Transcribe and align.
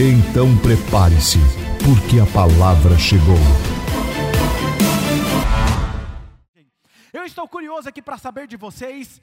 Então 0.00 0.56
prepare-se, 0.58 1.38
porque 1.84 2.20
a 2.20 2.26
palavra 2.32 2.96
chegou. 2.96 3.34
Eu 7.12 7.24
estou 7.24 7.48
curioso 7.48 7.88
aqui 7.88 8.00
para 8.00 8.16
saber 8.16 8.46
de 8.46 8.56
vocês. 8.56 9.20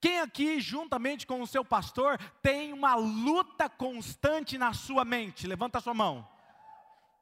Quem 0.00 0.18
aqui, 0.18 0.60
juntamente 0.60 1.24
com 1.24 1.40
o 1.40 1.46
seu 1.46 1.64
pastor, 1.64 2.18
tem 2.42 2.72
uma 2.72 2.96
luta 2.96 3.68
constante 3.68 4.58
na 4.58 4.72
sua 4.72 5.04
mente? 5.04 5.46
Levanta 5.46 5.78
a 5.78 5.80
sua 5.80 5.94
mão. 5.94 6.26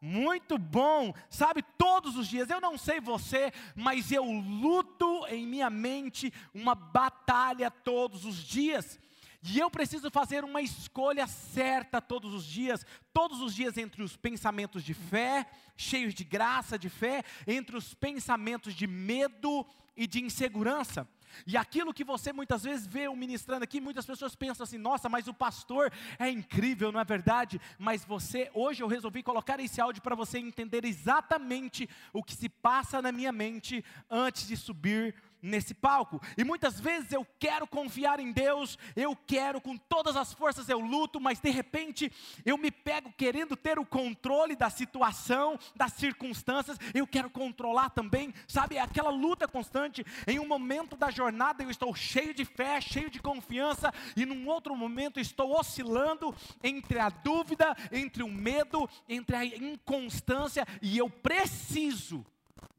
Muito 0.01 0.57
bom, 0.57 1.13
sabe, 1.29 1.63
todos 1.77 2.17
os 2.17 2.27
dias. 2.27 2.49
Eu 2.49 2.63
não 2.63 2.79
sei 2.79 2.99
você, 2.99 3.53
mas 3.77 4.11
eu 4.11 4.25
luto 4.25 5.27
em 5.27 5.47
minha 5.47 5.69
mente 5.69 6.33
uma 6.55 6.75
batalha 6.75 7.71
todos 7.71 8.25
os 8.25 8.37
dias. 8.37 8.99
E 9.43 9.59
eu 9.59 9.71
preciso 9.71 10.11
fazer 10.11 10.45
uma 10.45 10.61
escolha 10.61 11.27
certa 11.27 12.01
todos 12.01 12.35
os 12.35 12.45
dias, 12.45 12.85
todos 13.13 13.41
os 13.41 13.55
dias 13.55 13.77
entre 13.79 14.03
os 14.03 14.17
pensamentos 14.17 14.83
de 14.83 14.95
fé, 14.95 15.47
cheios 15.77 16.13
de 16.13 16.25
graça, 16.25 16.79
de 16.79 16.89
fé, 16.89 17.23
entre 17.47 17.77
os 17.77 17.95
pensamentos 17.95 18.75
de 18.75 18.87
medo 18.87 19.65
e 19.97 20.07
de 20.07 20.21
insegurança. 20.21 21.07
E 21.47 21.57
aquilo 21.57 21.95
que 21.95 22.05
você 22.05 22.33
muitas 22.33 22.63
vezes 22.63 22.87
vê 22.87 23.09
o 23.09 23.17
ministrando 23.17 23.65
aqui, 23.65 23.81
muitas 23.81 24.07
pessoas 24.07 24.35
pensam 24.35 24.65
assim: 24.65 24.79
nossa, 24.79 25.09
mas 25.09 25.29
o 25.29 25.35
pastor 25.35 25.93
é 26.19 26.29
incrível, 26.29 26.91
não 26.91 27.01
é 27.01 27.05
verdade? 27.05 27.61
Mas 27.79 28.05
você, 28.05 28.51
hoje 28.55 28.83
eu 28.83 28.89
resolvi 28.89 29.23
colocar 29.23 29.61
esse 29.61 29.81
áudio 29.81 30.03
para 30.03 30.17
você 30.17 30.39
entender 30.39 30.85
exatamente 30.85 31.89
o 32.13 32.23
que 32.23 32.35
se 32.35 32.49
passa 32.49 33.01
na 33.01 33.13
minha 33.13 33.33
mente 33.33 33.85
antes 34.11 34.47
de 34.47 34.57
subir 34.57 35.15
nesse 35.43 35.75
palco. 35.75 36.21
E 36.37 36.45
muitas 36.45 36.81
vezes 36.81 37.13
eu 37.13 37.27
quero 37.39 37.67
confiar 37.67 38.21
em 38.21 38.33
Deus, 38.33 38.79
eu 38.97 39.17
quero 39.17 39.61
com 39.61 39.77
todas 39.77 40.17
as 40.17 40.33
forças 40.33 40.69
eu 40.69 40.81
luto, 40.81 41.21
mas 41.21 41.41
de 41.41 41.51
repente 41.51 42.11
eu 42.45 42.59
me 42.59 42.71
pego 42.71 43.13
querendo 43.17 43.57
ter 43.57 43.79
o 43.79 43.87
controle 43.87 44.57
da 44.57 44.71
situação, 44.71 45.59
das 45.75 45.93
circunstâncias, 45.93 46.79
eu 46.95 47.07
quero 47.07 47.31
controlar 47.31 47.91
também, 47.91 48.35
sabe? 48.47 48.77
É 48.77 48.81
aquela 48.81 49.11
luta 49.11 49.47
constante. 49.47 50.05
Em 50.27 50.39
um 50.39 50.47
momento 50.47 50.97
da 50.97 51.11
jornada 51.11 51.63
eu 51.63 51.71
estou 51.71 51.95
cheio 51.95 52.35
de 52.35 52.45
fé, 52.45 52.81
cheio 52.81 53.11
de 53.11 53.21
confiança, 53.21 53.93
e 54.17 54.25
num 54.25 54.49
outro 54.49 54.75
momento 54.77 55.21
estou 55.21 55.59
oscilando 55.59 56.35
entre 56.63 56.99
a 56.99 57.09
dúvida, 57.09 57.77
entre 57.93 58.23
o 58.23 58.29
medo, 58.29 58.89
entre 59.09 59.37
a 59.37 59.45
inconstância, 59.45 60.67
e 60.83 60.97
eu 60.99 61.09
preciso 61.09 62.25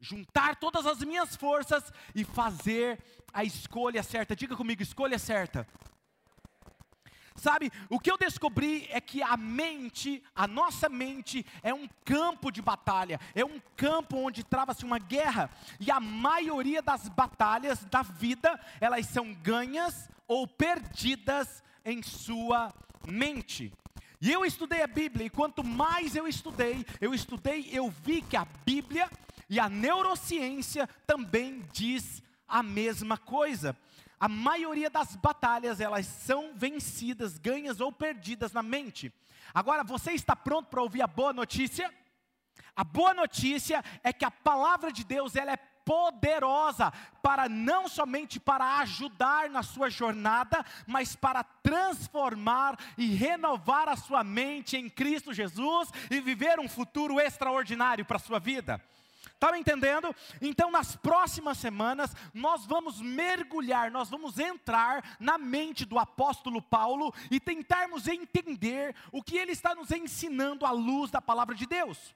juntar 0.00 0.56
todas 0.56 0.86
as 0.86 1.00
minhas 1.00 1.36
forças 1.36 1.92
e 2.14 2.24
fazer 2.24 2.98
a 3.32 3.44
escolha 3.44 4.02
certa. 4.02 4.34
Diga 4.34 4.56
comigo, 4.56 4.82
escolha 4.82 5.18
certa. 5.18 5.66
Sabe, 7.36 7.72
o 7.88 7.98
que 7.98 8.10
eu 8.10 8.18
descobri 8.18 8.86
é 8.90 9.00
que 9.00 9.22
a 9.22 9.34
mente, 9.36 10.22
a 10.34 10.46
nossa 10.46 10.90
mente, 10.90 11.46
é 11.62 11.72
um 11.72 11.88
campo 12.04 12.50
de 12.50 12.60
batalha, 12.60 13.18
é 13.34 13.42
um 13.42 13.58
campo 13.76 14.18
onde 14.18 14.44
trava-se 14.44 14.84
uma 14.84 14.98
guerra, 14.98 15.48
e 15.78 15.90
a 15.90 15.98
maioria 15.98 16.82
das 16.82 17.08
batalhas 17.08 17.82
da 17.84 18.02
vida, 18.02 18.60
elas 18.78 19.06
são 19.06 19.32
ganhas 19.32 20.08
ou 20.28 20.46
perdidas 20.46 21.62
em 21.82 22.02
sua 22.02 22.74
mente. 23.06 23.72
E 24.20 24.30
eu 24.30 24.44
estudei 24.44 24.82
a 24.82 24.86
Bíblia, 24.86 25.24
e 25.24 25.30
quanto 25.30 25.64
mais 25.64 26.14
eu 26.14 26.28
estudei, 26.28 26.84
eu 27.00 27.14
estudei, 27.14 27.70
eu 27.72 27.88
vi 27.88 28.20
que 28.20 28.36
a 28.36 28.44
Bíblia 28.66 29.08
e 29.50 29.58
a 29.58 29.68
neurociência 29.68 30.88
também 31.04 31.66
diz 31.72 32.22
a 32.46 32.62
mesma 32.62 33.18
coisa. 33.18 33.76
A 34.18 34.28
maioria 34.28 34.88
das 34.88 35.16
batalhas, 35.16 35.80
elas 35.80 36.06
são 36.06 36.52
vencidas, 36.54 37.36
ganhas 37.36 37.80
ou 37.80 37.90
perdidas 37.90 38.52
na 38.52 38.62
mente. 38.62 39.12
Agora, 39.52 39.82
você 39.82 40.12
está 40.12 40.36
pronto 40.36 40.68
para 40.68 40.80
ouvir 40.80 41.02
a 41.02 41.06
boa 41.08 41.32
notícia? 41.32 41.92
A 42.76 42.84
boa 42.84 43.12
notícia 43.12 43.82
é 44.04 44.12
que 44.12 44.24
a 44.24 44.30
palavra 44.30 44.92
de 44.92 45.02
Deus, 45.02 45.34
ela 45.34 45.50
é 45.50 45.56
poderosa 45.84 46.92
para 47.20 47.48
não 47.48 47.88
somente 47.88 48.38
para 48.38 48.78
ajudar 48.78 49.50
na 49.50 49.64
sua 49.64 49.90
jornada, 49.90 50.64
mas 50.86 51.16
para 51.16 51.42
transformar 51.42 52.78
e 52.96 53.06
renovar 53.14 53.88
a 53.88 53.96
sua 53.96 54.22
mente 54.22 54.76
em 54.76 54.88
Cristo 54.88 55.34
Jesus 55.34 55.90
e 56.08 56.20
viver 56.20 56.60
um 56.60 56.68
futuro 56.68 57.18
extraordinário 57.18 58.04
para 58.04 58.16
a 58.16 58.20
sua 58.20 58.38
vida. 58.38 58.80
Está 59.40 59.52
me 59.52 59.58
entendendo? 59.58 60.14
Então, 60.42 60.70
nas 60.70 60.96
próximas 60.96 61.56
semanas, 61.56 62.14
nós 62.34 62.66
vamos 62.66 63.00
mergulhar, 63.00 63.90
nós 63.90 64.10
vamos 64.10 64.38
entrar 64.38 65.16
na 65.18 65.38
mente 65.38 65.86
do 65.86 65.98
apóstolo 65.98 66.60
Paulo 66.60 67.10
e 67.30 67.40
tentarmos 67.40 68.06
entender 68.06 68.94
o 69.10 69.22
que 69.22 69.38
ele 69.38 69.52
está 69.52 69.74
nos 69.74 69.90
ensinando 69.92 70.66
à 70.66 70.72
luz 70.72 71.10
da 71.10 71.22
palavra 71.22 71.54
de 71.54 71.64
Deus. 71.64 72.14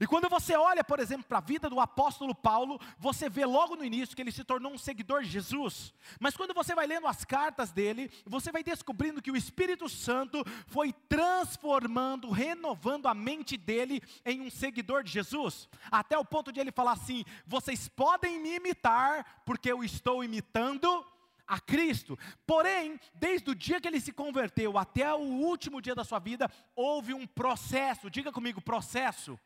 E 0.00 0.06
quando 0.06 0.28
você 0.28 0.56
olha, 0.56 0.82
por 0.82 0.98
exemplo, 1.00 1.24
para 1.24 1.38
a 1.38 1.42
vida 1.42 1.68
do 1.68 1.78
apóstolo 1.78 2.34
Paulo, 2.34 2.80
você 2.98 3.28
vê 3.28 3.44
logo 3.44 3.76
no 3.76 3.84
início 3.84 4.16
que 4.16 4.22
ele 4.22 4.32
se 4.32 4.44
tornou 4.44 4.72
um 4.72 4.78
seguidor 4.78 5.22
de 5.22 5.28
Jesus. 5.28 5.92
Mas 6.18 6.36
quando 6.36 6.54
você 6.54 6.74
vai 6.74 6.86
lendo 6.86 7.06
as 7.06 7.24
cartas 7.24 7.72
dele, 7.72 8.10
você 8.24 8.50
vai 8.50 8.62
descobrindo 8.62 9.22
que 9.22 9.30
o 9.30 9.36
Espírito 9.36 9.88
Santo 9.88 10.42
foi 10.66 10.92
transformando, 11.08 12.30
renovando 12.30 13.06
a 13.06 13.14
mente 13.14 13.56
dele 13.56 14.02
em 14.24 14.40
um 14.40 14.50
seguidor 14.50 15.02
de 15.02 15.12
Jesus, 15.12 15.68
até 15.90 16.16
o 16.18 16.24
ponto 16.24 16.52
de 16.52 16.60
ele 16.60 16.72
falar 16.72 16.92
assim: 16.92 17.24
vocês 17.46 17.88
podem 17.88 18.40
me 18.40 18.56
imitar, 18.56 19.42
porque 19.44 19.70
eu 19.70 19.84
estou 19.84 20.24
imitando 20.24 21.04
a 21.46 21.60
Cristo. 21.60 22.18
Porém, 22.46 22.98
desde 23.14 23.50
o 23.50 23.54
dia 23.54 23.80
que 23.80 23.86
ele 23.86 24.00
se 24.00 24.12
converteu 24.12 24.78
até 24.78 25.12
o 25.12 25.18
último 25.18 25.82
dia 25.82 25.94
da 25.94 26.04
sua 26.04 26.18
vida, 26.18 26.50
houve 26.74 27.12
um 27.12 27.26
processo, 27.26 28.10
diga 28.10 28.32
comigo, 28.32 28.60
processo 28.60 29.38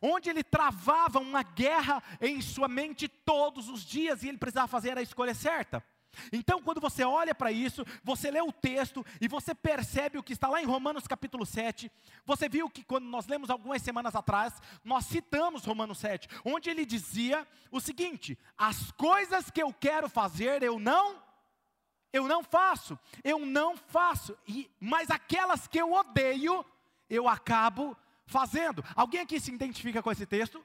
onde 0.00 0.30
ele 0.30 0.42
travava 0.42 1.18
uma 1.18 1.42
guerra 1.42 2.02
em 2.20 2.40
sua 2.40 2.68
mente 2.68 3.08
todos 3.08 3.68
os 3.68 3.84
dias 3.84 4.22
e 4.22 4.28
ele 4.28 4.38
precisava 4.38 4.68
fazer 4.68 4.96
a 4.96 5.02
escolha 5.02 5.34
certa. 5.34 5.82
Então, 6.32 6.62
quando 6.62 6.80
você 6.80 7.04
olha 7.04 7.34
para 7.34 7.52
isso, 7.52 7.84
você 8.02 8.30
lê 8.30 8.40
o 8.40 8.52
texto 8.52 9.04
e 9.20 9.28
você 9.28 9.54
percebe 9.54 10.18
o 10.18 10.22
que 10.22 10.32
está 10.32 10.48
lá 10.48 10.62
em 10.62 10.66
Romanos 10.66 11.06
capítulo 11.06 11.44
7. 11.44 11.90
Você 12.24 12.48
viu 12.48 12.68
que 12.70 12.84
quando 12.84 13.04
nós 13.04 13.26
lemos 13.26 13.50
algumas 13.50 13.82
semanas 13.82 14.14
atrás, 14.14 14.54
nós 14.84 15.06
citamos 15.06 15.64
Romanos 15.64 15.98
7, 15.98 16.28
onde 16.44 16.70
ele 16.70 16.84
dizia 16.84 17.46
o 17.70 17.80
seguinte: 17.80 18.38
as 18.56 18.90
coisas 18.92 19.50
que 19.50 19.62
eu 19.62 19.72
quero 19.72 20.08
fazer, 20.08 20.62
eu 20.62 20.78
não 20.78 21.24
eu 22.12 22.26
não 22.26 22.42
faço, 22.42 22.98
eu 23.22 23.44
não 23.44 23.76
faço, 23.76 24.38
e, 24.48 24.70
mas 24.80 25.10
aquelas 25.10 25.66
que 25.66 25.78
eu 25.78 25.92
odeio, 25.92 26.64
eu 27.10 27.28
acabo 27.28 27.94
fazendo. 28.26 28.84
Alguém 28.94 29.20
aqui 29.20 29.40
se 29.40 29.52
identifica 29.52 30.02
com 30.02 30.10
esse 30.10 30.26
texto? 30.26 30.64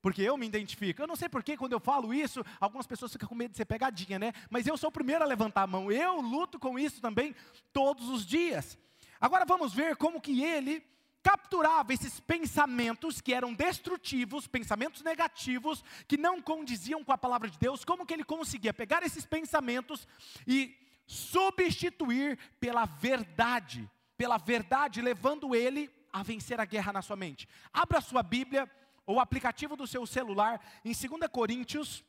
Porque 0.00 0.20
eu 0.20 0.36
me 0.36 0.46
identifico. 0.46 1.00
Eu 1.00 1.06
não 1.06 1.14
sei 1.14 1.28
porque 1.28 1.56
quando 1.56 1.72
eu 1.72 1.80
falo 1.80 2.12
isso, 2.12 2.44
algumas 2.58 2.86
pessoas 2.86 3.12
ficam 3.12 3.28
com 3.28 3.34
medo 3.36 3.52
de 3.52 3.56
ser 3.56 3.64
pegadinha, 3.64 4.18
né? 4.18 4.32
Mas 4.50 4.66
eu 4.66 4.76
sou 4.76 4.88
o 4.88 4.92
primeiro 4.92 5.22
a 5.22 5.26
levantar 5.26 5.62
a 5.62 5.66
mão. 5.66 5.92
Eu 5.92 6.20
luto 6.20 6.58
com 6.58 6.76
isso 6.76 7.00
também 7.00 7.34
todos 7.72 8.08
os 8.08 8.26
dias. 8.26 8.76
Agora 9.20 9.44
vamos 9.44 9.72
ver 9.72 9.94
como 9.96 10.20
que 10.20 10.42
ele 10.42 10.84
capturava 11.22 11.94
esses 11.94 12.18
pensamentos 12.18 13.20
que 13.20 13.32
eram 13.32 13.54
destrutivos, 13.54 14.48
pensamentos 14.48 15.02
negativos, 15.02 15.84
que 16.08 16.16
não 16.16 16.42
condiziam 16.42 17.04
com 17.04 17.12
a 17.12 17.18
palavra 17.18 17.48
de 17.48 17.56
Deus, 17.56 17.84
como 17.84 18.04
que 18.04 18.12
ele 18.12 18.24
conseguia 18.24 18.74
pegar 18.74 19.04
esses 19.04 19.24
pensamentos 19.24 20.08
e 20.44 20.76
substituir 21.06 22.36
pela 22.58 22.84
verdade, 22.84 23.88
pela 24.16 24.36
verdade, 24.36 25.00
levando 25.00 25.54
ele 25.54 25.88
a 26.12 26.22
vencer 26.22 26.60
a 26.60 26.64
guerra 26.64 26.92
na 26.92 27.02
sua 27.02 27.16
mente. 27.16 27.48
Abra 27.72 28.00
sua 28.00 28.22
Bíblia 28.22 28.70
ou 29.06 29.16
o 29.16 29.20
aplicativo 29.20 29.76
do 29.76 29.86
seu 29.86 30.06
celular 30.06 30.60
em 30.84 30.92
2 30.92 31.30
Coríntios, 31.30 32.04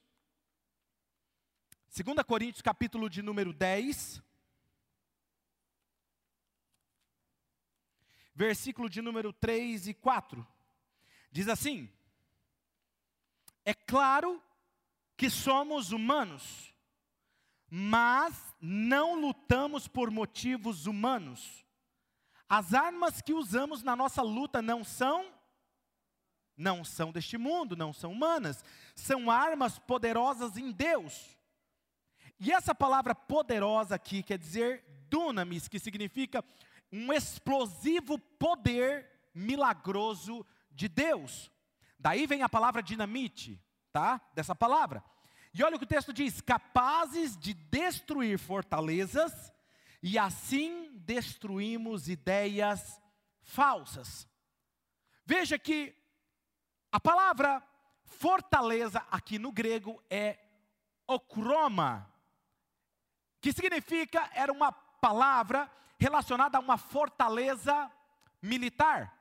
2 1.95 2.23
Coríntios 2.27 2.61
capítulo 2.61 3.09
de 3.09 3.21
número 3.21 3.53
10, 3.53 4.21
versículo 8.35 8.89
de 8.89 9.01
número 9.01 9.31
3 9.31 9.87
e 9.87 9.93
4. 9.93 10.45
Diz 11.31 11.47
assim: 11.47 11.89
É 13.63 13.73
claro 13.73 14.41
que 15.15 15.29
somos 15.29 15.91
humanos, 15.91 16.73
mas 17.69 18.53
não 18.59 19.19
lutamos 19.19 19.87
por 19.87 20.11
motivos 20.11 20.85
humanos 20.85 21.62
As 22.49 22.73
armas 22.73 23.21
que 23.21 23.33
usamos 23.33 23.81
na 23.83 23.95
nossa 23.95 24.21
luta 24.21 24.61
não 24.61 24.83
são 24.83 25.31
não 26.55 26.83
são 26.83 27.11
deste 27.11 27.37
mundo, 27.37 27.75
não 27.75 27.91
são 27.91 28.11
humanas, 28.11 28.63
são 28.95 29.31
armas 29.31 29.79
poderosas 29.79 30.55
em 30.55 30.71
Deus. 30.71 31.35
E 32.39 32.51
essa 32.51 32.75
palavra 32.75 33.15
poderosa 33.15 33.95
aqui 33.95 34.21
quer 34.21 34.37
dizer 34.37 34.83
dunamis, 35.09 35.67
que 35.67 35.79
significa 35.79 36.43
um 36.91 37.11
explosivo 37.11 38.19
poder 38.19 39.09
milagroso 39.33 40.45
de 40.71 40.87
Deus. 40.87 41.51
Daí 41.97 42.27
vem 42.27 42.43
a 42.43 42.49
palavra 42.49 42.83
dinamite, 42.83 43.59
tá? 43.91 44.21
Dessa 44.33 44.53
palavra. 44.53 45.03
E 45.53 45.63
olha 45.63 45.75
o 45.75 45.79
que 45.79 45.85
o 45.85 45.87
texto 45.87 46.11
diz: 46.11 46.41
capazes 46.41 47.37
de 47.37 47.53
destruir 47.53 48.37
fortalezas 48.37 49.52
e 50.03 50.19
assim 50.19 50.91
destruímos 50.97 52.09
ideias 52.09 53.01
falsas. 53.41 54.27
Veja 55.25 55.57
que 55.57 55.95
a 56.91 56.99
palavra 56.99 57.63
fortaleza 58.03 59.01
aqui 59.09 59.39
no 59.39 59.49
grego 59.49 60.03
é 60.09 60.37
okroma, 61.07 62.13
que 63.39 63.53
significa, 63.53 64.29
era 64.33 64.51
uma 64.51 64.73
palavra 64.73 65.71
relacionada 65.97 66.57
a 66.57 66.61
uma 66.61 66.77
fortaleza 66.77 67.89
militar. 68.41 69.17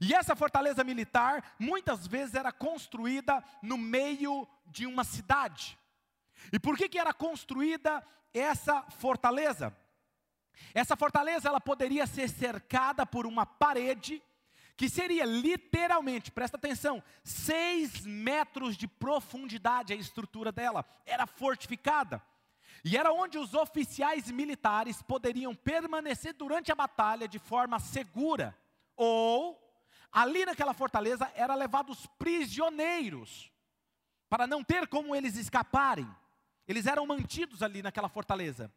E 0.00 0.12
essa 0.12 0.34
fortaleza 0.34 0.82
militar, 0.82 1.54
muitas 1.56 2.04
vezes, 2.04 2.34
era 2.34 2.50
construída 2.50 3.44
no 3.62 3.78
meio 3.78 4.48
de 4.66 4.86
uma 4.86 5.04
cidade. 5.04 5.78
E 6.52 6.58
por 6.58 6.76
que, 6.76 6.88
que 6.88 6.98
era 6.98 7.14
construída 7.14 8.04
essa 8.32 8.82
fortaleza? 8.82 9.76
Essa 10.72 10.96
fortaleza 10.96 11.48
ela 11.48 11.60
poderia 11.60 12.06
ser 12.06 12.28
cercada 12.28 13.04
por 13.04 13.26
uma 13.26 13.44
parede 13.46 14.22
que 14.76 14.88
seria 14.88 15.24
literalmente, 15.24 16.32
presta 16.32 16.56
atenção, 16.56 17.02
seis 17.22 18.04
metros 18.04 18.76
de 18.76 18.88
profundidade 18.88 19.92
a 19.92 19.96
estrutura 19.96 20.50
dela, 20.50 20.84
era 21.06 21.26
fortificada. 21.26 22.22
E 22.84 22.96
era 22.96 23.12
onde 23.12 23.38
os 23.38 23.54
oficiais 23.54 24.30
militares 24.30 25.00
poderiam 25.00 25.54
permanecer 25.54 26.34
durante 26.34 26.70
a 26.70 26.74
batalha 26.74 27.26
de 27.26 27.38
forma 27.38 27.78
segura. 27.78 28.56
Ou, 28.96 29.58
ali 30.12 30.44
naquela 30.44 30.74
fortaleza, 30.74 31.30
eram 31.34 31.56
levados 31.56 32.06
prisioneiros, 32.18 33.50
para 34.28 34.46
não 34.46 34.62
ter 34.62 34.88
como 34.88 35.14
eles 35.14 35.36
escaparem. 35.36 36.08
Eles 36.66 36.86
eram 36.86 37.06
mantidos 37.06 37.62
ali 37.62 37.82
naquela 37.82 38.08
fortaleza. 38.08 38.72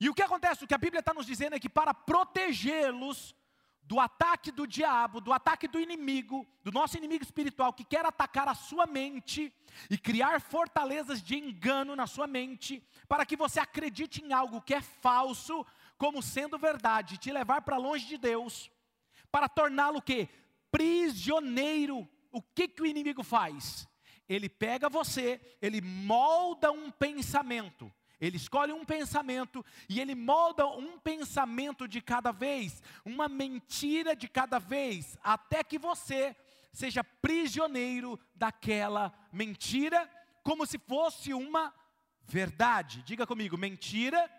E 0.00 0.08
o 0.08 0.14
que 0.14 0.22
acontece? 0.22 0.64
O 0.64 0.66
que 0.66 0.74
a 0.74 0.78
Bíblia 0.78 1.00
está 1.00 1.14
nos 1.14 1.26
dizendo 1.26 1.54
é 1.54 1.60
que 1.60 1.68
para 1.68 1.94
protegê-los 1.94 3.34
do 3.82 4.00
ataque 4.00 4.50
do 4.50 4.66
diabo, 4.66 5.20
do 5.20 5.32
ataque 5.32 5.68
do 5.68 5.78
inimigo, 5.78 6.46
do 6.62 6.72
nosso 6.72 6.96
inimigo 6.96 7.22
espiritual 7.22 7.72
que 7.72 7.84
quer 7.84 8.04
atacar 8.04 8.48
a 8.48 8.54
sua 8.54 8.84
mente 8.84 9.52
e 9.88 9.96
criar 9.96 10.40
fortalezas 10.40 11.22
de 11.22 11.36
engano 11.36 11.94
na 11.94 12.06
sua 12.06 12.26
mente, 12.26 12.82
para 13.08 13.24
que 13.24 13.36
você 13.36 13.60
acredite 13.60 14.24
em 14.24 14.32
algo 14.32 14.60
que 14.60 14.74
é 14.74 14.80
falso 14.80 15.64
como 15.96 16.20
sendo 16.20 16.58
verdade, 16.58 17.16
te 17.16 17.30
levar 17.30 17.62
para 17.62 17.76
longe 17.76 18.06
de 18.06 18.18
Deus, 18.18 18.70
para 19.30 19.48
torná-lo 19.48 20.02
que 20.02 20.28
prisioneiro. 20.70 22.08
O 22.32 22.42
que 22.42 22.68
que 22.68 22.82
o 22.82 22.86
inimigo 22.86 23.22
faz? 23.22 23.88
Ele 24.28 24.48
pega 24.48 24.90
você, 24.90 25.40
ele 25.62 25.80
molda 25.80 26.72
um 26.72 26.90
pensamento 26.90 27.90
ele 28.20 28.36
escolhe 28.36 28.72
um 28.72 28.84
pensamento 28.84 29.64
e 29.88 30.00
ele 30.00 30.14
molda 30.14 30.66
um 30.66 30.98
pensamento 30.98 31.86
de 31.86 32.00
cada 32.00 32.32
vez, 32.32 32.82
uma 33.04 33.28
mentira 33.28 34.16
de 34.16 34.28
cada 34.28 34.58
vez, 34.58 35.18
até 35.22 35.62
que 35.62 35.78
você 35.78 36.34
seja 36.72 37.04
prisioneiro 37.04 38.18
daquela 38.34 39.12
mentira, 39.32 40.10
como 40.42 40.66
se 40.66 40.78
fosse 40.78 41.34
uma 41.34 41.74
verdade. 42.22 43.02
Diga 43.02 43.26
comigo, 43.26 43.56
mentira, 43.58 44.30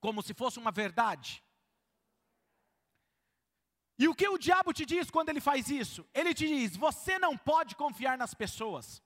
como 0.00 0.22
se 0.22 0.34
fosse 0.34 0.58
uma 0.58 0.70
verdade. 0.70 1.42
E 3.98 4.08
o 4.08 4.14
que 4.14 4.28
o 4.28 4.38
diabo 4.38 4.72
te 4.72 4.84
diz 4.84 5.10
quando 5.10 5.28
ele 5.28 5.40
faz 5.40 5.68
isso? 5.68 6.06
Ele 6.12 6.34
te 6.34 6.46
diz: 6.46 6.76
você 6.76 7.18
não 7.18 7.36
pode 7.36 7.76
confiar 7.76 8.18
nas 8.18 8.34
pessoas. 8.34 9.02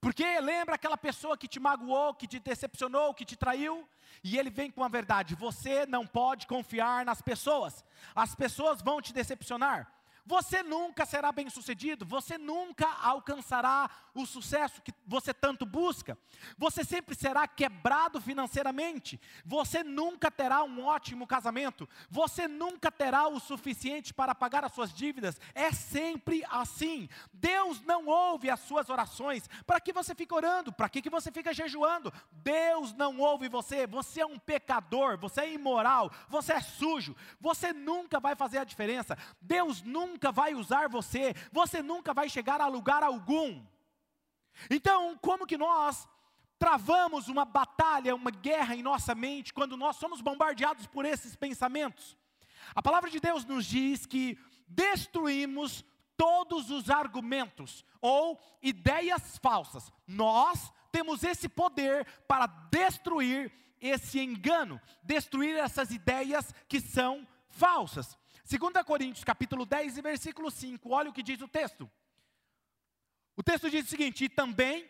Porque 0.00 0.40
lembra 0.40 0.74
aquela 0.74 0.96
pessoa 0.96 1.36
que 1.36 1.48
te 1.48 1.58
magoou, 1.58 2.14
que 2.14 2.26
te 2.26 2.38
decepcionou, 2.38 3.14
que 3.14 3.24
te 3.24 3.36
traiu? 3.36 3.88
E 4.22 4.38
ele 4.38 4.50
vem 4.50 4.70
com 4.70 4.84
a 4.84 4.88
verdade: 4.88 5.34
você 5.34 5.86
não 5.86 6.06
pode 6.06 6.46
confiar 6.46 7.04
nas 7.04 7.20
pessoas, 7.20 7.84
as 8.14 8.34
pessoas 8.34 8.82
vão 8.82 9.00
te 9.00 9.12
decepcionar. 9.12 9.95
Você 10.26 10.60
nunca 10.60 11.06
será 11.06 11.30
bem 11.30 11.48
sucedido, 11.48 12.04
você 12.04 12.36
nunca 12.36 12.88
alcançará 13.00 13.88
o 14.12 14.26
sucesso 14.26 14.82
que 14.82 14.92
você 15.06 15.32
tanto 15.32 15.64
busca, 15.64 16.18
você 16.58 16.82
sempre 16.82 17.14
será 17.14 17.46
quebrado 17.46 18.20
financeiramente, 18.20 19.20
você 19.44 19.84
nunca 19.84 20.28
terá 20.28 20.64
um 20.64 20.84
ótimo 20.84 21.28
casamento, 21.28 21.88
você 22.10 22.48
nunca 22.48 22.90
terá 22.90 23.28
o 23.28 23.38
suficiente 23.38 24.12
para 24.12 24.34
pagar 24.34 24.64
as 24.64 24.72
suas 24.72 24.92
dívidas, 24.92 25.40
é 25.54 25.70
sempre 25.70 26.42
assim. 26.50 27.08
Deus 27.32 27.80
não 27.82 28.06
ouve 28.06 28.50
as 28.50 28.58
suas 28.60 28.90
orações, 28.90 29.48
para 29.64 29.80
que 29.80 29.92
você 29.92 30.12
fica 30.12 30.34
orando, 30.34 30.72
para 30.72 30.88
que, 30.88 31.02
que 31.02 31.10
você 31.10 31.30
fica 31.30 31.54
jejuando? 31.54 32.12
Deus 32.32 32.92
não 32.94 33.18
ouve 33.18 33.48
você, 33.48 33.86
você 33.86 34.22
é 34.22 34.26
um 34.26 34.40
pecador, 34.40 35.16
você 35.18 35.42
é 35.42 35.52
imoral, 35.52 36.10
você 36.28 36.54
é 36.54 36.60
sujo, 36.60 37.14
você 37.40 37.72
nunca 37.72 38.18
vai 38.18 38.34
fazer 38.34 38.58
a 38.58 38.64
diferença, 38.64 39.16
Deus 39.40 39.82
nunca 39.82 40.15
nunca 40.16 40.32
vai 40.32 40.54
usar 40.54 40.88
você, 40.88 41.34
você 41.52 41.82
nunca 41.82 42.14
vai 42.14 42.28
chegar 42.28 42.58
a 42.60 42.66
lugar 42.66 43.02
algum. 43.02 43.62
Então, 44.70 45.16
como 45.20 45.46
que 45.46 45.58
nós 45.58 46.08
travamos 46.58 47.28
uma 47.28 47.44
batalha, 47.44 48.14
uma 48.14 48.30
guerra 48.30 48.74
em 48.74 48.82
nossa 48.82 49.14
mente 49.14 49.52
quando 49.52 49.76
nós 49.76 49.96
somos 49.96 50.22
bombardeados 50.22 50.86
por 50.86 51.04
esses 51.04 51.36
pensamentos? 51.36 52.16
A 52.74 52.82
palavra 52.82 53.10
de 53.10 53.20
Deus 53.20 53.44
nos 53.44 53.66
diz 53.66 54.06
que 54.06 54.38
destruímos 54.66 55.84
todos 56.16 56.70
os 56.70 56.88
argumentos 56.88 57.84
ou 58.00 58.40
ideias 58.62 59.36
falsas. 59.36 59.92
Nós 60.06 60.72
temos 60.90 61.22
esse 61.22 61.46
poder 61.46 62.06
para 62.26 62.46
destruir 62.46 63.52
esse 63.78 64.18
engano, 64.18 64.80
destruir 65.02 65.54
essas 65.56 65.90
ideias 65.90 66.54
que 66.66 66.80
são 66.80 67.28
falsas. 67.56 68.16
2 68.48 68.84
Coríntios 68.84 69.24
capítulo 69.24 69.66
10 69.66 69.98
e 69.98 70.02
versículo 70.02 70.50
5, 70.50 70.90
olha 70.90 71.10
o 71.10 71.12
que 71.12 71.22
diz 71.22 71.40
o 71.40 71.48
texto. 71.48 71.90
O 73.36 73.42
texto 73.42 73.70
diz 73.70 73.86
o 73.86 73.88
seguinte: 73.88 74.24
e 74.24 74.28
também 74.28 74.88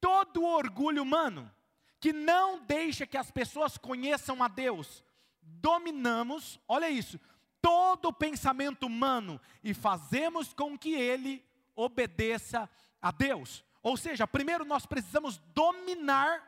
todo 0.00 0.44
orgulho 0.44 1.02
humano, 1.02 1.50
que 1.98 2.12
não 2.12 2.58
deixa 2.60 3.06
que 3.06 3.16
as 3.16 3.30
pessoas 3.30 3.78
conheçam 3.78 4.42
a 4.42 4.48
Deus, 4.48 5.02
dominamos, 5.40 6.60
olha 6.68 6.90
isso, 6.90 7.18
todo 7.60 8.08
o 8.08 8.12
pensamento 8.12 8.86
humano 8.86 9.40
e 9.62 9.72
fazemos 9.72 10.52
com 10.52 10.76
que 10.76 10.92
ele 10.92 11.44
obedeça 11.74 12.68
a 13.00 13.10
Deus. 13.10 13.64
Ou 13.82 13.96
seja, 13.96 14.26
primeiro 14.26 14.64
nós 14.64 14.84
precisamos 14.84 15.38
dominar, 15.54 16.42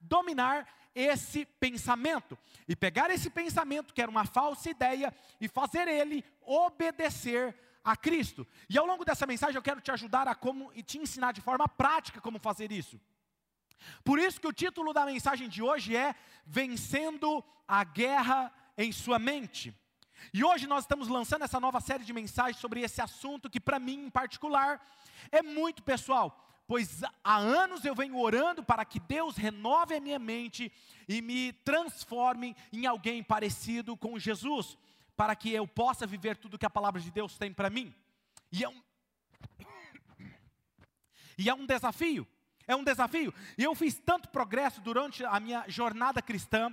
dominar 0.00 0.68
esse 0.98 1.44
pensamento 1.44 2.36
e 2.66 2.74
pegar 2.74 3.10
esse 3.10 3.30
pensamento, 3.30 3.94
que 3.94 4.02
era 4.02 4.10
uma 4.10 4.24
falsa 4.24 4.68
ideia, 4.68 5.14
e 5.40 5.46
fazer 5.48 5.86
ele 5.86 6.24
obedecer 6.42 7.54
a 7.84 7.96
Cristo. 7.96 8.46
E 8.68 8.76
ao 8.76 8.84
longo 8.84 9.04
dessa 9.04 9.26
mensagem 9.26 9.56
eu 9.56 9.62
quero 9.62 9.80
te 9.80 9.90
ajudar 9.92 10.26
a 10.26 10.34
como 10.34 10.72
e 10.74 10.82
te 10.82 10.98
ensinar 10.98 11.32
de 11.32 11.40
forma 11.40 11.68
prática 11.68 12.20
como 12.20 12.38
fazer 12.38 12.72
isso. 12.72 13.00
Por 14.02 14.18
isso 14.18 14.40
que 14.40 14.48
o 14.48 14.52
título 14.52 14.92
da 14.92 15.06
mensagem 15.06 15.48
de 15.48 15.62
hoje 15.62 15.96
é 15.96 16.14
Vencendo 16.44 17.44
a 17.66 17.84
Guerra 17.84 18.52
em 18.76 18.90
Sua 18.90 19.18
Mente. 19.18 19.72
E 20.34 20.42
hoje 20.42 20.66
nós 20.66 20.82
estamos 20.82 21.06
lançando 21.06 21.44
essa 21.44 21.60
nova 21.60 21.80
série 21.80 22.04
de 22.04 22.12
mensagens 22.12 22.60
sobre 22.60 22.80
esse 22.80 23.00
assunto 23.00 23.48
que 23.48 23.60
para 23.60 23.78
mim 23.78 24.06
em 24.06 24.10
particular 24.10 24.84
é 25.30 25.42
muito 25.42 25.80
pessoal 25.82 26.47
pois 26.68 27.02
há 27.24 27.36
anos 27.38 27.84
eu 27.86 27.94
venho 27.94 28.18
orando 28.18 28.62
para 28.62 28.84
que 28.84 29.00
Deus 29.00 29.36
renove 29.36 29.94
a 29.94 30.00
minha 30.00 30.18
mente 30.18 30.70
e 31.08 31.22
me 31.22 31.54
transforme 31.64 32.54
em 32.70 32.84
alguém 32.84 33.22
parecido 33.22 33.96
com 33.96 34.18
Jesus, 34.18 34.76
para 35.16 35.34
que 35.34 35.50
eu 35.50 35.66
possa 35.66 36.06
viver 36.06 36.36
tudo 36.36 36.58
que 36.58 36.66
a 36.66 36.70
palavra 36.70 37.00
de 37.00 37.10
Deus 37.10 37.38
tem 37.38 37.52
para 37.52 37.70
mim. 37.70 37.92
E 38.52 38.62
é 38.62 38.68
um 38.68 38.80
E 41.38 41.48
é 41.48 41.54
um 41.54 41.64
desafio. 41.64 42.28
É 42.66 42.76
um 42.76 42.84
desafio. 42.84 43.32
E 43.56 43.64
eu 43.64 43.74
fiz 43.74 43.98
tanto 43.98 44.28
progresso 44.28 44.82
durante 44.82 45.24
a 45.24 45.40
minha 45.40 45.64
jornada 45.68 46.20
cristã 46.20 46.70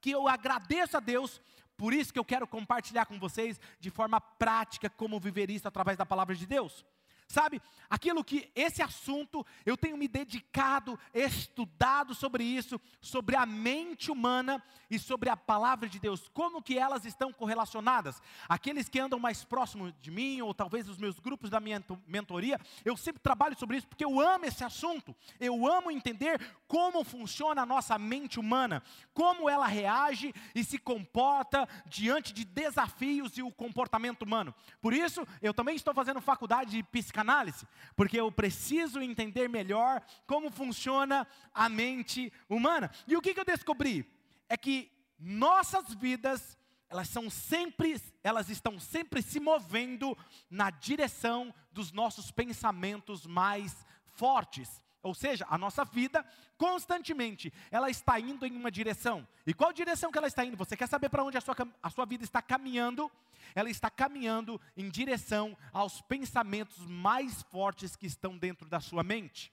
que 0.00 0.10
eu 0.10 0.26
agradeço 0.26 0.96
a 0.96 1.00
Deus 1.00 1.40
por 1.76 1.92
isso 1.92 2.12
que 2.12 2.18
eu 2.18 2.24
quero 2.24 2.46
compartilhar 2.46 3.04
com 3.04 3.18
vocês 3.18 3.60
de 3.78 3.90
forma 3.90 4.20
prática 4.20 4.88
como 4.88 5.20
viver 5.20 5.50
isso 5.50 5.68
através 5.68 5.98
da 5.98 6.06
palavra 6.06 6.34
de 6.34 6.46
Deus. 6.46 6.84
Sabe, 7.26 7.60
aquilo 7.88 8.22
que, 8.22 8.50
esse 8.54 8.82
assunto, 8.82 9.44
eu 9.64 9.76
tenho 9.76 9.96
me 9.96 10.06
dedicado, 10.06 10.98
estudado 11.12 12.14
sobre 12.14 12.44
isso, 12.44 12.80
sobre 13.00 13.34
a 13.34 13.46
mente 13.46 14.10
humana 14.10 14.62
e 14.90 14.98
sobre 14.98 15.30
a 15.30 15.36
palavra 15.36 15.88
de 15.88 15.98
Deus, 15.98 16.28
como 16.32 16.62
que 16.62 16.78
elas 16.78 17.04
estão 17.04 17.32
correlacionadas. 17.32 18.20
Aqueles 18.48 18.88
que 18.88 19.00
andam 19.00 19.18
mais 19.18 19.42
próximos 19.42 19.92
de 20.00 20.10
mim, 20.10 20.42
ou 20.42 20.52
talvez 20.52 20.88
os 20.88 20.98
meus 20.98 21.18
grupos 21.18 21.48
da 21.48 21.58
minha 21.58 21.82
mentoria, 22.06 22.60
eu 22.84 22.96
sempre 22.96 23.22
trabalho 23.22 23.58
sobre 23.58 23.78
isso, 23.78 23.88
porque 23.88 24.04
eu 24.04 24.20
amo 24.20 24.44
esse 24.44 24.62
assunto, 24.62 25.16
eu 25.40 25.66
amo 25.66 25.90
entender 25.90 26.40
como 26.68 27.02
funciona 27.04 27.62
a 27.62 27.66
nossa 27.66 27.98
mente 27.98 28.38
humana, 28.38 28.82
como 29.14 29.48
ela 29.48 29.66
reage 29.66 30.32
e 30.54 30.62
se 30.62 30.78
comporta 30.78 31.66
diante 31.86 32.32
de 32.32 32.44
desafios 32.44 33.36
e 33.38 33.42
o 33.42 33.50
comportamento 33.50 34.22
humano. 34.22 34.54
Por 34.80 34.92
isso, 34.92 35.26
eu 35.40 35.54
também 35.54 35.74
estou 35.74 35.94
fazendo 35.94 36.20
faculdade 36.20 36.70
de 36.70 36.82
psicanálise 36.82 37.13
psicanálise, 37.14 37.66
porque 37.94 38.18
eu 38.18 38.30
preciso 38.32 39.00
entender 39.00 39.48
melhor 39.48 40.02
como 40.26 40.50
funciona 40.50 41.26
a 41.52 41.68
mente 41.68 42.32
humana. 42.48 42.90
E 43.06 43.16
o 43.16 43.22
que, 43.22 43.32
que 43.32 43.38
eu 43.38 43.44
descobri? 43.44 44.04
É 44.48 44.56
que 44.56 44.90
nossas 45.18 45.94
vidas, 45.94 46.58
elas 46.90 47.08
são 47.08 47.30
sempre, 47.30 48.00
elas 48.22 48.50
estão 48.50 48.80
sempre 48.80 49.22
se 49.22 49.38
movendo 49.38 50.18
na 50.50 50.70
direção 50.70 51.54
dos 51.70 51.92
nossos 51.92 52.32
pensamentos 52.32 53.26
mais 53.26 53.86
fortes. 54.16 54.82
Ou 55.04 55.12
seja, 55.12 55.46
a 55.50 55.58
nossa 55.58 55.84
vida 55.84 56.24
constantemente 56.56 57.52
ela 57.70 57.90
está 57.90 58.18
indo 58.18 58.46
em 58.46 58.56
uma 58.56 58.70
direção. 58.70 59.28
E 59.46 59.52
qual 59.52 59.70
direção 59.70 60.10
que 60.10 60.16
ela 60.16 60.26
está 60.26 60.42
indo? 60.42 60.56
Você 60.56 60.74
quer 60.76 60.88
saber 60.88 61.10
para 61.10 61.22
onde 61.22 61.36
a 61.36 61.42
sua, 61.42 61.54
a 61.82 61.90
sua 61.90 62.06
vida 62.06 62.24
está 62.24 62.40
caminhando? 62.40 63.12
Ela 63.54 63.68
está 63.68 63.90
caminhando 63.90 64.58
em 64.74 64.88
direção 64.88 65.56
aos 65.74 66.00
pensamentos 66.00 66.78
mais 66.86 67.42
fortes 67.42 67.94
que 67.94 68.06
estão 68.06 68.38
dentro 68.38 68.66
da 68.66 68.80
sua 68.80 69.02
mente. 69.02 69.52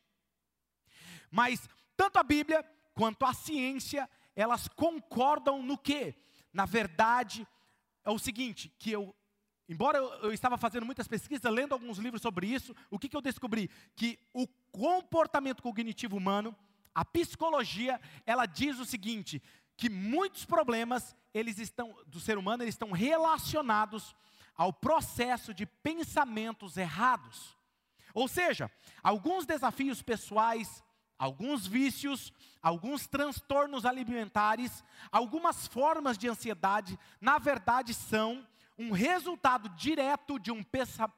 Mas 1.29 1.67
tanto 1.97 2.17
a 2.17 2.23
Bíblia 2.23 2.65
quanto 2.93 3.25
a 3.25 3.33
ciência, 3.33 4.09
elas 4.33 4.69
concordam 4.69 5.61
no 5.61 5.77
que? 5.77 6.15
Na 6.53 6.65
verdade, 6.65 7.45
é 8.05 8.09
o 8.09 8.17
seguinte, 8.17 8.73
que 8.79 8.89
eu 8.89 9.13
Embora 9.71 9.99
eu, 9.99 10.13
eu, 10.15 10.33
estava 10.33 10.57
fazendo 10.57 10.85
muitas 10.85 11.07
pesquisas, 11.07 11.49
lendo 11.49 11.71
alguns 11.71 11.97
livros 11.97 12.21
sobre 12.21 12.45
isso, 12.45 12.75
o 12.89 12.99
que, 12.99 13.07
que 13.07 13.15
eu 13.15 13.21
descobri? 13.21 13.69
Que 13.95 14.19
o 14.33 14.45
comportamento 14.69 15.63
cognitivo 15.63 16.17
humano, 16.17 16.53
a 16.93 17.05
psicologia, 17.05 17.97
ela 18.25 18.45
diz 18.45 18.79
o 18.79 18.85
seguinte, 18.85 19.41
que 19.77 19.89
muitos 19.89 20.43
problemas 20.43 21.15
eles 21.33 21.57
estão 21.57 21.95
do 22.05 22.19
ser 22.19 22.37
humano 22.37 22.63
eles 22.63 22.75
estão 22.75 22.91
relacionados 22.91 24.13
ao 24.57 24.73
processo 24.73 25.53
de 25.53 25.65
pensamentos 25.65 26.75
errados. 26.75 27.55
Ou 28.13 28.27
seja, 28.27 28.69
alguns 29.01 29.45
desafios 29.45 30.01
pessoais, 30.01 30.83
alguns 31.17 31.65
vícios, 31.65 32.33
alguns 32.61 33.07
transtornos 33.07 33.85
alimentares, 33.85 34.83
algumas 35.09 35.65
formas 35.65 36.17
de 36.17 36.27
ansiedade, 36.27 36.99
na 37.21 37.37
verdade 37.37 37.93
são 37.93 38.45
um 38.81 38.91
resultado 38.91 39.69
direto 39.69 40.39
de 40.39 40.51
um 40.51 40.63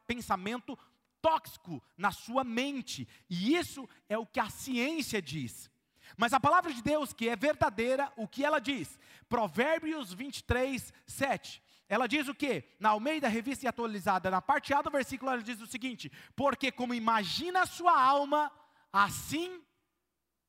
pensamento 0.08 0.78
tóxico 1.22 1.82
na 1.98 2.12
sua 2.12 2.44
mente. 2.44 3.08
E 3.30 3.56
isso 3.56 3.88
é 4.10 4.18
o 4.18 4.26
que 4.26 4.40
a 4.40 4.50
ciência 4.50 5.22
diz. 5.22 5.72
Mas 6.18 6.34
a 6.34 6.40
palavra 6.40 6.74
de 6.74 6.82
Deus, 6.82 7.14
que 7.14 7.30
é 7.30 7.36
verdadeira, 7.36 8.12
o 8.18 8.28
que 8.28 8.44
ela 8.44 8.60
diz? 8.60 9.00
Provérbios 9.30 10.14
23, 10.14 10.94
7. 11.08 11.64
Ela 11.88 12.08
diz 12.08 12.28
o 12.28 12.36
que? 12.36 12.64
Na 12.80 12.90
Almeida 12.90 13.28
Revista 13.28 13.66
e 13.66 13.68
Atualizada, 13.68 14.30
na 14.30 14.42
parte 14.42 14.74
A 14.74 14.82
do 14.82 14.92
versículo, 14.92 15.32
ela 15.32 15.42
diz 15.42 15.62
o 15.62 15.68
seguinte: 15.68 16.12
Porque 16.36 16.72
como 16.72 16.94
imagina 16.94 17.62
a 17.62 17.66
sua 17.66 18.00
alma, 18.00 18.52
assim 18.92 19.62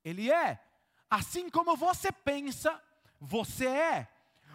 ele 0.05 0.31
é. 0.31 0.61
Assim 1.09 1.49
como 1.49 1.77
você 1.77 2.11
pensa, 2.11 2.81
você 3.21 3.67
é. 3.67 4.09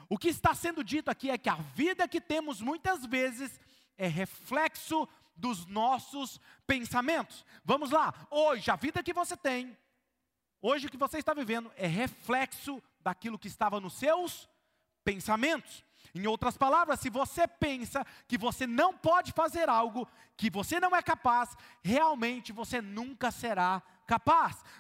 O 0.10 0.18
que 0.18 0.28
está 0.28 0.56
sendo 0.56 0.84
dito 0.84 1.10
aqui 1.10 1.30
é 1.30 1.38
que 1.38 1.50
a 1.50 1.56
vida 1.56 2.08
que 2.08 2.20
temos 2.20 2.60
muitas 2.60 3.06
vezes 3.06 3.60
é 3.96 4.08
reflexo 4.08 5.08
dos 5.36 5.68
nossos 5.68 6.42
pensamentos. 6.66 7.46
Vamos 7.64 7.92
lá, 7.92 8.14
hoje 8.32 8.72
a 8.72 8.76
vida 8.76 9.04
que 9.04 9.14
você 9.14 9.38
tem, 9.38 9.78
hoje 10.62 10.88
o 10.88 10.90
que 10.90 10.98
você 10.98 11.20
está 11.20 11.34
vivendo 11.34 11.72
é 11.76 11.86
reflexo 11.86 12.82
daquilo 13.00 13.38
que 13.38 13.48
estava 13.48 13.80
nos 13.80 13.94
seus 13.94 14.50
pensamentos. 15.04 15.86
Em 16.14 16.26
outras 16.26 16.58
palavras, 16.58 17.00
se 17.00 17.10
você 17.10 17.48
pensa 17.48 18.06
que 18.28 18.38
você 18.38 18.66
não 18.66 18.98
pode 18.98 19.32
fazer 19.32 19.70
algo, 19.70 20.08
que 20.36 20.50
você 20.50 20.80
não 20.80 20.96
é 20.96 21.04
capaz, 21.04 21.56
realmente 21.84 22.52
você 22.52 22.82
nunca 22.82 23.30
será 23.30 23.80
capaz. 23.80 23.99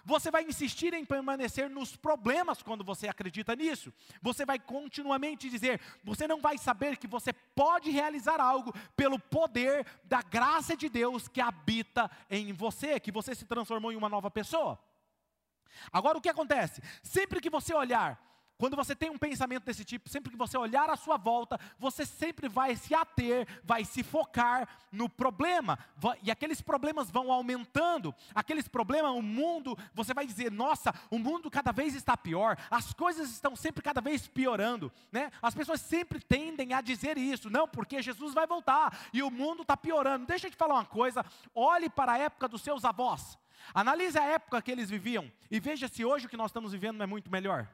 Você 0.06 0.32
vai 0.32 0.44
insistir 0.44 0.94
em 0.94 1.06
permanecer 1.06 1.70
nos 1.70 1.96
problemas 1.96 2.64
quando 2.64 2.84
você 2.84 3.08
acredita 3.08 3.56
nisso. 3.56 3.94
Você 4.22 4.46
vai 4.46 4.58
continuamente 4.58 5.50
dizer, 5.50 5.82
você 6.04 6.28
não 6.28 6.40
vai 6.40 6.58
saber 6.58 6.98
que 6.98 7.08
você 7.08 7.34
pode 7.34 7.92
realizar 7.92 8.40
algo 8.40 8.74
pelo 8.96 9.20
poder 9.20 9.86
da 10.06 10.22
graça 10.22 10.76
de 10.76 10.88
Deus 10.88 11.28
que 11.28 11.42
habita 11.42 12.10
em 12.30 12.54
você, 12.54 13.00
que 13.00 13.12
você 13.12 13.36
se 13.36 13.46
transformou 13.46 13.92
em 13.92 13.96
uma 13.96 14.10
nova 14.10 14.32
pessoa. 14.32 14.80
Agora 15.92 16.18
o 16.18 16.22
que 16.22 16.30
acontece? 16.30 16.82
Sempre 17.04 17.42
que 17.42 17.50
você 17.50 17.74
olhar 17.74 18.29
quando 18.60 18.75
você 18.75 18.94
tem 18.94 19.10
um 19.10 19.18
pensamento 19.18 19.63
desse 19.63 19.86
tipo, 19.86 20.10
sempre 20.10 20.30
que 20.30 20.38
você 20.38 20.58
olhar 20.58 20.89
à 20.89 20.98
sua 20.98 21.16
volta, 21.16 21.58
você 21.80 22.06
sempre 22.06 22.50
vai 22.50 22.75
se 22.75 22.94
ater, 22.94 23.48
vai 23.63 23.86
se 23.86 24.04
focar 24.04 24.68
no 24.92 25.08
problema, 25.08 25.80
e 26.22 26.30
aqueles 26.30 26.62
problemas 26.62 27.10
vão 27.10 27.32
aumentando, 27.32 28.13
aqueles 28.36 28.68
problemas, 28.68 29.12
o 29.13 29.22
mundo, 29.22 29.78
você 29.94 30.13
vai 30.13 30.28
dizer, 30.28 30.51
nossa, 30.51 30.94
o 31.10 31.18
mundo 31.18 31.50
cada 31.50 31.72
vez 31.72 31.96
está 31.96 32.18
pior, 32.18 32.58
as 32.70 32.92
coisas 32.94 33.32
estão 33.32 33.56
sempre 33.56 33.82
cada 33.82 34.01
vez 34.01 34.28
piorando, 34.28 34.92
né? 35.10 35.32
As 35.42 35.56
pessoas 35.56 35.80
sempre 35.80 36.20
tendem 36.20 36.74
a 36.74 36.82
dizer 36.82 37.18
isso, 37.18 37.50
não, 37.50 37.66
porque 37.66 38.01
Jesus 38.01 38.34
vai 38.34 38.46
voltar 38.46 39.08
e 39.13 39.24
o 39.24 39.32
mundo 39.32 39.62
está 39.62 39.78
piorando. 39.78 40.25
Deixa 40.25 40.48
eu 40.48 40.51
te 40.51 40.58
falar 40.58 40.74
uma 40.74 40.86
coisa, 40.86 41.25
olhe 41.56 41.89
para 41.89 42.12
a 42.12 42.18
época 42.18 42.50
dos 42.50 42.62
seus 42.62 42.84
avós, 42.84 43.38
analise 43.74 44.20
a 44.20 44.24
época 44.25 44.62
que 44.62 44.70
eles 44.70 44.89
viviam 44.89 45.32
e 45.50 45.62
veja 45.62 45.88
se 45.88 46.04
hoje 46.04 46.25
o 46.25 46.30
que 46.30 46.36
nós 46.36 46.51
estamos 46.51 46.74
vivendo 46.74 46.98
não 46.98 47.06
é 47.06 47.08
muito 47.08 47.32
melhor. 47.32 47.66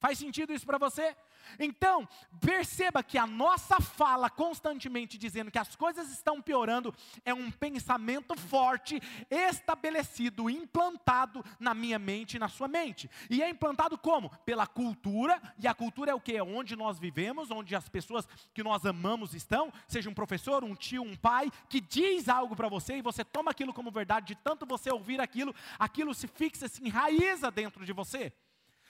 Faz 0.00 0.18
sentido 0.18 0.52
isso 0.52 0.64
para 0.64 0.78
você? 0.78 1.16
Então, 1.58 2.08
perceba 2.40 3.02
que 3.02 3.18
a 3.18 3.26
nossa 3.26 3.80
fala 3.80 4.28
constantemente 4.28 5.16
dizendo 5.16 5.50
que 5.50 5.58
as 5.58 5.74
coisas 5.74 6.10
estão 6.10 6.40
piorando 6.40 6.94
é 7.24 7.32
um 7.32 7.50
pensamento 7.50 8.38
forte, 8.38 9.00
estabelecido, 9.30 10.50
implantado 10.50 11.44
na 11.58 11.74
minha 11.74 11.98
mente 11.98 12.34
e 12.34 12.38
na 12.38 12.48
sua 12.48 12.68
mente. 12.68 13.10
E 13.28 13.42
é 13.42 13.48
implantado 13.48 13.96
como? 13.98 14.30
Pela 14.44 14.66
cultura, 14.66 15.40
e 15.58 15.66
a 15.66 15.74
cultura 15.74 16.12
é 16.12 16.14
o 16.14 16.20
que? 16.20 16.36
É 16.36 16.42
onde 16.42 16.76
nós 16.76 16.98
vivemos, 16.98 17.50
onde 17.50 17.74
as 17.74 17.88
pessoas 17.88 18.28
que 18.54 18.62
nós 18.62 18.84
amamos 18.84 19.34
estão, 19.34 19.72
seja 19.86 20.10
um 20.10 20.14
professor, 20.14 20.62
um 20.62 20.74
tio, 20.74 21.02
um 21.02 21.16
pai, 21.16 21.50
que 21.68 21.80
diz 21.80 22.28
algo 22.28 22.54
para 22.54 22.68
você 22.68 22.98
e 22.98 23.02
você 23.02 23.24
toma 23.24 23.50
aquilo 23.50 23.72
como 23.72 23.90
verdade, 23.90 24.28
de 24.28 24.34
tanto 24.36 24.66
você 24.66 24.90
ouvir 24.90 25.20
aquilo, 25.20 25.54
aquilo 25.78 26.14
se 26.14 26.28
fixa, 26.28 26.68
se 26.68 26.86
enraiza 26.86 27.50
dentro 27.50 27.84
de 27.84 27.92
você. 27.92 28.32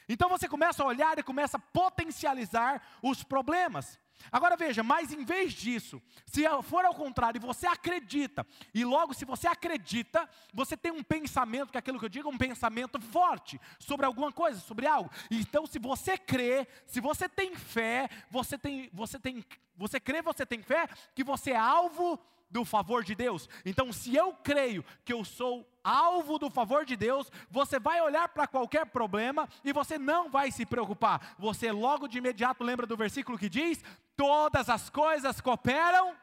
Então 0.08 0.28
você 0.28 0.48
começa 0.48 0.82
a 0.82 0.86
olhar 0.86 1.18
e 1.18 1.22
começa 1.22 1.56
a 1.56 1.60
potencializar 1.60 2.82
os 3.02 3.22
problemas. 3.22 3.98
Agora 4.32 4.56
veja, 4.56 4.82
mas 4.82 5.12
em 5.12 5.24
vez 5.24 5.52
disso, 5.52 6.02
se 6.26 6.42
for 6.64 6.84
ao 6.84 6.94
contrário, 6.94 7.40
você 7.40 7.66
acredita, 7.66 8.46
e 8.74 8.84
logo 8.84 9.14
se 9.14 9.24
você 9.24 9.46
acredita, 9.46 10.28
você 10.52 10.76
tem 10.76 10.90
um 10.90 11.02
pensamento, 11.02 11.70
que 11.70 11.78
é 11.78 11.80
aquilo 11.80 11.98
que 11.98 12.04
eu 12.04 12.10
digo, 12.10 12.28
um 12.28 12.36
pensamento 12.36 13.00
forte 13.00 13.60
sobre 13.78 14.04
alguma 14.04 14.32
coisa, 14.32 14.60
sobre 14.60 14.86
algo. 14.86 15.10
Então, 15.30 15.66
se 15.66 15.78
você 15.78 16.18
crê, 16.18 16.66
se 16.86 17.00
você 17.00 17.28
tem 17.28 17.54
fé, 17.54 18.08
você 18.30 18.58
tem, 18.58 18.90
você 18.92 19.18
tem, 19.18 19.44
você 19.76 20.00
crê, 20.00 20.20
você 20.20 20.44
tem 20.44 20.62
fé, 20.62 20.88
que 21.14 21.22
você 21.22 21.52
é 21.52 21.56
alvo 21.56 22.18
do 22.50 22.64
favor 22.64 23.04
de 23.04 23.14
Deus. 23.14 23.48
Então, 23.64 23.92
se 23.92 24.14
eu 24.14 24.32
creio 24.32 24.84
que 25.04 25.12
eu 25.12 25.24
sou 25.24 25.68
alvo 25.82 26.38
do 26.38 26.50
favor 26.50 26.84
de 26.84 26.96
Deus, 26.96 27.30
você 27.50 27.78
vai 27.78 28.00
olhar 28.00 28.28
para 28.28 28.46
qualquer 28.46 28.86
problema 28.86 29.48
e 29.64 29.72
você 29.72 29.98
não 29.98 30.30
vai 30.30 30.50
se 30.50 30.66
preocupar. 30.66 31.34
Você 31.38 31.72
logo 31.72 32.08
de 32.08 32.18
imediato 32.18 32.64
lembra 32.64 32.86
do 32.86 32.96
versículo 32.96 33.38
que 33.38 33.48
diz: 33.48 33.82
Todas 34.16 34.68
as 34.68 34.90
coisas 34.90 35.40
cooperam 35.40 36.14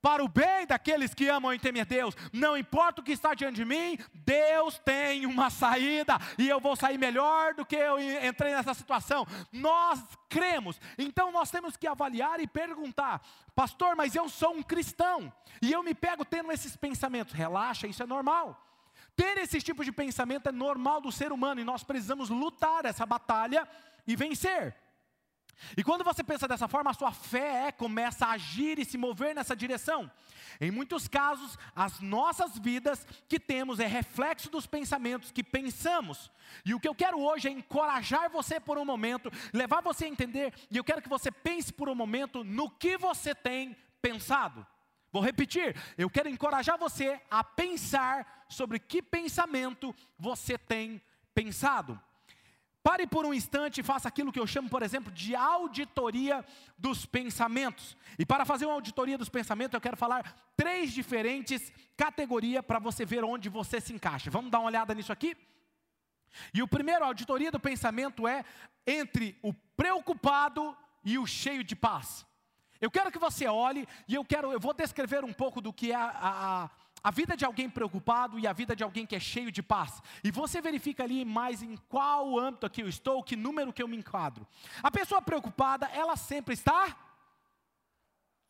para 0.00 0.24
o 0.24 0.28
bem 0.28 0.66
daqueles 0.66 1.12
que 1.12 1.28
amam 1.28 1.52
e 1.52 1.58
temem 1.58 1.82
a 1.82 1.84
Deus. 1.84 2.14
Não 2.32 2.56
importa 2.56 3.00
o 3.00 3.04
que 3.04 3.12
está 3.12 3.34
diante 3.34 3.56
de 3.56 3.64
mim, 3.64 3.98
Deus 4.14 4.78
tem 4.78 5.26
uma 5.26 5.50
saída 5.50 6.18
e 6.38 6.48
eu 6.48 6.60
vou 6.60 6.76
sair 6.76 6.98
melhor 6.98 7.54
do 7.54 7.64
que 7.64 7.76
eu 7.76 7.98
entrei 8.24 8.54
nessa 8.54 8.74
situação. 8.74 9.26
Nós 9.52 10.00
cremos, 10.28 10.80
então 10.96 11.32
nós 11.32 11.50
temos 11.50 11.76
que 11.76 11.86
avaliar 11.86 12.40
e 12.40 12.46
perguntar, 12.46 13.20
pastor, 13.54 13.96
mas 13.96 14.14
eu 14.14 14.28
sou 14.28 14.54
um 14.54 14.62
cristão 14.62 15.32
e 15.60 15.72
eu 15.72 15.82
me 15.82 15.94
pego 15.94 16.24
tendo 16.24 16.52
esses 16.52 16.76
pensamentos. 16.76 17.34
Relaxa, 17.34 17.86
isso 17.86 18.02
é 18.02 18.06
normal. 18.06 18.64
Ter 19.16 19.36
esse 19.38 19.60
tipo 19.60 19.84
de 19.84 19.90
pensamento 19.90 20.48
é 20.48 20.52
normal 20.52 21.00
do 21.00 21.10
ser 21.10 21.32
humano 21.32 21.60
e 21.60 21.64
nós 21.64 21.82
precisamos 21.82 22.30
lutar 22.30 22.84
essa 22.84 23.04
batalha 23.04 23.68
e 24.06 24.14
vencer. 24.14 24.76
E 25.76 25.82
quando 25.82 26.04
você 26.04 26.22
pensa 26.22 26.46
dessa 26.46 26.68
forma, 26.68 26.90
a 26.90 26.94
sua 26.94 27.12
fé 27.12 27.72
começa 27.72 28.26
a 28.26 28.32
agir 28.32 28.78
e 28.78 28.84
se 28.84 28.96
mover 28.96 29.34
nessa 29.34 29.56
direção. 29.56 30.10
Em 30.60 30.70
muitos 30.70 31.06
casos, 31.06 31.58
as 31.74 32.00
nossas 32.00 32.58
vidas 32.58 33.06
que 33.28 33.38
temos 33.38 33.80
é 33.80 33.86
reflexo 33.86 34.50
dos 34.50 34.66
pensamentos 34.66 35.30
que 35.30 35.42
pensamos. 35.42 36.30
E 36.64 36.74
o 36.74 36.80
que 36.80 36.88
eu 36.88 36.94
quero 36.94 37.20
hoje 37.20 37.48
é 37.48 37.50
encorajar 37.50 38.30
você 38.30 38.58
por 38.58 38.78
um 38.78 38.84
momento, 38.84 39.30
levar 39.52 39.82
você 39.82 40.06
a 40.06 40.08
entender, 40.08 40.52
e 40.70 40.76
eu 40.76 40.84
quero 40.84 41.02
que 41.02 41.08
você 41.08 41.30
pense 41.30 41.72
por 41.72 41.88
um 41.88 41.94
momento 41.94 42.42
no 42.44 42.70
que 42.70 42.96
você 42.96 43.34
tem 43.34 43.76
pensado. 44.00 44.66
Vou 45.10 45.22
repetir, 45.22 45.74
eu 45.96 46.10
quero 46.10 46.28
encorajar 46.28 46.78
você 46.78 47.20
a 47.30 47.42
pensar 47.42 48.44
sobre 48.48 48.78
que 48.78 49.02
pensamento 49.02 49.94
você 50.18 50.58
tem 50.58 51.00
pensado. 51.34 52.00
Pare 52.88 53.06
por 53.06 53.26
um 53.26 53.34
instante 53.34 53.82
e 53.82 53.84
faça 53.84 54.08
aquilo 54.08 54.32
que 54.32 54.40
eu 54.40 54.46
chamo, 54.46 54.70
por 54.70 54.82
exemplo, 54.82 55.12
de 55.12 55.36
auditoria 55.36 56.42
dos 56.78 57.04
pensamentos. 57.04 57.94
E 58.18 58.24
para 58.24 58.46
fazer 58.46 58.64
uma 58.64 58.72
auditoria 58.72 59.18
dos 59.18 59.28
pensamentos, 59.28 59.74
eu 59.74 59.80
quero 59.80 59.94
falar 59.94 60.34
três 60.56 60.90
diferentes 60.90 61.70
categorias 61.98 62.64
para 62.64 62.78
você 62.78 63.04
ver 63.04 63.22
onde 63.24 63.50
você 63.50 63.78
se 63.78 63.92
encaixa. 63.92 64.30
Vamos 64.30 64.50
dar 64.50 64.60
uma 64.60 64.68
olhada 64.68 64.94
nisso 64.94 65.12
aqui? 65.12 65.36
E 66.54 66.62
o 66.62 66.66
primeiro, 66.66 67.04
a 67.04 67.08
auditoria 67.08 67.52
do 67.52 67.60
pensamento 67.60 68.26
é 68.26 68.42
entre 68.86 69.36
o 69.42 69.52
preocupado 69.52 70.74
e 71.04 71.18
o 71.18 71.26
cheio 71.26 71.62
de 71.62 71.76
paz. 71.76 72.24
Eu 72.80 72.90
quero 72.90 73.12
que 73.12 73.18
você 73.18 73.46
olhe 73.46 73.86
e 74.08 74.14
eu 74.14 74.24
quero, 74.24 74.50
eu 74.50 74.58
vou 74.58 74.72
descrever 74.72 75.26
um 75.26 75.32
pouco 75.34 75.60
do 75.60 75.74
que 75.74 75.92
é 75.92 75.94
a, 75.94 76.08
a 76.08 76.64
a 76.64 76.70
vida 77.10 77.36
de 77.36 77.44
alguém 77.44 77.68
preocupado 77.70 78.38
e 78.38 78.46
a 78.46 78.52
vida 78.52 78.74
de 78.76 78.84
alguém 78.84 79.06
que 79.06 79.16
é 79.16 79.20
cheio 79.20 79.50
de 79.50 79.62
paz. 79.62 80.02
E 80.22 80.30
você 80.30 80.60
verifica 80.60 81.02
ali 81.02 81.24
mais 81.24 81.62
em 81.62 81.76
qual 81.88 82.38
âmbito 82.38 82.66
aqui 82.66 82.82
eu 82.82 82.88
estou, 82.88 83.22
que 83.22 83.36
número 83.36 83.72
que 83.72 83.82
eu 83.82 83.88
me 83.88 83.96
enquadro. 83.96 84.46
A 84.82 84.90
pessoa 84.90 85.22
preocupada, 85.22 85.86
ela 85.92 86.16
sempre 86.16 86.54
está 86.54 86.96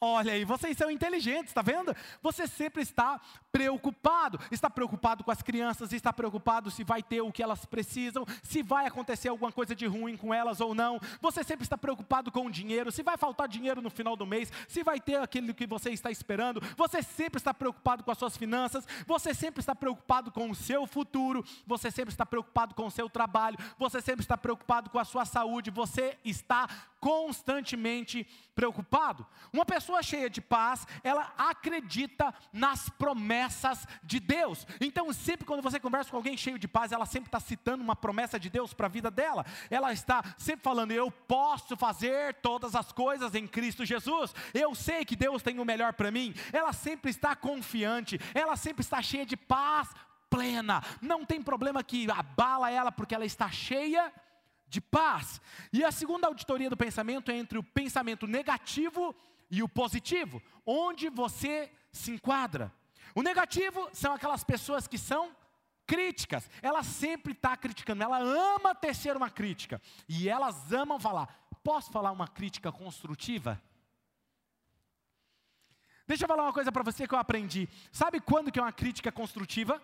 Olha 0.00 0.32
aí, 0.32 0.44
vocês 0.44 0.76
são 0.76 0.88
inteligentes, 0.92 1.50
está 1.50 1.60
vendo? 1.60 1.92
Você 2.22 2.46
sempre 2.46 2.82
está 2.82 3.20
preocupado, 3.50 4.38
está 4.48 4.70
preocupado 4.70 5.24
com 5.24 5.30
as 5.32 5.42
crianças, 5.42 5.92
está 5.92 6.12
preocupado 6.12 6.70
se 6.70 6.84
vai 6.84 7.02
ter 7.02 7.20
o 7.20 7.32
que 7.32 7.42
elas 7.42 7.66
precisam, 7.66 8.24
se 8.40 8.62
vai 8.62 8.86
acontecer 8.86 9.28
alguma 9.28 9.50
coisa 9.50 9.74
de 9.74 9.86
ruim 9.86 10.16
com 10.16 10.32
elas 10.32 10.60
ou 10.60 10.72
não. 10.72 11.00
Você 11.20 11.42
sempre 11.42 11.64
está 11.64 11.76
preocupado 11.76 12.30
com 12.30 12.46
o 12.46 12.50
dinheiro, 12.50 12.92
se 12.92 13.02
vai 13.02 13.16
faltar 13.16 13.48
dinheiro 13.48 13.82
no 13.82 13.90
final 13.90 14.14
do 14.14 14.24
mês, 14.24 14.52
se 14.68 14.84
vai 14.84 15.00
ter 15.00 15.16
aquilo 15.16 15.52
que 15.52 15.66
você 15.66 15.90
está 15.90 16.12
esperando. 16.12 16.62
Você 16.76 17.02
sempre 17.02 17.38
está 17.38 17.52
preocupado 17.52 18.04
com 18.04 18.12
as 18.12 18.18
suas 18.18 18.36
finanças, 18.36 18.86
você 19.04 19.34
sempre 19.34 19.58
está 19.58 19.74
preocupado 19.74 20.30
com 20.30 20.48
o 20.48 20.54
seu 20.54 20.86
futuro, 20.86 21.44
você 21.66 21.90
sempre 21.90 22.12
está 22.12 22.24
preocupado 22.24 22.72
com 22.72 22.86
o 22.86 22.90
seu 22.90 23.10
trabalho, 23.10 23.58
você 23.76 24.00
sempre 24.00 24.22
está 24.22 24.36
preocupado 24.36 24.90
com 24.90 24.98
a 25.00 25.04
sua 25.04 25.24
saúde, 25.24 25.72
você 25.72 26.16
está 26.24 26.68
constantemente 27.00 28.22
preocupado. 28.22 28.47
Uma 29.52 29.64
pessoa 29.64 30.02
cheia 30.02 30.28
de 30.28 30.40
paz, 30.40 30.86
ela 31.04 31.32
acredita 31.36 32.34
nas 32.52 32.88
promessas 32.88 33.86
de 34.02 34.18
Deus. 34.18 34.66
Então, 34.80 35.12
sempre 35.12 35.46
quando 35.46 35.62
você 35.62 35.78
conversa 35.78 36.10
com 36.10 36.16
alguém 36.16 36.36
cheio 36.36 36.58
de 36.58 36.66
paz, 36.66 36.92
ela 36.92 37.06
sempre 37.06 37.28
está 37.28 37.40
citando 37.40 37.82
uma 37.82 37.94
promessa 37.96 38.38
de 38.38 38.50
Deus 38.50 38.72
para 38.74 38.86
a 38.86 38.90
vida 38.90 39.10
dela. 39.10 39.44
Ela 39.70 39.92
está 39.92 40.22
sempre 40.36 40.64
falando: 40.64 40.90
Eu 40.90 41.10
posso 41.10 41.76
fazer 41.76 42.34
todas 42.36 42.74
as 42.74 42.92
coisas 42.92 43.34
em 43.34 43.46
Cristo 43.46 43.84
Jesus. 43.84 44.34
Eu 44.52 44.74
sei 44.74 45.04
que 45.04 45.16
Deus 45.16 45.42
tem 45.42 45.60
o 45.60 45.64
melhor 45.64 45.92
para 45.92 46.10
mim. 46.10 46.34
Ela 46.52 46.72
sempre 46.72 47.10
está 47.10 47.36
confiante, 47.36 48.18
ela 48.34 48.56
sempre 48.56 48.82
está 48.82 49.00
cheia 49.00 49.24
de 49.24 49.36
paz 49.36 49.88
plena. 50.28 50.82
Não 51.00 51.24
tem 51.24 51.42
problema 51.42 51.82
que 51.82 52.10
abala 52.10 52.70
ela, 52.70 52.92
porque 52.92 53.14
ela 53.14 53.24
está 53.24 53.50
cheia 53.50 54.04
de 54.06 54.27
de 54.68 54.80
paz. 54.80 55.40
E 55.72 55.84
a 55.84 55.90
segunda 55.90 56.26
auditoria 56.26 56.70
do 56.70 56.76
pensamento 56.76 57.30
é 57.30 57.36
entre 57.36 57.58
o 57.58 57.62
pensamento 57.62 58.26
negativo 58.26 59.14
e 59.50 59.62
o 59.62 59.68
positivo, 59.68 60.42
onde 60.66 61.08
você 61.08 61.70
se 61.90 62.12
enquadra. 62.12 62.72
O 63.14 63.22
negativo 63.22 63.88
são 63.92 64.12
aquelas 64.12 64.44
pessoas 64.44 64.86
que 64.86 64.98
são 64.98 65.34
críticas, 65.86 66.50
ela 66.60 66.82
sempre 66.82 67.32
está 67.32 67.56
criticando, 67.56 68.02
ela 68.02 68.18
ama 68.18 68.74
tecer 68.74 69.16
uma 69.16 69.30
crítica, 69.30 69.80
e 70.06 70.28
elas 70.28 70.70
amam 70.70 71.00
falar. 71.00 71.48
Posso 71.64 71.90
falar 71.90 72.12
uma 72.12 72.28
crítica 72.28 72.70
construtiva? 72.70 73.60
Deixa 76.06 76.24
eu 76.24 76.28
falar 76.28 76.42
uma 76.42 76.52
coisa 76.52 76.70
para 76.70 76.82
você 76.82 77.06
que 77.06 77.14
eu 77.14 77.18
aprendi. 77.18 77.68
Sabe 77.90 78.20
quando 78.20 78.52
que 78.52 78.58
é 78.58 78.62
uma 78.62 78.72
crítica 78.72 79.10
construtiva? 79.10 79.80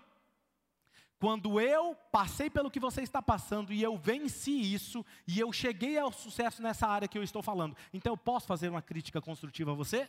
Quando 1.24 1.58
eu 1.58 1.94
passei 2.12 2.50
pelo 2.50 2.70
que 2.70 2.78
você 2.78 3.00
está 3.00 3.22
passando 3.22 3.72
e 3.72 3.82
eu 3.82 3.96
venci 3.96 4.50
isso 4.50 5.02
e 5.26 5.40
eu 5.40 5.50
cheguei 5.54 5.96
ao 5.96 6.12
sucesso 6.12 6.60
nessa 6.60 6.86
área 6.86 7.08
que 7.08 7.16
eu 7.16 7.22
estou 7.22 7.42
falando, 7.42 7.74
então 7.94 8.12
eu 8.12 8.16
posso 8.18 8.46
fazer 8.46 8.68
uma 8.68 8.82
crítica 8.82 9.22
construtiva 9.22 9.72
a 9.72 9.74
você? 9.74 10.06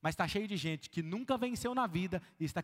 Mas 0.00 0.14
está 0.14 0.26
cheio 0.26 0.48
de 0.48 0.56
gente 0.56 0.90
que 0.90 1.04
nunca 1.04 1.38
venceu 1.38 1.72
na 1.72 1.86
vida 1.86 2.20
e 2.40 2.44
está 2.44 2.60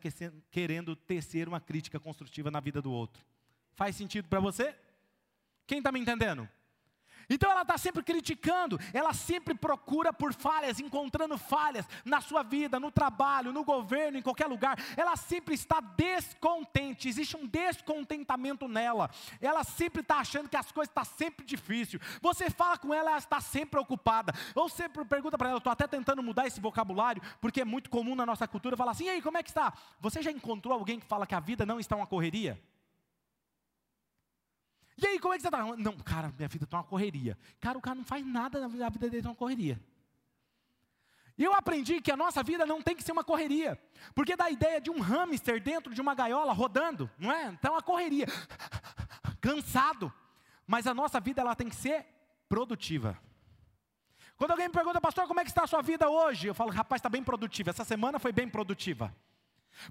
querendo 0.50 0.96
tecer 0.96 1.46
uma 1.46 1.60
crítica 1.60 2.00
construtiva 2.00 2.50
na 2.50 2.58
vida 2.58 2.82
do 2.82 2.90
outro. 2.90 3.24
Faz 3.76 3.94
sentido 3.94 4.26
para 4.26 4.40
você? 4.40 4.74
Quem 5.64 5.78
está 5.78 5.92
me 5.92 6.00
entendendo? 6.00 6.48
Então 7.28 7.50
ela 7.50 7.62
está 7.62 7.76
sempre 7.76 8.02
criticando, 8.02 8.78
ela 8.92 9.12
sempre 9.12 9.54
procura 9.54 10.12
por 10.12 10.32
falhas, 10.32 10.80
encontrando 10.80 11.36
falhas 11.36 11.86
na 12.04 12.20
sua 12.20 12.42
vida, 12.42 12.80
no 12.80 12.90
trabalho, 12.90 13.52
no 13.52 13.64
governo, 13.64 14.18
em 14.18 14.22
qualquer 14.22 14.46
lugar. 14.46 14.78
Ela 14.96 15.16
sempre 15.16 15.54
está 15.54 15.80
descontente, 15.80 17.08
existe 17.08 17.36
um 17.36 17.46
descontentamento 17.46 18.66
nela. 18.66 19.10
Ela 19.40 19.62
sempre 19.62 20.00
está 20.00 20.16
achando 20.16 20.48
que 20.48 20.56
as 20.56 20.72
coisas 20.72 20.90
estão 20.90 21.04
tá 21.04 21.10
sempre 21.10 21.44
difíceis. 21.44 22.02
Você 22.22 22.48
fala 22.50 22.78
com 22.78 22.94
ela, 22.94 23.10
ela 23.10 23.18
está 23.18 23.40
sempre 23.40 23.78
ocupada. 23.78 24.32
Ou 24.54 24.68
sempre 24.68 25.04
pergunta 25.04 25.36
para 25.36 25.50
ela, 25.50 25.58
estou 25.58 25.72
até 25.72 25.86
tentando 25.86 26.22
mudar 26.22 26.46
esse 26.46 26.60
vocabulário, 26.60 27.22
porque 27.40 27.60
é 27.60 27.64
muito 27.64 27.90
comum 27.90 28.14
na 28.14 28.24
nossa 28.24 28.48
cultura 28.48 28.76
falar 28.76 28.92
assim: 28.92 29.04
e 29.04 29.10
aí, 29.10 29.22
como 29.22 29.36
é 29.36 29.42
que 29.42 29.50
está? 29.50 29.72
Você 30.00 30.22
já 30.22 30.30
encontrou 30.30 30.72
alguém 30.72 30.98
que 30.98 31.06
fala 31.06 31.26
que 31.26 31.34
a 31.34 31.40
vida 31.40 31.66
não 31.66 31.78
está 31.78 31.94
uma 31.94 32.06
correria? 32.06 32.60
E 35.00 35.06
aí, 35.06 35.18
como 35.20 35.32
é 35.32 35.36
que 35.36 35.42
você 35.42 35.48
está? 35.48 35.64
Não, 35.76 35.96
cara, 35.98 36.32
minha 36.36 36.48
vida 36.48 36.64
está 36.64 36.78
uma 36.78 36.84
correria. 36.84 37.38
Cara, 37.60 37.78
o 37.78 37.80
cara 37.80 37.94
não 37.94 38.04
faz 38.04 38.26
nada, 38.26 38.64
a 38.64 38.68
vida 38.68 39.06
dele 39.06 39.18
está 39.18 39.30
uma 39.30 39.36
correria. 39.36 39.80
E 41.38 41.44
eu 41.44 41.54
aprendi 41.54 42.00
que 42.00 42.10
a 42.10 42.16
nossa 42.16 42.42
vida 42.42 42.66
não 42.66 42.82
tem 42.82 42.96
que 42.96 43.02
ser 43.04 43.12
uma 43.12 43.22
correria. 43.22 43.80
Porque 44.12 44.34
dá 44.34 44.46
a 44.46 44.50
ideia 44.50 44.80
de 44.80 44.90
um 44.90 45.00
hamster 45.00 45.62
dentro 45.62 45.94
de 45.94 46.00
uma 46.00 46.12
gaiola 46.12 46.52
rodando, 46.52 47.08
não 47.16 47.30
é? 47.30 47.46
Então, 47.46 47.74
uma 47.74 47.82
correria. 47.82 48.26
Cansado. 49.40 50.12
Mas 50.66 50.88
a 50.88 50.92
nossa 50.92 51.20
vida 51.20 51.40
ela 51.40 51.54
tem 51.54 51.68
que 51.68 51.76
ser 51.76 52.04
produtiva. 52.48 53.16
Quando 54.36 54.50
alguém 54.50 54.66
me 54.66 54.74
pergunta, 54.74 55.00
pastor, 55.00 55.28
como 55.28 55.38
é 55.38 55.44
que 55.44 55.50
está 55.50 55.62
a 55.62 55.66
sua 55.68 55.80
vida 55.80 56.10
hoje? 56.10 56.48
Eu 56.48 56.54
falo, 56.54 56.72
rapaz, 56.72 56.98
está 56.98 57.08
bem 57.08 57.22
produtiva. 57.22 57.70
Essa 57.70 57.84
semana 57.84 58.18
foi 58.18 58.32
bem 58.32 58.48
produtiva. 58.48 59.14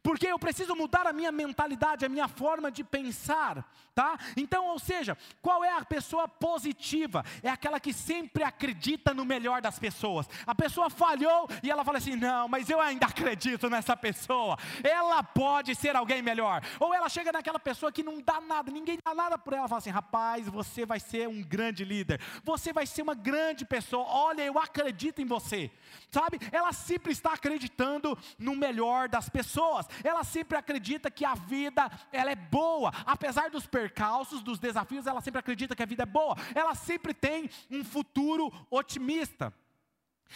Porque 0.02 0.28
eu 0.28 0.38
preciso 0.38 0.76
mudar 0.76 1.08
a 1.08 1.14
minha 1.14 1.32
mentalidade, 1.32 2.06
a 2.06 2.10
minha 2.10 2.28
forma 2.28 2.72
de 2.72 2.84
pensar, 2.84 3.70
tá? 3.96 4.18
Então, 4.36 4.66
ou 4.68 4.80
seja, 4.80 5.18
qual 5.42 5.64
é 5.64 5.72
a 5.72 5.86
pessoa 5.86 6.28
positiva? 6.28 7.24
É 7.42 7.50
aquela 7.50 7.80
que 7.80 7.94
sempre 7.94 8.44
acredita 8.44 9.14
no 9.14 9.26
melhor 9.26 9.62
das 9.62 9.80
pessoas. 9.80 10.28
A 10.46 10.54
pessoa 10.54 10.90
falhou 10.90 11.50
e 11.64 11.72
ela 11.72 11.84
fala 11.84 11.98
assim: 11.98 12.16
"Não, 12.16 12.48
mas 12.48 12.70
eu 12.70 12.80
ainda 12.80 13.08
acredito 13.08 13.70
nessa 13.70 13.96
pessoa. 13.96 14.58
Ela 14.84 15.24
pode 15.24 15.74
ser 15.76 15.96
alguém 15.96 16.22
melhor". 16.22 16.62
Ou 16.80 16.94
ela 16.94 17.10
chega 17.10 17.32
naquela 17.32 17.60
pessoa 17.60 17.92
que 17.92 18.04
não 18.04 18.22
dá 18.22 18.42
nada, 18.42 18.72
ninguém 18.72 19.00
dá 19.04 19.16
nada 19.16 19.38
por 19.38 19.54
ela, 19.54 19.68
fala 19.68 19.80
assim: 19.80 19.90
"Rapaz, 19.90 20.48
você 20.48 20.86
vai 20.86 21.00
ser 21.00 21.28
um 21.28 21.42
grande 21.42 21.84
líder. 21.84 22.22
Você 22.44 22.74
vai 22.74 22.86
ser 22.86 23.02
uma 23.02 23.16
grande 23.16 23.66
pessoa. 23.66 24.06
Olha, 24.06 24.42
eu 24.42 24.60
acredito 24.60 25.22
em 25.22 25.26
você". 25.26 25.72
Sabe? 26.12 26.40
Ela 26.52 26.74
sempre 26.74 27.12
está 27.12 27.34
acreditando 27.34 28.18
no 28.38 28.56
melhor 28.56 29.10
das 29.10 29.30
pessoas 29.30 29.67
pessoas, 29.68 29.88
ela 30.04 30.24
sempre 30.24 30.58
acredita 30.58 31.12
que 31.12 31.26
a 31.26 31.36
vida 31.36 31.90
ela 32.12 32.32
é 32.32 32.36
boa, 32.36 32.92
apesar 33.06 33.50
dos 33.50 33.66
percalços, 33.66 34.42
dos 34.42 34.60
desafios, 34.60 35.06
ela 35.06 35.22
sempre 35.22 35.40
acredita 35.40 35.76
que 35.76 35.84
a 35.84 35.86
vida 35.86 36.04
é 36.04 36.06
boa. 36.06 36.36
Ela 36.56 36.74
sempre 36.76 37.14
tem 37.14 37.50
um 37.70 37.84
futuro 37.84 38.52
otimista. 38.72 39.54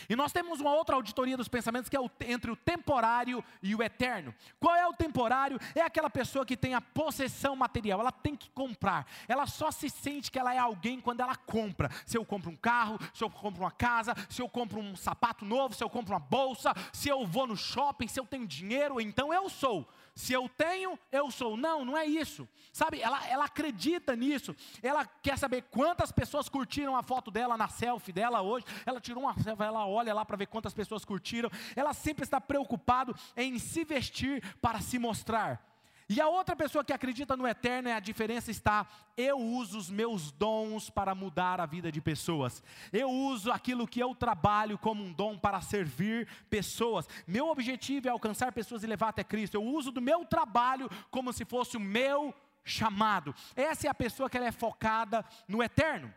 E 0.10 0.16
nós 0.16 0.32
temos 0.32 0.60
uma 0.60 0.74
outra 0.74 0.96
auditoria 0.96 1.38
dos 1.38 1.48
pensamentos 1.48 1.90
que 1.90 1.96
é 1.96 2.00
o, 2.00 2.10
entre 2.22 2.52
o 2.52 2.56
temporário 2.56 3.44
e 3.62 3.76
o 3.76 3.84
eterno. 3.84 4.34
Qual 4.60 4.76
é 4.76 4.86
o 4.88 4.94
temporário? 4.94 5.60
É 5.76 5.82
aquela 5.82 6.10
pessoa 6.10 6.46
que 6.46 6.58
tem 6.58 6.74
a 6.74 6.82
possessão 6.82 7.56
material, 7.56 8.00
ela 8.00 8.12
tem 8.12 8.36
que 8.36 8.50
comprar. 8.52 9.06
Ela 9.28 9.48
só 9.48 9.72
se 9.72 9.90
sente 9.90 10.32
que 10.32 10.40
ela 10.40 10.54
é 10.54 10.58
alguém 10.58 11.00
quando 11.00 11.22
ela 11.22 11.36
compra. 11.36 11.90
Se 12.06 12.18
eu 12.18 12.26
compro 12.26 12.52
um 12.52 12.56
carro, 12.56 13.00
se 13.14 13.24
eu 13.24 13.30
compro 13.30 13.64
uma 13.64 13.72
casa, 13.72 14.16
se 14.30 14.42
eu 14.42 14.50
compro 14.50 14.80
um 14.80 14.96
sapato 14.96 15.46
novo, 15.46 15.74
se 15.74 15.84
eu 15.84 15.90
compro 15.90 16.14
uma 16.14 16.20
bolsa, 16.20 16.74
se 16.92 17.10
eu 17.10 17.26
vou 17.26 17.48
no 17.48 17.58
shopping, 17.58 18.08
se 18.08 18.20
eu 18.20 18.26
tenho 18.26 18.48
dinheiro, 18.48 19.00
então 19.00 19.34
eu 19.34 19.50
sou. 19.50 19.88
Se 20.22 20.34
eu 20.34 20.48
tenho, 20.48 21.00
eu 21.12 21.32
sou. 21.32 21.58
Não, 21.58 21.84
não 21.84 21.98
é 21.98 22.06
isso. 22.06 22.48
Sabe, 22.72 23.02
ela, 23.02 23.28
ela 23.28 23.46
acredita 23.46 24.16
nisso. 24.16 24.56
Ela 24.84 25.04
quer 25.04 25.36
saber 25.36 25.64
quantas 25.64 26.12
pessoas 26.12 26.48
curtiram 26.48 26.96
a 26.96 27.02
foto 27.02 27.32
dela 27.32 27.58
na 27.58 27.68
selfie 27.68 28.14
dela 28.14 28.40
hoje. 28.44 28.64
Ela 28.86 29.02
tirou 29.02 29.24
uma 29.24 29.34
selfie, 29.42 29.64
ela 29.64 29.88
olha 29.88 30.14
lá 30.14 30.24
para 30.24 30.38
ver 30.38 30.46
quantas 30.46 30.76
pessoas 30.76 31.04
curtiram. 31.04 31.50
Ela 31.76 31.92
sempre 31.92 32.24
está 32.24 32.40
preocupada 32.40 33.16
em 33.36 33.58
se 33.58 33.84
vestir 33.84 34.44
para 34.62 34.80
se 34.80 35.00
mostrar. 35.00 35.71
E 36.14 36.20
a 36.20 36.28
outra 36.28 36.58
pessoa 36.58 36.84
que 36.84 36.92
acredita 36.92 37.38
no 37.38 37.48
eterno, 37.48 37.88
é 37.88 37.94
a 37.94 38.00
diferença 38.02 38.52
está, 38.52 38.86
eu 39.16 39.38
uso 39.38 39.78
os 39.78 39.90
meus 39.90 40.30
dons 40.30 40.90
para 40.90 41.16
mudar 41.16 41.62
a 41.62 41.66
vida 41.66 41.90
de 41.90 42.02
pessoas. 42.02 42.62
Eu 42.92 43.10
uso 43.10 43.50
aquilo 43.50 43.88
que 43.88 44.02
eu 44.02 44.14
trabalho 44.14 44.78
como 44.78 45.02
um 45.02 45.14
dom 45.14 45.38
para 45.38 45.62
servir 45.62 46.28
pessoas. 46.50 47.08
Meu 47.26 47.48
objetivo 47.48 48.10
é 48.10 48.12
alcançar 48.12 48.52
pessoas 48.52 48.84
e 48.84 48.88
levar 48.88 49.08
até 49.08 49.24
Cristo. 49.24 49.56
Eu 49.56 49.64
uso 49.64 49.90
do 49.90 50.02
meu 50.02 50.26
trabalho 50.26 50.90
como 51.10 51.32
se 51.32 51.46
fosse 51.46 51.78
o 51.78 51.80
meu 51.80 52.36
chamado. 52.62 53.34
Essa 53.56 53.88
é 53.88 53.90
a 53.90 53.96
pessoa 53.96 54.30
que 54.30 54.36
ela 54.36 54.48
é 54.48 54.52
focada 54.52 55.24
no 55.48 55.64
eterno. 55.64 56.14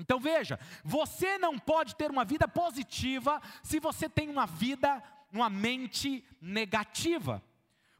Então 0.00 0.18
veja, 0.18 0.58
você 0.82 1.38
não 1.38 1.60
pode 1.60 1.94
ter 1.94 2.10
uma 2.10 2.24
vida 2.24 2.48
positiva 2.48 3.40
se 3.62 3.78
você 3.78 4.08
tem 4.08 4.28
uma 4.28 4.46
vida, 4.46 5.00
uma 5.32 5.48
mente 5.48 6.24
negativa 6.40 7.40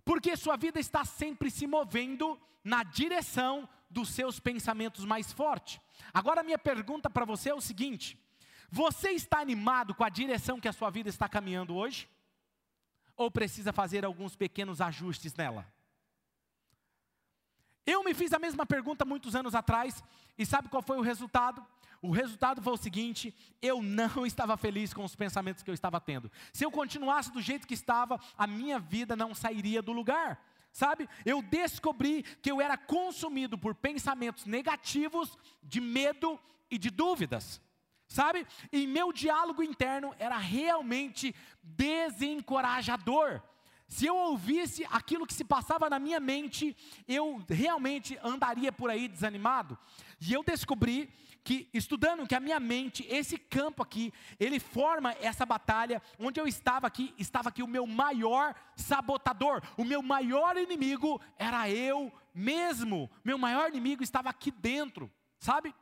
porque 0.05 0.37
sua 0.37 0.57
vida 0.57 0.81
está 0.81 1.05
sempre 1.05 1.51
se 1.51 1.67
movendo 1.67 2.41
na 2.65 2.83
direção 2.83 3.69
dos 3.89 4.09
seus 4.11 4.41
pensamentos 4.41 5.05
mais 5.05 5.33
fortes. 5.33 5.81
Agora, 6.13 6.43
minha 6.43 6.59
pergunta 6.59 7.11
para 7.11 7.25
você 7.25 7.51
é 7.51 7.55
o 7.55 7.61
seguinte: 7.61 8.19
você 8.71 9.11
está 9.11 9.39
animado 9.41 9.95
com 9.95 10.05
a 10.05 10.09
direção 10.09 10.61
que 10.61 10.69
a 10.69 10.73
sua 10.73 10.91
vida 10.91 11.09
está 11.09 11.29
caminhando 11.29 11.77
hoje? 11.77 12.09
Ou 13.17 13.31
precisa 13.31 13.73
fazer 13.73 14.05
alguns 14.05 14.35
pequenos 14.35 14.81
ajustes 14.81 15.35
nela? 15.35 15.71
Eu 17.85 18.03
me 18.03 18.15
fiz 18.15 18.33
a 18.33 18.39
mesma 18.39 18.65
pergunta 18.65 19.05
muitos 19.05 19.35
anos 19.35 19.55
atrás, 19.55 20.03
e 20.39 20.47
sabe 20.47 20.69
qual 20.69 20.83
foi 20.83 20.97
o 20.97 21.03
resultado? 21.03 21.65
O 22.03 22.11
resultado 22.11 22.61
foi 22.61 22.73
o 22.73 22.77
seguinte: 22.77 23.33
eu 23.63 23.81
não 23.81 24.27
estava 24.27 24.57
feliz 24.57 24.93
com 24.93 25.05
os 25.05 25.15
pensamentos 25.15 25.63
que 25.63 25.71
eu 25.71 25.75
estava 25.75 26.01
tendo. 26.01 26.31
Se 26.53 26.65
eu 26.65 26.71
continuasse 26.71 27.31
do 27.31 27.41
jeito 27.41 27.67
que 27.67 27.75
estava, 27.75 28.21
a 28.37 28.47
minha 28.47 28.81
vida 28.81 29.15
não 29.15 29.35
sairia 29.35 29.81
do 29.81 29.93
lugar. 29.93 30.45
Sabe? 30.73 31.09
Eu 31.25 31.43
descobri 31.43 32.23
que 32.23 32.51
eu 32.51 32.61
era 32.61 32.77
consumido 32.77 33.57
por 33.57 33.75
pensamentos 33.75 34.47
negativos, 34.47 35.39
de 35.63 35.81
medo 35.81 36.41
e 36.71 36.79
de 36.79 36.91
dúvidas. 36.91 37.61
Sabe? 38.09 38.47
E 38.73 38.87
meu 38.87 39.13
diálogo 39.13 39.63
interno 39.63 40.15
era 40.19 40.37
realmente 40.39 41.35
desencorajador. 41.63 43.43
Se 43.93 44.07
eu 44.07 44.17
ouvisse 44.17 44.87
aquilo 44.91 45.27
que 45.27 45.35
se 45.35 45.45
passava 45.45 45.91
na 45.91 45.99
minha 45.99 46.19
mente, 46.19 46.75
eu 47.07 47.45
realmente 47.47 48.19
andaria 48.23 48.73
por 48.73 48.89
aí 48.89 49.07
desanimado. 49.07 49.79
E 50.19 50.33
eu 50.33 50.43
descobri 50.43 51.13
que 51.45 51.69
estudando 51.75 52.27
que 52.27 52.35
a 52.35 52.41
minha 52.41 52.59
mente, 52.59 53.07
esse 53.07 53.37
campo 53.37 53.83
aqui, 53.83 54.11
ele 54.41 54.59
forma 54.59 55.13
essa 55.21 55.45
batalha, 55.45 56.01
onde 56.19 56.41
eu 56.41 56.47
estava 56.47 56.87
aqui, 56.87 57.15
estava 57.19 57.51
aqui 57.51 57.63
o 57.63 57.69
meu 57.69 57.87
maior 57.87 58.55
sabotador, 58.75 59.61
o 59.77 59.85
meu 59.85 60.03
maior 60.03 60.57
inimigo 60.57 61.21
era 61.37 61.69
eu 61.69 62.11
mesmo. 62.35 63.11
Meu 63.23 63.37
maior 63.37 63.69
inimigo 63.69 64.03
estava 64.03 64.31
aqui 64.31 64.51
dentro, 64.51 65.13
sabe? 65.39 65.75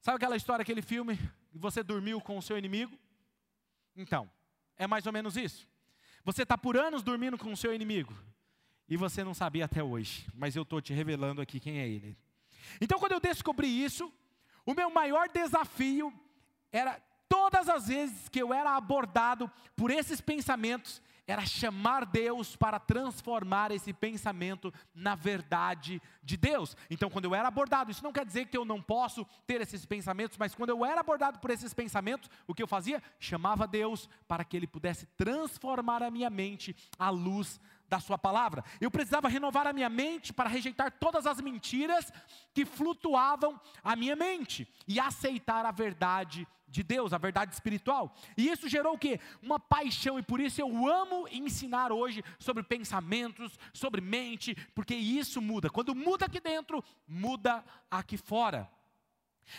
Sabe 0.00 0.16
aquela 0.16 0.34
história, 0.34 0.64
aquele 0.64 0.82
filme, 0.82 1.16
você 1.54 1.80
dormiu 1.80 2.20
com 2.20 2.36
o 2.36 2.42
seu 2.42 2.58
inimigo? 2.58 2.98
Então, 3.94 4.28
é 4.76 4.88
mais 4.88 5.06
ou 5.06 5.12
menos 5.12 5.36
isso. 5.36 5.70
Você 6.24 6.42
está 6.42 6.56
por 6.56 6.76
anos 6.76 7.02
dormindo 7.02 7.36
com 7.36 7.52
o 7.52 7.56
seu 7.56 7.74
inimigo. 7.74 8.14
E 8.88 8.96
você 8.96 9.24
não 9.24 9.34
sabia 9.34 9.64
até 9.64 9.82
hoje, 9.82 10.26
mas 10.34 10.54
eu 10.54 10.62
estou 10.62 10.80
te 10.80 10.92
revelando 10.92 11.40
aqui 11.40 11.58
quem 11.58 11.78
é 11.78 11.88
ele. 11.88 12.16
Então, 12.80 12.98
quando 12.98 13.12
eu 13.12 13.20
descobri 13.20 13.66
isso, 13.66 14.12
o 14.66 14.74
meu 14.74 14.90
maior 14.90 15.28
desafio 15.28 16.12
era 16.70 17.00
todas 17.28 17.68
as 17.68 17.88
vezes 17.88 18.28
que 18.28 18.40
eu 18.40 18.52
era 18.52 18.76
abordado 18.76 19.50
por 19.74 19.90
esses 19.90 20.20
pensamentos, 20.20 21.00
era 21.26 21.46
chamar 21.46 22.04
Deus 22.04 22.56
para 22.56 22.78
transformar 22.78 23.70
esse 23.70 23.92
pensamento 23.92 24.72
na 24.94 25.14
verdade 25.14 26.02
de 26.22 26.36
Deus. 26.36 26.76
Então, 26.90 27.08
quando 27.08 27.26
eu 27.26 27.34
era 27.34 27.48
abordado, 27.48 27.90
isso 27.90 28.02
não 28.02 28.12
quer 28.12 28.26
dizer 28.26 28.46
que 28.46 28.56
eu 28.56 28.64
não 28.64 28.82
posso 28.82 29.24
ter 29.46 29.60
esses 29.60 29.86
pensamentos, 29.86 30.36
mas 30.36 30.54
quando 30.54 30.70
eu 30.70 30.84
era 30.84 31.00
abordado 31.00 31.38
por 31.38 31.50
esses 31.50 31.72
pensamentos, 31.72 32.28
o 32.46 32.54
que 32.54 32.62
eu 32.62 32.66
fazia? 32.66 33.02
Chamava 33.20 33.66
Deus 33.66 34.08
para 34.26 34.44
que 34.44 34.56
Ele 34.56 34.66
pudesse 34.66 35.06
transformar 35.16 36.02
a 36.02 36.10
minha 36.10 36.30
mente 36.30 36.74
à 36.98 37.10
luz 37.10 37.60
da 37.88 38.00
Sua 38.00 38.16
palavra. 38.16 38.64
Eu 38.80 38.90
precisava 38.90 39.28
renovar 39.28 39.66
a 39.66 39.72
minha 39.72 39.90
mente 39.90 40.32
para 40.32 40.48
rejeitar 40.48 40.90
todas 40.92 41.26
as 41.26 41.40
mentiras 41.40 42.10
que 42.54 42.64
flutuavam 42.64 43.60
a 43.84 43.94
minha 43.94 44.16
mente 44.16 44.66
e 44.88 44.98
aceitar 44.98 45.66
a 45.66 45.70
verdade 45.70 46.48
de 46.72 46.82
Deus, 46.82 47.12
a 47.12 47.18
verdade 47.18 47.52
espiritual. 47.52 48.14
E 48.36 48.48
isso 48.48 48.68
gerou 48.68 48.94
o 48.94 48.98
quê? 48.98 49.20
Uma 49.42 49.60
paixão, 49.60 50.18
e 50.18 50.22
por 50.22 50.40
isso 50.40 50.60
eu 50.60 50.88
amo 50.90 51.28
ensinar 51.30 51.92
hoje 51.92 52.24
sobre 52.38 52.62
pensamentos, 52.62 53.58
sobre 53.72 54.00
mente, 54.00 54.56
porque 54.74 54.94
isso 54.94 55.40
muda. 55.40 55.70
Quando 55.70 55.94
muda 55.94 56.26
aqui 56.26 56.40
dentro, 56.40 56.82
muda 57.06 57.62
aqui 57.90 58.16
fora. 58.16 58.68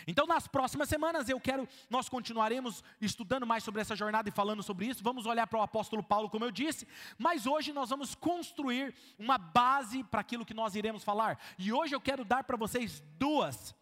Então, 0.06 0.26
nas 0.26 0.48
próximas 0.48 0.88
semanas, 0.88 1.28
eu 1.28 1.38
quero, 1.38 1.68
nós 1.88 2.08
continuaremos 2.08 2.82
estudando 3.00 3.46
mais 3.46 3.62
sobre 3.62 3.80
essa 3.80 3.94
jornada 3.94 4.28
e 4.28 4.32
falando 4.32 4.62
sobre 4.62 4.86
isso. 4.86 5.04
Vamos 5.04 5.26
olhar 5.26 5.46
para 5.46 5.58
o 5.58 5.62
apóstolo 5.62 6.02
Paulo, 6.02 6.28
como 6.28 6.44
eu 6.44 6.50
disse, 6.50 6.88
mas 7.16 7.46
hoje 7.46 7.72
nós 7.72 7.90
vamos 7.90 8.14
construir 8.14 8.94
uma 9.18 9.38
base 9.38 10.02
para 10.04 10.20
aquilo 10.20 10.44
que 10.44 10.54
nós 10.54 10.74
iremos 10.74 11.04
falar. 11.04 11.38
E 11.58 11.72
hoje 11.72 11.94
eu 11.94 12.00
quero 12.00 12.24
dar 12.24 12.42
para 12.44 12.56
vocês 12.56 13.02
duas, 13.18 13.74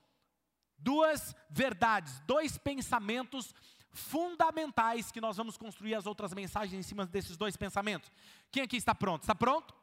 duas 0.82 1.34
verdades, 1.48 2.20
dois 2.26 2.58
pensamentos 2.58 3.54
fundamentais 3.92 5.12
que 5.12 5.20
nós 5.20 5.36
vamos 5.36 5.56
construir 5.56 5.94
as 5.94 6.06
outras 6.06 6.32
mensagens 6.32 6.78
em 6.78 6.82
cima 6.82 7.06
desses 7.06 7.36
dois 7.36 7.56
pensamentos. 7.56 8.10
Quem 8.50 8.62
aqui 8.62 8.76
está 8.76 8.94
pronto? 8.94 9.22
Está 9.22 9.34
pronto? 9.34 9.74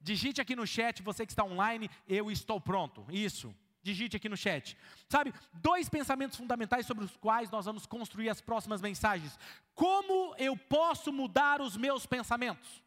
Digite 0.00 0.40
aqui 0.40 0.56
no 0.56 0.66
chat, 0.66 1.02
você 1.02 1.24
que 1.24 1.32
está 1.32 1.44
online, 1.44 1.88
eu 2.08 2.30
estou 2.30 2.60
pronto. 2.60 3.06
Isso. 3.08 3.54
Digite 3.82 4.16
aqui 4.16 4.28
no 4.28 4.36
chat. 4.36 4.76
Sabe, 5.08 5.32
dois 5.54 5.88
pensamentos 5.88 6.36
fundamentais 6.36 6.86
sobre 6.86 7.04
os 7.04 7.16
quais 7.16 7.50
nós 7.50 7.64
vamos 7.64 7.86
construir 7.86 8.28
as 8.28 8.40
próximas 8.40 8.80
mensagens. 8.80 9.38
Como 9.74 10.34
eu 10.38 10.56
posso 10.56 11.12
mudar 11.12 11.60
os 11.60 11.76
meus 11.76 12.06
pensamentos? 12.06 12.82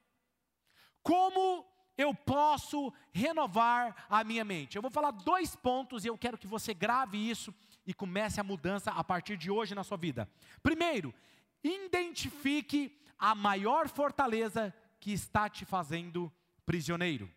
Como 1.01 1.65
eu 1.97 2.13
posso 2.13 2.93
renovar 3.11 4.05
a 4.09 4.23
minha 4.23 4.43
mente? 4.43 4.75
Eu 4.75 4.81
vou 4.81 4.91
falar 4.91 5.11
dois 5.11 5.55
pontos 5.55 6.03
e 6.03 6.07
eu 6.07 6.17
quero 6.17 6.37
que 6.37 6.47
você 6.47 6.73
grave 6.73 7.17
isso 7.17 7.53
e 7.85 7.93
comece 7.93 8.39
a 8.39 8.43
mudança 8.43 8.91
a 8.91 9.03
partir 9.03 9.37
de 9.37 9.49
hoje 9.49 9.75
na 9.75 9.83
sua 9.83 9.97
vida. 9.97 10.29
Primeiro, 10.61 11.13
identifique 11.63 12.97
a 13.17 13.33
maior 13.33 13.87
fortaleza 13.87 14.73
que 14.99 15.11
está 15.11 15.47
te 15.49 15.65
fazendo 15.65 16.31
prisioneiro. 16.65 17.31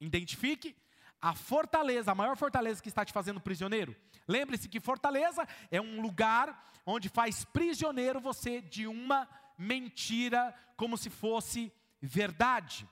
Identifique 0.00 0.76
a 1.20 1.34
fortaleza, 1.34 2.12
a 2.12 2.14
maior 2.14 2.36
fortaleza 2.36 2.82
que 2.82 2.88
está 2.88 3.04
te 3.04 3.12
fazendo 3.12 3.40
prisioneiro. 3.40 3.96
Lembre-se 4.28 4.68
que 4.68 4.78
fortaleza 4.78 5.46
é 5.70 5.80
um 5.80 6.00
lugar 6.00 6.70
onde 6.84 7.08
faz 7.08 7.44
prisioneiro 7.44 8.20
você 8.20 8.60
de 8.60 8.86
uma 8.86 9.28
mentira, 9.56 10.54
como 10.76 10.98
se 10.98 11.08
fosse 11.08 11.72
verdade. 12.00 12.86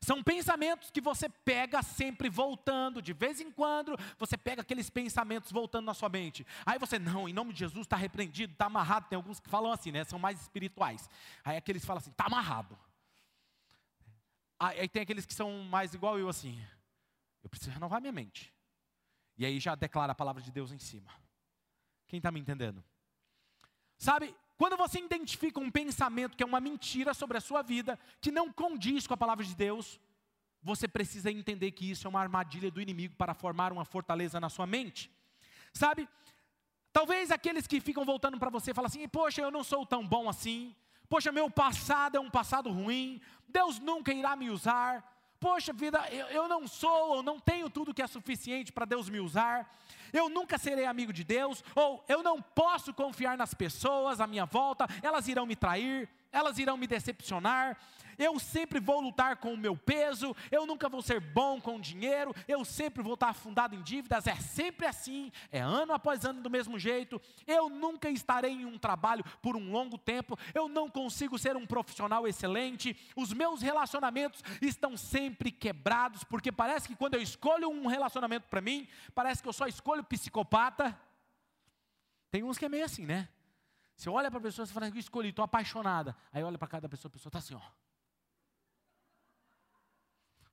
São 0.00 0.22
pensamentos 0.22 0.90
que 0.90 1.00
você 1.00 1.28
pega 1.28 1.82
sempre 1.82 2.28
voltando, 2.28 3.02
de 3.02 3.12
vez 3.12 3.40
em 3.40 3.50
quando, 3.50 3.96
você 4.18 4.36
pega 4.36 4.62
aqueles 4.62 4.88
pensamentos 4.90 5.52
voltando 5.52 5.86
na 5.86 5.94
sua 5.94 6.08
mente. 6.08 6.46
Aí 6.64 6.78
você, 6.78 6.98
não, 6.98 7.28
em 7.28 7.32
nome 7.32 7.52
de 7.52 7.60
Jesus 7.60 7.86
está 7.86 7.96
repreendido, 7.96 8.52
está 8.52 8.66
amarrado. 8.66 9.08
Tem 9.08 9.16
alguns 9.16 9.40
que 9.40 9.48
falam 9.48 9.72
assim, 9.72 9.92
né? 9.92 10.04
São 10.04 10.18
mais 10.18 10.40
espirituais. 10.40 11.08
Aí 11.44 11.56
aqueles 11.56 11.84
falam 11.84 11.98
assim, 11.98 12.10
está 12.10 12.26
amarrado. 12.26 12.78
Aí 14.58 14.88
tem 14.88 15.02
aqueles 15.02 15.26
que 15.26 15.34
são 15.34 15.64
mais 15.64 15.92
igual 15.92 16.18
eu 16.18 16.28
assim. 16.28 16.64
Eu 17.42 17.50
preciso 17.50 17.72
renovar 17.72 18.00
minha 18.00 18.12
mente. 18.12 18.54
E 19.36 19.44
aí 19.44 19.58
já 19.58 19.74
declara 19.74 20.12
a 20.12 20.14
palavra 20.14 20.40
de 20.40 20.52
Deus 20.52 20.70
em 20.70 20.78
cima. 20.78 21.10
Quem 22.06 22.18
está 22.18 22.30
me 22.30 22.38
entendendo? 22.38 22.84
Sabe, 23.98 24.34
quando 24.62 24.76
você 24.76 25.00
identifica 25.00 25.58
um 25.58 25.68
pensamento 25.68 26.36
que 26.36 26.42
é 26.44 26.46
uma 26.46 26.60
mentira 26.60 27.12
sobre 27.12 27.36
a 27.36 27.40
sua 27.40 27.62
vida, 27.62 27.98
que 28.20 28.30
não 28.30 28.52
condiz 28.52 29.08
com 29.08 29.14
a 29.14 29.16
palavra 29.16 29.44
de 29.44 29.56
Deus, 29.56 29.98
você 30.62 30.86
precisa 30.86 31.32
entender 31.32 31.72
que 31.72 31.90
isso 31.90 32.06
é 32.06 32.08
uma 32.08 32.20
armadilha 32.20 32.70
do 32.70 32.80
inimigo 32.80 33.16
para 33.16 33.34
formar 33.34 33.72
uma 33.72 33.84
fortaleza 33.84 34.38
na 34.38 34.48
sua 34.48 34.64
mente. 34.64 35.10
Sabe, 35.74 36.08
talvez 36.92 37.32
aqueles 37.32 37.66
que 37.66 37.80
ficam 37.80 38.04
voltando 38.04 38.38
para 38.38 38.50
você 38.50 38.72
falam 38.72 38.86
assim: 38.86 39.08
Poxa, 39.08 39.42
eu 39.42 39.50
não 39.50 39.64
sou 39.64 39.84
tão 39.84 40.06
bom 40.06 40.28
assim. 40.28 40.76
Poxa, 41.08 41.32
meu 41.32 41.50
passado 41.50 42.16
é 42.16 42.20
um 42.20 42.30
passado 42.30 42.70
ruim. 42.70 43.20
Deus 43.48 43.80
nunca 43.80 44.14
irá 44.14 44.36
me 44.36 44.48
usar 44.48 45.11
poxa 45.42 45.72
vida, 45.72 45.98
eu, 46.12 46.26
eu 46.28 46.48
não 46.48 46.68
sou, 46.68 47.16
ou 47.16 47.22
não 47.22 47.40
tenho 47.40 47.68
tudo 47.68 47.92
que 47.92 48.00
é 48.00 48.06
suficiente 48.06 48.70
para 48.70 48.84
Deus 48.84 49.08
me 49.08 49.18
usar, 49.18 49.68
eu 50.12 50.28
nunca 50.28 50.56
serei 50.56 50.86
amigo 50.86 51.12
de 51.12 51.24
Deus, 51.24 51.64
ou 51.74 52.04
eu 52.08 52.22
não 52.22 52.40
posso 52.40 52.94
confiar 52.94 53.36
nas 53.36 53.52
pessoas 53.52 54.20
à 54.20 54.26
minha 54.28 54.46
volta, 54.46 54.86
elas 55.02 55.26
irão 55.26 55.44
me 55.44 55.56
trair. 55.56 56.08
Elas 56.32 56.58
irão 56.58 56.76
me 56.76 56.86
decepcionar, 56.86 57.78
eu 58.18 58.38
sempre 58.38 58.80
vou 58.80 59.00
lutar 59.00 59.36
com 59.36 59.52
o 59.52 59.56
meu 59.56 59.76
peso, 59.76 60.34
eu 60.50 60.66
nunca 60.66 60.88
vou 60.88 61.02
ser 61.02 61.20
bom 61.20 61.60
com 61.60 61.80
dinheiro, 61.80 62.34
eu 62.46 62.64
sempre 62.64 63.02
vou 63.02 63.14
estar 63.14 63.28
afundado 63.28 63.74
em 63.74 63.82
dívidas, 63.82 64.26
é 64.26 64.34
sempre 64.36 64.86
assim, 64.86 65.30
é 65.50 65.60
ano 65.60 65.92
após 65.92 66.24
ano 66.24 66.40
do 66.40 66.50
mesmo 66.50 66.78
jeito, 66.78 67.20
eu 67.46 67.68
nunca 67.68 68.08
estarei 68.10 68.52
em 68.52 68.64
um 68.64 68.78
trabalho 68.78 69.24
por 69.40 69.56
um 69.56 69.70
longo 69.70 69.98
tempo, 69.98 70.38
eu 70.54 70.68
não 70.68 70.88
consigo 70.88 71.38
ser 71.38 71.56
um 71.56 71.66
profissional 71.66 72.26
excelente, 72.26 72.96
os 73.16 73.32
meus 73.32 73.62
relacionamentos 73.62 74.42
estão 74.60 74.96
sempre 74.96 75.50
quebrados, 75.50 76.24
porque 76.24 76.52
parece 76.52 76.88
que 76.88 76.96
quando 76.96 77.14
eu 77.14 77.22
escolho 77.22 77.68
um 77.70 77.86
relacionamento 77.86 78.48
para 78.48 78.60
mim, 78.60 78.88
parece 79.14 79.42
que 79.42 79.48
eu 79.48 79.52
só 79.52 79.66
escolho 79.66 80.04
psicopata. 80.04 80.98
Tem 82.30 82.42
uns 82.42 82.56
que 82.56 82.64
é 82.64 82.68
meio 82.68 82.84
assim, 82.84 83.04
né? 83.04 83.28
Você 84.02 84.10
olha 84.10 84.28
para 84.32 84.40
a 84.40 84.42
pessoa 84.42 84.66
e 84.66 84.68
fala, 84.68 84.88
eu 84.88 84.96
escolhi, 84.96 85.28
estou 85.28 85.44
apaixonada. 85.44 86.16
Aí 86.32 86.42
olha 86.42 86.58
para 86.58 86.66
cada 86.66 86.88
pessoa, 86.88 87.08
a 87.08 87.12
pessoa 87.12 87.28
está 87.28 87.38
assim, 87.38 87.54
ó. 87.54 87.60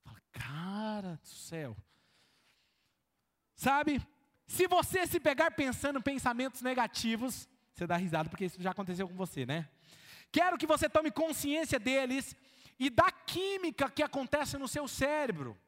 Fala, 0.04 0.22
cara 0.32 1.16
do 1.16 1.28
céu. 1.28 1.76
Sabe? 3.56 4.08
Se 4.46 4.68
você 4.68 5.08
se 5.08 5.20
pegar 5.20 5.50
pensando 5.50 5.98
em 5.98 6.02
pensamentos 6.04 6.62
negativos, 6.62 7.50
você 7.74 7.88
dá 7.88 7.98
risada 7.98 8.30
porque 8.30 8.46
isso 8.46 8.62
já 8.62 8.70
aconteceu 8.70 9.08
com 9.08 9.16
você, 9.16 9.48
né? 9.48 9.68
Quero 10.32 10.56
que 10.56 10.68
você 10.68 10.88
tome 10.88 11.10
consciência 11.10 11.80
deles 11.80 12.36
e 12.78 12.88
da 12.88 13.12
química 13.12 13.90
que 13.90 14.04
acontece 14.04 14.60
no 14.60 14.68
seu 14.68 14.88
cérebro. 14.88 15.60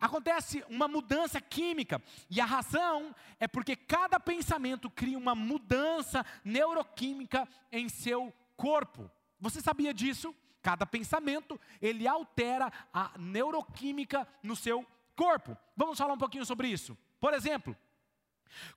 Acontece 0.00 0.64
uma 0.68 0.88
mudança 0.88 1.40
química, 1.40 2.02
e 2.30 2.40
a 2.40 2.44
razão 2.46 3.14
é 3.38 3.46
porque 3.46 3.76
cada 3.76 4.18
pensamento 4.18 4.88
cria 4.88 5.18
uma 5.18 5.34
mudança 5.34 6.24
neuroquímica 6.42 7.46
em 7.70 7.88
seu 7.88 8.32
corpo. 8.56 9.10
Você 9.38 9.60
sabia 9.60 9.92
disso? 9.92 10.34
Cada 10.62 10.86
pensamento, 10.86 11.60
ele 11.80 12.06
altera 12.08 12.72
a 12.92 13.12
neuroquímica 13.18 14.26
no 14.42 14.56
seu 14.56 14.86
corpo. 15.14 15.56
Vamos 15.76 15.98
falar 15.98 16.14
um 16.14 16.18
pouquinho 16.18 16.44
sobre 16.46 16.68
isso. 16.68 16.96
Por 17.18 17.34
exemplo, 17.34 17.76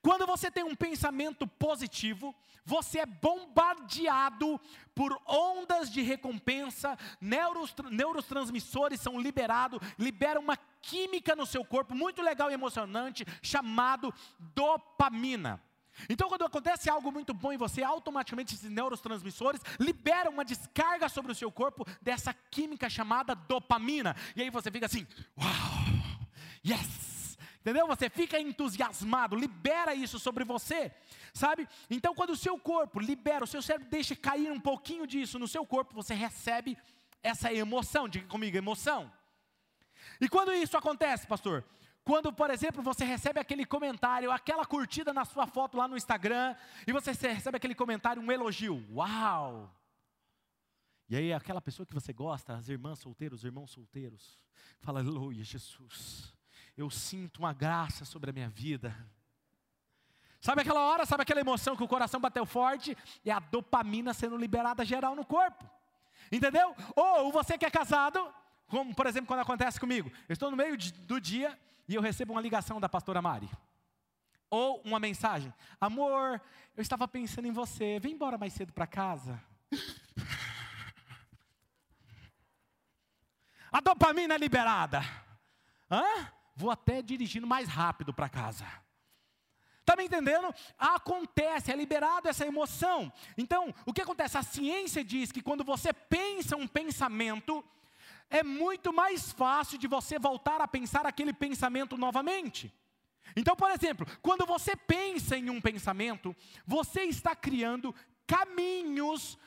quando 0.01 0.25
você 0.25 0.49
tem 0.51 0.63
um 0.63 0.75
pensamento 0.75 1.47
positivo, 1.47 2.35
você 2.65 2.99
é 2.99 3.05
bombardeado 3.05 4.59
por 4.95 5.19
ondas 5.27 5.91
de 5.91 6.01
recompensa, 6.01 6.97
neurotransmissores 7.21 9.01
são 9.01 9.19
liberados, 9.19 9.79
liberam 9.97 10.41
uma 10.41 10.57
química 10.81 11.35
no 11.35 11.45
seu 11.45 11.65
corpo 11.65 11.93
muito 11.95 12.21
legal 12.21 12.49
e 12.49 12.53
emocionante, 12.53 13.25
chamado 13.41 14.13
dopamina. 14.39 15.61
Então, 16.09 16.27
quando 16.27 16.45
acontece 16.45 16.89
algo 16.89 17.11
muito 17.11 17.33
bom 17.33 17.53
em 17.53 17.57
você, 17.57 17.83
automaticamente 17.83 18.55
esses 18.55 18.69
neurotransmissores 18.69 19.61
liberam 19.79 20.31
uma 20.31 20.43
descarga 20.43 21.07
sobre 21.07 21.31
o 21.31 21.35
seu 21.35 21.51
corpo 21.51 21.85
dessa 22.01 22.33
química 22.33 22.89
chamada 22.89 23.35
dopamina. 23.35 24.15
E 24.35 24.41
aí 24.41 24.49
você 24.49 24.71
fica 24.71 24.87
assim: 24.87 25.05
Uau, 25.37 25.49
yes! 26.65 27.12
Entendeu? 27.63 27.87
Você 27.87 28.09
fica 28.09 28.37
entusiasmado, 28.37 29.37
libera 29.37 29.95
isso 29.95 30.19
sobre 30.19 30.43
você, 30.43 30.91
sabe? 31.33 31.65
Então, 31.89 32.13
quando 32.13 32.31
o 32.31 32.35
seu 32.35 32.59
corpo 32.59 32.99
libera, 32.99 33.45
o 33.45 33.47
seu 33.47 33.61
cérebro 33.61 33.89
deixa 33.89 34.17
cair 34.17 34.51
um 34.51 34.59
pouquinho 34.59 35.07
disso 35.07 35.39
no 35.39 35.47
seu 35.47 35.65
corpo, 35.65 35.95
você 35.95 36.13
recebe 36.13 36.77
essa 37.23 37.53
emoção. 37.53 38.09
Diga 38.09 38.27
comigo, 38.27 38.57
emoção. 38.57 39.09
E 40.19 40.27
quando 40.27 40.51
isso 40.53 40.75
acontece, 40.75 41.25
pastor? 41.25 41.63
Quando, 42.03 42.33
por 42.33 42.49
exemplo, 42.49 42.83
você 42.83 43.05
recebe 43.05 43.39
aquele 43.39 43.65
comentário, 43.65 44.29
aquela 44.29 44.65
curtida 44.65 45.13
na 45.13 45.23
sua 45.23 45.47
foto 45.47 45.77
lá 45.77 45.87
no 45.87 45.95
Instagram, 45.95 46.53
e 46.85 46.91
você 46.91 47.11
recebe 47.11 47.55
aquele 47.55 47.73
comentário, 47.73 48.21
um 48.21 48.29
elogio. 48.29 48.85
Uau! 48.91 49.73
E 51.07 51.15
aí, 51.15 51.31
aquela 51.31 51.61
pessoa 51.61 51.85
que 51.85 51.93
você 51.93 52.11
gosta, 52.11 52.57
as 52.57 52.67
irmãs 52.67 52.99
solteiras, 52.99 53.39
os 53.39 53.45
irmãos 53.45 53.71
solteiros, 53.71 54.37
fala, 54.81 54.99
aleluia, 54.99 55.45
Jesus 55.45 56.33
eu 56.75 56.89
sinto 56.89 57.39
uma 57.39 57.53
graça 57.53 58.05
sobre 58.05 58.29
a 58.29 58.33
minha 58.33 58.49
vida. 58.49 58.95
Sabe 60.41 60.61
aquela 60.61 60.81
hora, 60.81 61.05
sabe 61.05 61.23
aquela 61.23 61.39
emoção 61.39 61.75
que 61.75 61.83
o 61.83 61.87
coração 61.87 62.19
bateu 62.19 62.45
forte? 62.45 62.97
É 63.23 63.31
a 63.31 63.39
dopamina 63.39 64.13
sendo 64.13 64.35
liberada 64.35 64.83
geral 64.83 65.15
no 65.15 65.25
corpo. 65.25 65.69
Entendeu? 66.31 66.75
Ou 66.95 67.31
você 67.31 67.57
que 67.57 67.65
é 67.65 67.71
casado, 67.71 68.33
como 68.67 68.93
por 68.93 69.05
exemplo 69.05 69.27
quando 69.27 69.39
acontece 69.39 69.79
comigo, 69.79 70.11
eu 70.27 70.33
estou 70.33 70.51
no 70.51 70.57
meio 70.57 70.77
do 70.77 71.21
dia 71.21 71.57
e 71.87 71.95
eu 71.95 72.01
recebo 72.01 72.33
uma 72.33 72.41
ligação 72.41 72.81
da 72.81 72.89
pastora 72.89 73.21
Mari. 73.21 73.49
Ou 74.49 74.81
uma 74.83 74.99
mensagem: 74.99 75.53
Amor, 75.79 76.41
eu 76.75 76.81
estava 76.81 77.07
pensando 77.07 77.47
em 77.47 77.51
você, 77.51 77.99
vem 77.99 78.13
embora 78.13 78.37
mais 78.37 78.53
cedo 78.53 78.73
para 78.73 78.87
casa. 78.87 79.41
A 83.71 83.79
dopamina 83.79 84.35
é 84.35 84.37
liberada. 84.37 85.01
Hã? 85.89 86.03
Vou 86.55 86.71
até 86.71 87.01
dirigindo 87.01 87.47
mais 87.47 87.67
rápido 87.67 88.13
para 88.13 88.29
casa. 88.29 88.65
Está 89.79 89.97
me 89.97 90.05
entendendo? 90.05 90.53
Acontece, 90.77 91.71
é 91.71 91.75
liberado 91.75 92.29
essa 92.29 92.45
emoção. 92.45 93.11
Então, 93.37 93.73
o 93.85 93.91
que 93.91 94.01
acontece? 94.01 94.37
A 94.37 94.43
ciência 94.43 95.03
diz 95.03 95.31
que 95.31 95.41
quando 95.41 95.63
você 95.63 95.91
pensa 95.91 96.55
um 96.55 96.65
pensamento, 96.65 97.63
é 98.29 98.41
muito 98.41 98.93
mais 98.93 99.31
fácil 99.33 99.77
de 99.77 99.87
você 99.87 100.17
voltar 100.17 100.61
a 100.61 100.67
pensar 100.67 101.05
aquele 101.05 101.33
pensamento 101.33 101.97
novamente. 101.97 102.73
Então, 103.35 103.55
por 103.55 103.71
exemplo, 103.71 104.07
quando 104.21 104.45
você 104.45 104.75
pensa 104.75 105.35
em 105.37 105.49
um 105.49 105.59
pensamento, 105.59 106.35
você 106.65 107.03
está 107.03 107.35
criando 107.35 107.93
caminhos 108.25 109.37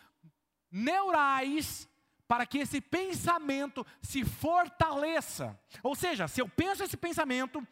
neurais 0.71 1.88
para 2.29 2.47
que 2.47 2.59
esse 2.59 2.81
pensamento 2.81 3.87
se 4.03 4.25
fortaleça. 4.25 5.59
Ou 5.83 5.95
seja, 5.95 6.27
se 6.27 6.41
eu 6.41 6.49
penso 6.49 6.83
esse 6.83 6.97
pensamento, 6.97 7.67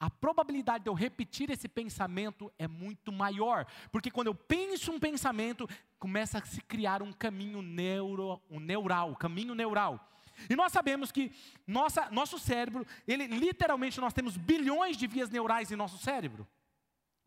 a 0.00 0.08
probabilidade 0.08 0.84
de 0.84 0.90
eu 0.90 0.94
repetir 0.94 1.50
esse 1.50 1.68
pensamento 1.68 2.52
é 2.58 2.68
muito 2.68 3.10
maior, 3.10 3.66
porque 3.90 4.10
quando 4.10 4.28
eu 4.28 4.34
penso 4.34 4.92
um 4.92 5.00
pensamento, 5.00 5.68
começa 5.98 6.38
a 6.38 6.44
se 6.44 6.60
criar 6.60 7.02
um 7.02 7.12
caminho 7.12 7.60
neuro, 7.60 8.40
um 8.48 8.60
neural, 8.60 9.16
caminho 9.16 9.54
neural. 9.54 10.08
E 10.48 10.54
nós 10.54 10.70
sabemos 10.70 11.10
que 11.10 11.32
nossa, 11.66 12.08
nosso 12.10 12.38
cérebro, 12.38 12.86
ele 13.08 13.26
literalmente 13.26 14.00
nós 14.00 14.12
temos 14.12 14.36
bilhões 14.36 14.96
de 14.96 15.06
vias 15.08 15.30
neurais 15.30 15.72
em 15.72 15.76
nosso 15.76 15.98
cérebro. 15.98 16.46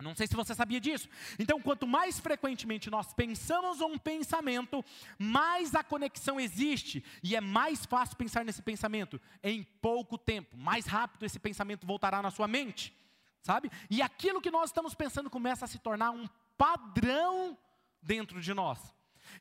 Não 0.01 0.15
sei 0.15 0.27
se 0.27 0.35
você 0.35 0.53
sabia 0.55 0.79
disso. 0.79 1.07
Então, 1.37 1.61
quanto 1.61 1.85
mais 1.85 2.19
frequentemente 2.19 2.89
nós 2.89 3.13
pensamos 3.13 3.81
um 3.81 3.97
pensamento, 3.97 4.83
mais 5.17 5.75
a 5.75 5.83
conexão 5.83 6.39
existe 6.39 7.03
e 7.23 7.35
é 7.35 7.41
mais 7.41 7.85
fácil 7.85 8.17
pensar 8.17 8.43
nesse 8.45 8.61
pensamento 8.61 9.19
em 9.43 9.63
pouco 9.81 10.17
tempo. 10.17 10.57
Mais 10.57 10.85
rápido 10.85 11.25
esse 11.25 11.39
pensamento 11.39 11.85
voltará 11.85 12.21
na 12.21 12.31
sua 12.31 12.47
mente, 12.47 12.93
sabe? 13.41 13.71
E 13.89 14.01
aquilo 14.01 14.41
que 14.41 14.51
nós 14.51 14.69
estamos 14.69 14.93
pensando 14.93 15.29
começa 15.29 15.65
a 15.65 15.67
se 15.67 15.79
tornar 15.79 16.11
um 16.11 16.27
padrão 16.57 17.57
dentro 18.01 18.41
de 18.41 18.53
nós. 18.53 18.79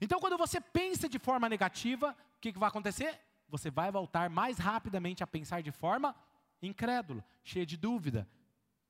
Então, 0.00 0.20
quando 0.20 0.36
você 0.36 0.60
pensa 0.60 1.08
de 1.08 1.18
forma 1.18 1.48
negativa, 1.48 2.16
o 2.36 2.40
que, 2.40 2.52
que 2.52 2.58
vai 2.58 2.68
acontecer? 2.68 3.20
Você 3.48 3.70
vai 3.70 3.90
voltar 3.90 4.30
mais 4.30 4.58
rapidamente 4.58 5.22
a 5.22 5.26
pensar 5.26 5.62
de 5.62 5.72
forma 5.72 6.14
incrédula, 6.62 7.24
cheia 7.42 7.64
de 7.64 7.76
dúvida, 7.76 8.28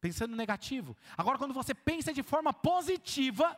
pensando 0.01 0.37
negativo. 0.37 0.97
Agora, 1.17 1.39
quando 1.39 1.55
você 1.55 1.75
pensa 1.75 2.13
de 2.13 2.23
forma 2.23 2.53
positiva, 2.53 3.57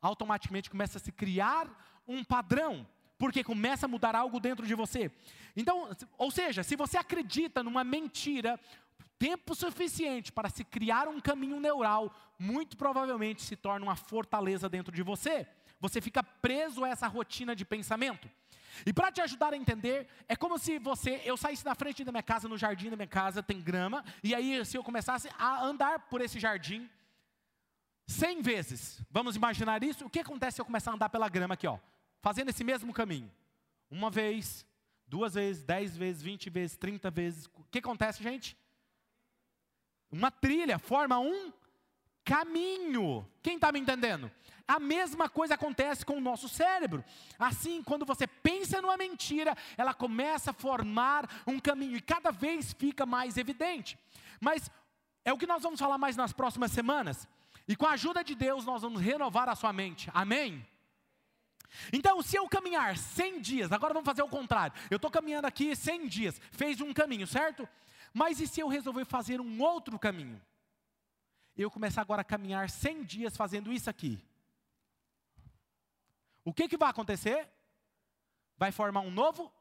automaticamente 0.00 0.70
começa 0.70 0.98
a 0.98 1.00
se 1.00 1.12
criar 1.12 1.68
um 2.06 2.24
padrão, 2.24 2.86
porque 3.18 3.44
começa 3.44 3.86
a 3.86 3.88
mudar 3.88 4.14
algo 4.14 4.40
dentro 4.40 4.66
de 4.66 4.74
você. 4.74 5.10
Então, 5.56 5.90
ou 6.18 6.30
seja, 6.30 6.62
se 6.62 6.76
você 6.76 6.96
acredita 6.96 7.62
numa 7.62 7.84
mentira, 7.84 8.58
tempo 9.18 9.54
suficiente 9.54 10.32
para 10.32 10.48
se 10.48 10.64
criar 10.64 11.06
um 11.06 11.20
caminho 11.20 11.60
neural, 11.60 12.12
muito 12.38 12.76
provavelmente 12.76 13.42
se 13.42 13.54
torna 13.54 13.86
uma 13.86 13.94
fortaleza 13.94 14.68
dentro 14.68 14.92
de 14.92 15.02
você. 15.02 15.46
Você 15.78 16.00
fica 16.00 16.22
preso 16.22 16.84
a 16.84 16.88
essa 16.88 17.06
rotina 17.06 17.54
de 17.54 17.64
pensamento. 17.64 18.28
E 18.86 18.92
para 18.92 19.12
te 19.12 19.20
ajudar 19.20 19.52
a 19.52 19.56
entender, 19.56 20.08
é 20.28 20.36
como 20.36 20.58
se 20.58 20.78
você, 20.78 21.20
eu 21.24 21.36
saísse 21.36 21.64
na 21.64 21.74
frente 21.74 22.04
da 22.04 22.12
minha 22.12 22.22
casa, 22.22 22.48
no 22.48 22.56
jardim 22.56 22.90
da 22.90 22.96
minha 22.96 23.08
casa, 23.08 23.42
tem 23.42 23.60
grama, 23.60 24.04
e 24.22 24.34
aí 24.34 24.64
se 24.64 24.76
eu 24.76 24.82
começasse 24.82 25.28
a 25.38 25.64
andar 25.64 26.00
por 26.08 26.20
esse 26.20 26.38
jardim 26.40 26.88
cem 28.06 28.42
vezes, 28.42 29.02
vamos 29.10 29.36
imaginar 29.36 29.82
isso, 29.82 30.06
o 30.06 30.10
que 30.10 30.20
acontece 30.20 30.56
se 30.56 30.60
eu 30.60 30.66
começar 30.66 30.90
a 30.90 30.94
andar 30.94 31.08
pela 31.08 31.28
grama 31.28 31.54
aqui, 31.54 31.66
ó, 31.66 31.78
fazendo 32.20 32.50
esse 32.50 32.64
mesmo 32.64 32.92
caminho? 32.92 33.30
Uma 33.90 34.10
vez, 34.10 34.66
duas 35.06 35.34
vezes, 35.34 35.62
dez 35.62 35.96
vezes, 35.96 36.22
vinte 36.22 36.48
vezes, 36.50 36.76
trinta 36.76 37.10
vezes, 37.10 37.46
o 37.54 37.64
que 37.70 37.78
acontece, 37.78 38.22
gente? 38.22 38.56
Uma 40.10 40.30
trilha 40.30 40.78
forma 40.78 41.18
um 41.18 41.52
caminho. 42.24 43.28
Quem 43.42 43.56
está 43.56 43.72
me 43.72 43.80
entendendo? 43.80 44.30
A 44.66 44.78
mesma 44.78 45.28
coisa 45.28 45.54
acontece 45.54 46.04
com 46.04 46.16
o 46.16 46.20
nosso 46.20 46.48
cérebro. 46.48 47.04
Assim, 47.38 47.82
quando 47.82 48.04
você 48.04 48.26
pensa 48.26 48.80
numa 48.80 48.96
mentira, 48.96 49.56
ela 49.76 49.92
começa 49.92 50.50
a 50.50 50.54
formar 50.54 51.28
um 51.46 51.58
caminho 51.58 51.96
e 51.96 52.00
cada 52.00 52.30
vez 52.30 52.72
fica 52.72 53.04
mais 53.04 53.36
evidente. 53.36 53.98
Mas 54.40 54.70
é 55.24 55.32
o 55.32 55.38
que 55.38 55.46
nós 55.46 55.62
vamos 55.62 55.80
falar 55.80 55.98
mais 55.98 56.16
nas 56.16 56.32
próximas 56.32 56.72
semanas. 56.72 57.28
E 57.68 57.76
com 57.76 57.86
a 57.86 57.92
ajuda 57.92 58.24
de 58.24 58.34
Deus, 58.34 58.64
nós 58.64 58.82
vamos 58.82 59.00
renovar 59.00 59.48
a 59.48 59.54
sua 59.54 59.72
mente. 59.72 60.10
Amém? 60.14 60.66
Então, 61.92 62.20
se 62.22 62.36
eu 62.36 62.48
caminhar 62.48 62.96
100 62.96 63.40
dias, 63.40 63.72
agora 63.72 63.94
vamos 63.94 64.06
fazer 64.06 64.22
o 64.22 64.28
contrário. 64.28 64.74
Eu 64.90 64.96
estou 64.96 65.10
caminhando 65.10 65.46
aqui 65.46 65.74
100 65.74 66.06
dias, 66.06 66.40
fez 66.50 66.80
um 66.80 66.92
caminho, 66.92 67.26
certo? 67.26 67.68
Mas 68.12 68.40
e 68.40 68.46
se 68.46 68.60
eu 68.60 68.68
resolver 68.68 69.04
fazer 69.04 69.40
um 69.40 69.62
outro 69.62 69.98
caminho? 69.98 70.40
Eu 71.56 71.70
começar 71.70 72.00
agora 72.00 72.22
a 72.22 72.24
caminhar 72.24 72.70
100 72.70 73.04
dias 73.04 73.36
fazendo 73.36 73.72
isso 73.72 73.90
aqui. 73.90 74.22
O 76.44 76.52
que, 76.52 76.68
que 76.68 76.76
vai 76.76 76.90
acontecer? 76.90 77.48
Vai 78.56 78.72
formar 78.72 79.00
um 79.00 79.10
novo 79.10 79.52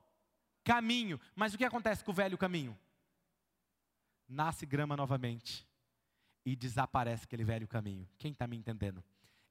caminho. 0.64 1.20
Mas 1.36 1.54
o 1.54 1.58
que 1.58 1.66
acontece 1.66 2.04
com 2.04 2.12
o 2.12 2.16
velho 2.16 2.38
caminho? 2.38 2.78
Nasce 4.28 4.66
grama 4.66 4.96
novamente 4.96 5.68
e 6.46 6.56
desaparece 6.56 7.26
aquele 7.26 7.44
velho 7.44 7.68
caminho. 7.68 8.08
Quem 8.18 8.32
está 8.32 8.48
me 8.48 8.58
entendendo? 8.58 9.04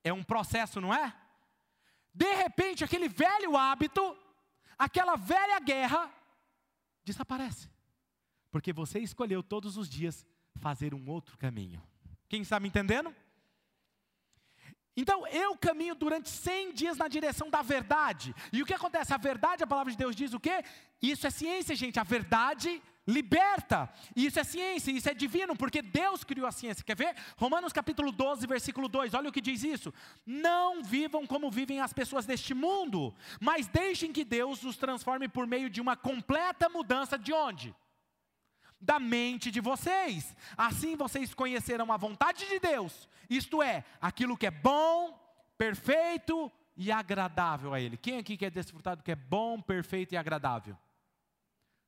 É 0.03 0.13
um 0.13 0.25
processo, 0.25 0.81
não 0.81 0.95
é? 0.95 1.15
De 2.13 2.33
repente, 2.35 2.83
aquele 2.83 3.09
velho 3.09 3.57
hábito, 3.57 4.17
aquela 4.79 5.17
velha 5.17 5.61
guerra, 5.61 6.11
desaparece. 7.05 7.71
Porque 8.51 8.73
você 8.73 8.99
escolheu 8.99 9.43
todos 9.43 9.77
os 9.77 9.89
dias 9.89 10.27
fazer 10.57 10.95
um 10.95 11.09
outro 11.09 11.39
caminho. 11.39 11.81
Quem 12.31 12.43
está 12.43 12.61
me 12.61 12.69
entendendo? 12.69 13.15
Então 14.97 15.27
eu 15.27 15.57
caminho 15.57 15.97
durante 15.97 16.31
100 16.31 16.75
dias 16.75 16.97
na 16.97 17.09
direção 17.09 17.51
da 17.51 17.61
verdade. 17.61 18.33
E 18.53 18.63
o 18.63 18.67
que 18.67 18.73
acontece? 18.73 19.13
A 19.13 19.17
verdade, 19.17 19.65
a 19.65 19.67
palavra 19.67 19.91
de 19.91 19.99
Deus 19.99 20.15
diz 20.15 20.33
o 20.33 20.39
quê? 20.39 20.65
Isso 21.03 21.27
é 21.27 21.31
ciência, 21.31 21.75
gente. 21.75 21.99
A 21.99 22.05
verdade 22.05 22.81
liberta. 23.05 23.93
Isso 24.15 24.39
é 24.39 24.45
ciência, 24.45 24.93
isso 24.93 25.09
é 25.09 25.15
divino, 25.15 25.57
porque 25.57 25.83
Deus 25.83 26.23
criou 26.23 26.47
a 26.47 26.53
ciência. 26.53 26.85
Quer 26.85 26.97
ver? 26.97 27.17
Romanos 27.37 27.73
capítulo 27.73 28.13
12, 28.13 28.47
versículo 28.47 28.89
2. 28.89 29.13
Olha 29.15 29.29
o 29.29 29.33
que 29.33 29.41
diz 29.41 29.65
isso. 29.65 29.93
Não 30.25 30.85
vivam 30.85 31.27
como 31.27 31.51
vivem 31.51 31.81
as 31.81 31.93
pessoas 31.93 32.27
deste 32.27 32.55
mundo, 32.55 33.13
mas 33.41 33.67
deixem 33.67 34.13
que 34.13 34.25
Deus 34.25 34.63
os 34.63 34.77
transforme 34.77 35.29
por 35.29 35.49
meio 35.49 35.69
de 35.69 35.81
uma 35.81 35.97
completa 35.97 36.69
mudança 36.69 37.19
de 37.19 37.33
onde? 37.33 37.75
Da 38.81 38.99
mente 38.99 39.51
de 39.51 39.61
vocês. 39.61 40.35
Assim 40.57 40.97
vocês 40.97 41.35
conhecerão 41.35 41.93
a 41.93 41.97
vontade 41.97 42.49
de 42.49 42.59
Deus, 42.59 43.09
isto 43.29 43.63
é, 43.63 43.85
aquilo 44.01 44.37
que 44.37 44.47
é 44.47 44.51
bom, 44.51 45.19
perfeito 45.59 46.51
e 46.77 46.91
agradável 46.91 47.75
a 47.75 47.81
Ele. 47.81 47.97
Quem 47.97 48.19
aqui 48.19 48.37
quer 48.37 48.51
desfrutar 48.51 48.97
do 48.97 49.03
que 49.03 49.13
é 49.13 49.17
bom, 49.17 49.61
perfeito 49.61 50.15
e 50.15 50.17
agradável? 50.17 50.77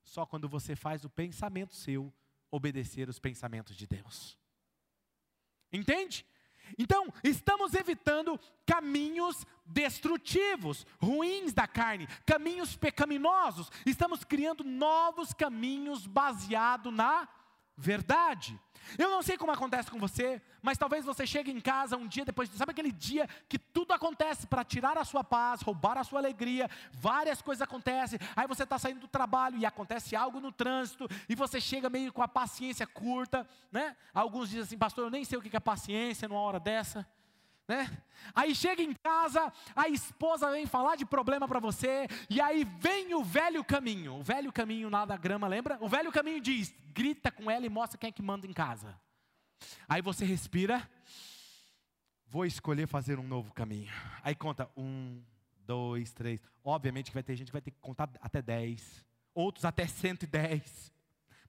Só 0.04 0.26
quando 0.26 0.48
você 0.48 0.76
faz 0.76 1.04
o 1.04 1.10
pensamento 1.10 1.74
seu 1.74 2.12
obedecer 2.50 3.08
os 3.08 3.18
pensamentos 3.18 3.74
de 3.74 3.86
Deus. 3.86 4.36
Entende? 5.72 6.26
Então, 6.78 7.12
estamos 7.22 7.74
evitando 7.74 8.38
caminhos 8.66 9.46
destrutivos, 9.66 10.86
ruins 11.00 11.52
da 11.52 11.66
carne, 11.66 12.06
caminhos 12.26 12.76
pecaminosos. 12.76 13.70
Estamos 13.86 14.24
criando 14.24 14.64
novos 14.64 15.32
caminhos 15.32 16.06
baseados 16.06 16.92
na 16.92 17.28
verdade. 17.76 18.58
Eu 18.98 19.10
não 19.10 19.22
sei 19.22 19.36
como 19.38 19.52
acontece 19.52 19.90
com 19.90 19.98
você, 19.98 20.42
mas 20.60 20.76
talvez 20.76 21.04
você 21.04 21.26
chegue 21.26 21.50
em 21.50 21.60
casa 21.60 21.96
um 21.96 22.06
dia 22.06 22.24
depois, 22.24 22.50
sabe 22.50 22.72
aquele 22.72 22.92
dia 22.92 23.28
que 23.48 23.58
tudo 23.58 23.92
acontece 23.92 24.46
para 24.46 24.64
tirar 24.64 24.98
a 24.98 25.04
sua 25.04 25.24
paz, 25.24 25.62
roubar 25.62 25.96
a 25.96 26.04
sua 26.04 26.18
alegria, 26.18 26.68
várias 26.92 27.40
coisas 27.40 27.62
acontecem, 27.62 28.18
aí 28.34 28.46
você 28.46 28.64
está 28.64 28.78
saindo 28.78 29.00
do 29.00 29.08
trabalho 29.08 29.56
e 29.56 29.64
acontece 29.64 30.14
algo 30.16 30.40
no 30.40 30.52
trânsito, 30.52 31.08
e 31.28 31.34
você 31.34 31.60
chega 31.60 31.88
meio 31.88 32.12
com 32.12 32.22
a 32.22 32.28
paciência 32.28 32.86
curta, 32.86 33.48
né? 33.70 33.96
Alguns 34.12 34.48
dizem 34.48 34.62
assim, 34.62 34.78
pastor, 34.78 35.04
eu 35.04 35.10
nem 35.10 35.24
sei 35.24 35.38
o 35.38 35.42
que 35.42 35.56
é 35.56 35.60
paciência 35.60 36.28
numa 36.28 36.40
hora 36.40 36.60
dessa. 36.60 37.06
Né? 37.68 37.88
Aí 38.34 38.54
chega 38.54 38.82
em 38.82 38.92
casa, 38.92 39.52
a 39.74 39.88
esposa 39.88 40.50
vem 40.50 40.66
falar 40.66 40.96
de 40.96 41.04
problema 41.04 41.46
para 41.46 41.60
você, 41.60 42.06
e 42.28 42.40
aí 42.40 42.64
vem 42.64 43.14
o 43.14 43.22
velho 43.22 43.64
caminho. 43.64 44.18
O 44.18 44.22
velho 44.22 44.52
caminho 44.52 44.90
nada 44.90 45.16
grama, 45.16 45.46
lembra? 45.46 45.78
O 45.80 45.88
velho 45.88 46.12
caminho 46.12 46.40
diz: 46.40 46.74
grita 46.92 47.30
com 47.30 47.50
ela 47.50 47.64
e 47.64 47.70
mostra 47.70 47.98
quem 47.98 48.08
é 48.08 48.12
que 48.12 48.22
manda 48.22 48.46
em 48.46 48.52
casa. 48.52 48.98
Aí 49.88 50.02
você 50.02 50.24
respira, 50.24 50.88
vou 52.26 52.44
escolher 52.44 52.86
fazer 52.86 53.18
um 53.18 53.26
novo 53.26 53.52
caminho. 53.52 53.92
Aí 54.22 54.34
conta 54.34 54.68
um, 54.76 55.22
dois, 55.64 56.12
três. 56.12 56.40
Obviamente 56.64 57.10
que 57.10 57.14
vai 57.14 57.22
ter 57.22 57.36
gente 57.36 57.48
que 57.48 57.52
vai 57.52 57.62
ter 57.62 57.70
que 57.70 57.80
contar 57.80 58.10
até 58.20 58.42
dez, 58.42 59.04
outros 59.34 59.64
até 59.64 59.86
cento 59.86 60.24
e 60.24 60.26
dez, 60.26 60.92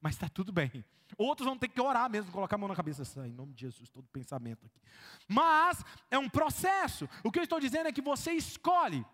mas 0.04 0.16
está 0.16 0.28
tudo 0.28 0.52
bem. 0.52 0.84
Outros 1.18 1.48
vão 1.48 1.58
ter 1.58 1.70
que 1.70 1.80
orar 1.80 2.10
mesmo, 2.10 2.30
colocar 2.30 2.58
a 2.58 2.60
mão 2.60 2.68
na 2.68 2.76
cabeça, 2.76 3.04
em 3.26 3.32
nome 3.32 3.54
de 3.54 3.62
Jesus, 3.62 3.90
todo 3.90 4.06
pensamento 4.12 4.66
aqui. 4.66 4.82
Mas 5.30 5.82
é 6.12 6.20
um 6.20 6.28
processo. 6.28 7.10
O 7.24 7.32
que 7.32 7.40
eu 7.40 7.44
estou 7.44 7.58
dizendo 7.58 7.88
é 7.88 7.92
que 7.94 8.02
você 8.02 8.34
escolhe. 8.34 9.06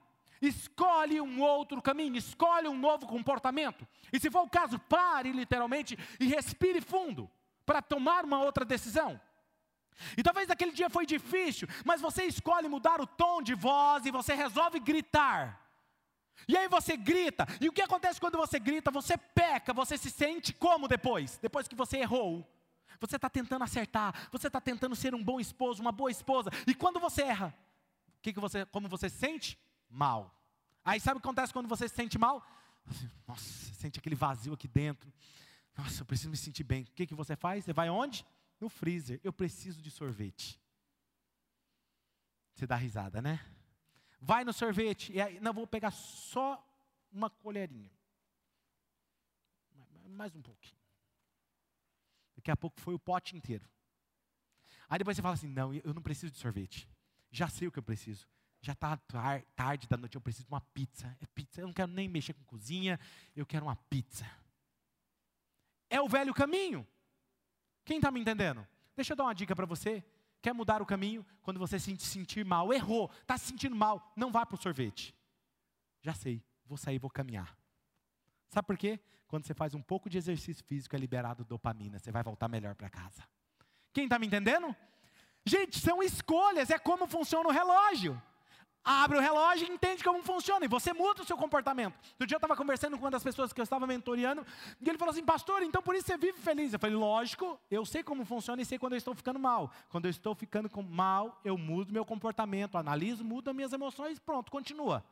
Escolhe 0.41 1.21
um 1.21 1.41
outro 1.41 1.79
caminho, 1.79 2.15
escolhe 2.15 2.67
um 2.67 2.75
novo 2.75 3.05
comportamento. 3.05 3.87
E 4.11 4.19
se 4.19 4.31
for 4.31 4.41
o 4.41 4.49
caso, 4.49 4.79
pare 4.79 5.31
literalmente 5.31 5.95
e 6.19 6.25
respire 6.25 6.81
fundo 6.81 7.29
para 7.67 7.83
tomar 7.83 8.25
uma 8.25 8.41
outra 8.41 8.65
decisão. 8.65 9.21
E 10.17 10.23
talvez 10.23 10.49
aquele 10.49 10.71
dia 10.71 10.89
foi 10.89 11.05
difícil, 11.05 11.67
mas 11.85 12.01
você 12.01 12.23
escolhe 12.23 12.67
mudar 12.67 12.99
o 12.99 13.05
tom 13.05 13.43
de 13.43 13.53
voz 13.53 14.07
e 14.07 14.11
você 14.11 14.33
resolve 14.33 14.79
gritar. 14.79 15.68
E 16.47 16.57
aí 16.57 16.67
você 16.67 16.97
grita, 16.97 17.45
e 17.61 17.69
o 17.69 17.73
que 17.73 17.81
acontece 17.81 18.19
quando 18.19 18.37
você 18.37 18.59
grita? 18.59 18.89
Você 18.91 19.17
peca, 19.17 19.73
você 19.73 19.97
se 19.97 20.09
sente 20.09 20.53
como 20.53 20.87
depois? 20.87 21.37
Depois 21.41 21.67
que 21.67 21.75
você 21.75 21.97
errou. 21.97 22.47
Você 22.99 23.15
está 23.15 23.29
tentando 23.29 23.63
acertar, 23.63 24.27
você 24.31 24.47
está 24.47 24.59
tentando 24.59 24.95
ser 24.95 25.15
um 25.15 25.23
bom 25.23 25.39
esposo, 25.39 25.81
uma 25.81 25.91
boa 25.91 26.11
esposa, 26.11 26.49
e 26.67 26.73
quando 26.73 26.99
você 26.99 27.21
erra, 27.21 27.55
que 28.21 28.33
que 28.33 28.39
você, 28.39 28.65
como 28.65 28.87
você 28.87 29.09
se 29.09 29.17
sente? 29.17 29.57
Mal. 29.89 30.35
Aí 30.83 30.99
sabe 30.99 31.17
o 31.17 31.21
que 31.21 31.27
acontece 31.27 31.53
quando 31.53 31.67
você 31.67 31.87
se 31.87 31.95
sente 31.95 32.17
mal? 32.17 32.45
Nossa, 33.27 33.73
sente 33.73 33.99
aquele 33.99 34.15
vazio 34.15 34.53
aqui 34.53 34.67
dentro. 34.67 35.11
Nossa, 35.77 36.01
eu 36.01 36.05
preciso 36.05 36.29
me 36.29 36.37
sentir 36.37 36.63
bem. 36.63 36.83
O 36.83 36.91
que, 36.93 37.07
que 37.07 37.15
você 37.15 37.35
faz? 37.35 37.63
Você 37.63 37.73
vai 37.73 37.89
onde? 37.89 38.25
No 38.59 38.69
freezer. 38.69 39.19
Eu 39.23 39.31
preciso 39.31 39.81
de 39.81 39.89
sorvete. 39.89 40.59
Você 42.53 42.67
dá 42.67 42.75
risada, 42.75 43.21
né? 43.21 43.39
Vai 44.19 44.43
no 44.43 44.53
sorvete, 44.53 45.13
e 45.13 45.21
aí, 45.21 45.39
não, 45.39 45.53
vou 45.53 45.67
pegar 45.67 45.91
só 45.91 46.63
uma 47.11 47.29
colherinha. 47.29 47.91
Mais 50.05 50.35
um 50.35 50.41
pouquinho. 50.41 50.79
Daqui 52.35 52.51
a 52.51 52.57
pouco 52.57 52.79
foi 52.81 52.93
o 52.93 52.99
pote 52.99 53.35
inteiro. 53.35 53.69
Aí 54.89 54.97
depois 54.97 55.15
você 55.15 55.21
fala 55.21 55.35
assim: 55.35 55.47
não, 55.47 55.73
eu 55.73 55.93
não 55.93 56.01
preciso 56.01 56.31
de 56.31 56.39
sorvete. 56.39 56.89
Já 57.31 57.47
sei 57.47 57.67
o 57.67 57.71
que 57.71 57.79
eu 57.79 57.83
preciso. 57.83 58.27
Já 58.61 58.73
está 58.73 58.97
tarde 59.55 59.87
da 59.87 59.95
noite, 59.95 60.15
eu 60.15 60.21
preciso 60.21 60.45
de 60.45 60.53
uma 60.53 60.59
pizza. 60.59 61.15
É 61.21 61.25
pizza, 61.27 61.61
eu 61.61 61.67
não 61.67 61.73
quero 61.73 61.91
nem 61.91 62.09
mexer 62.09 62.33
com 62.33 62.43
cozinha, 62.43 62.99
eu 63.35 63.45
quero 63.45 63.65
uma 63.65 63.75
pizza. 63.75 64.29
É 65.89 66.01
o 66.01 66.09
velho 66.09 66.33
caminho. 66.33 66.85
Quem 67.85 67.97
está 67.97 68.11
me 68.11 68.19
entendendo? 68.19 68.67
Deixa 68.95 69.13
eu 69.13 69.17
dar 69.17 69.23
uma 69.23 69.35
dica 69.35 69.55
para 69.55 69.65
você. 69.65 70.03
Quer 70.41 70.53
mudar 70.53 70.81
o 70.81 70.85
caminho? 70.85 71.25
Quando 71.41 71.59
você 71.59 71.79
se 71.79 71.95
sentir 71.97 72.45
mal, 72.45 72.73
errou, 72.73 73.11
está 73.21 73.37
se 73.37 73.47
sentindo 73.47 73.75
mal, 73.75 74.11
não 74.15 74.31
vá 74.31 74.45
para 74.45 74.55
o 74.55 74.61
sorvete. 74.61 75.13
Já 76.01 76.13
sei, 76.13 76.43
vou 76.65 76.77
sair, 76.77 76.97
vou 76.97 77.09
caminhar. 77.09 77.57
Sabe 78.47 78.65
por 78.65 78.77
quê? 78.77 78.99
Quando 79.27 79.45
você 79.45 79.53
faz 79.53 79.73
um 79.73 79.81
pouco 79.81 80.09
de 80.09 80.17
exercício 80.17 80.63
físico, 80.63 80.95
é 80.95 80.99
liberado 80.99 81.43
dopamina, 81.43 81.99
você 81.99 82.11
vai 82.11 82.23
voltar 82.23 82.47
melhor 82.47 82.75
para 82.75 82.89
casa. 82.89 83.23
Quem 83.93 84.05
está 84.05 84.17
me 84.17 84.27
entendendo? 84.27 84.75
Gente, 85.45 85.79
são 85.79 86.01
escolhas, 86.01 86.69
é 86.69 86.79
como 86.79 87.07
funciona 87.07 87.49
o 87.49 87.51
relógio 87.51 88.21
abre 88.89 89.19
o 89.19 89.21
relógio 89.21 89.67
e 89.67 89.71
entende 89.71 90.03
como 90.03 90.23
funciona, 90.23 90.65
e 90.65 90.67
você 90.67 90.91
muda 90.93 91.21
o 91.21 91.25
seu 91.25 91.37
comportamento. 91.37 91.93
Outro 92.13 92.25
dia 92.25 92.35
eu 92.35 92.39
estava 92.39 92.55
conversando 92.55 92.97
com 92.97 93.03
uma 93.03 93.11
das 93.11 93.23
pessoas 93.23 93.53
que 93.53 93.61
eu 93.61 93.63
estava 93.63 93.85
mentoreando, 93.85 94.43
e 94.81 94.89
ele 94.89 94.97
falou 94.97 95.11
assim, 95.11 95.23
pastor, 95.23 95.61
então 95.61 95.79
por 95.79 95.93
isso 95.93 96.07
você 96.07 96.17
vive 96.17 96.39
feliz. 96.39 96.73
Eu 96.73 96.79
falei, 96.79 96.95
lógico, 96.95 97.59
eu 97.69 97.85
sei 97.85 98.01
como 98.01 98.25
funciona 98.25 98.63
e 98.63 98.65
sei 98.65 98.79
quando 98.79 98.93
eu 98.93 98.97
estou 98.97 99.13
ficando 99.13 99.37
mal. 99.37 99.71
Quando 99.89 100.05
eu 100.05 100.09
estou 100.09 100.33
ficando 100.33 100.71
mal, 100.81 101.39
eu 101.45 101.55
mudo 101.55 101.93
meu 101.93 102.03
comportamento, 102.03 102.79
analiso, 102.79 103.23
mudo 103.23 103.51
as 103.51 103.55
minhas 103.55 103.73
emoções, 103.73 104.17
pronto, 104.17 104.51
continua. 104.51 105.05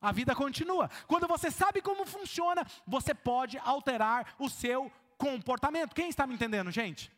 A 0.00 0.12
vida 0.12 0.32
continua. 0.32 0.88
Quando 1.08 1.26
você 1.26 1.50
sabe 1.50 1.82
como 1.82 2.06
funciona, 2.06 2.64
você 2.86 3.12
pode 3.12 3.58
alterar 3.58 4.36
o 4.38 4.48
seu 4.48 4.92
comportamento. 5.18 5.92
Quem 5.92 6.08
está 6.08 6.24
me 6.24 6.34
entendendo, 6.34 6.70
gente? 6.70 7.10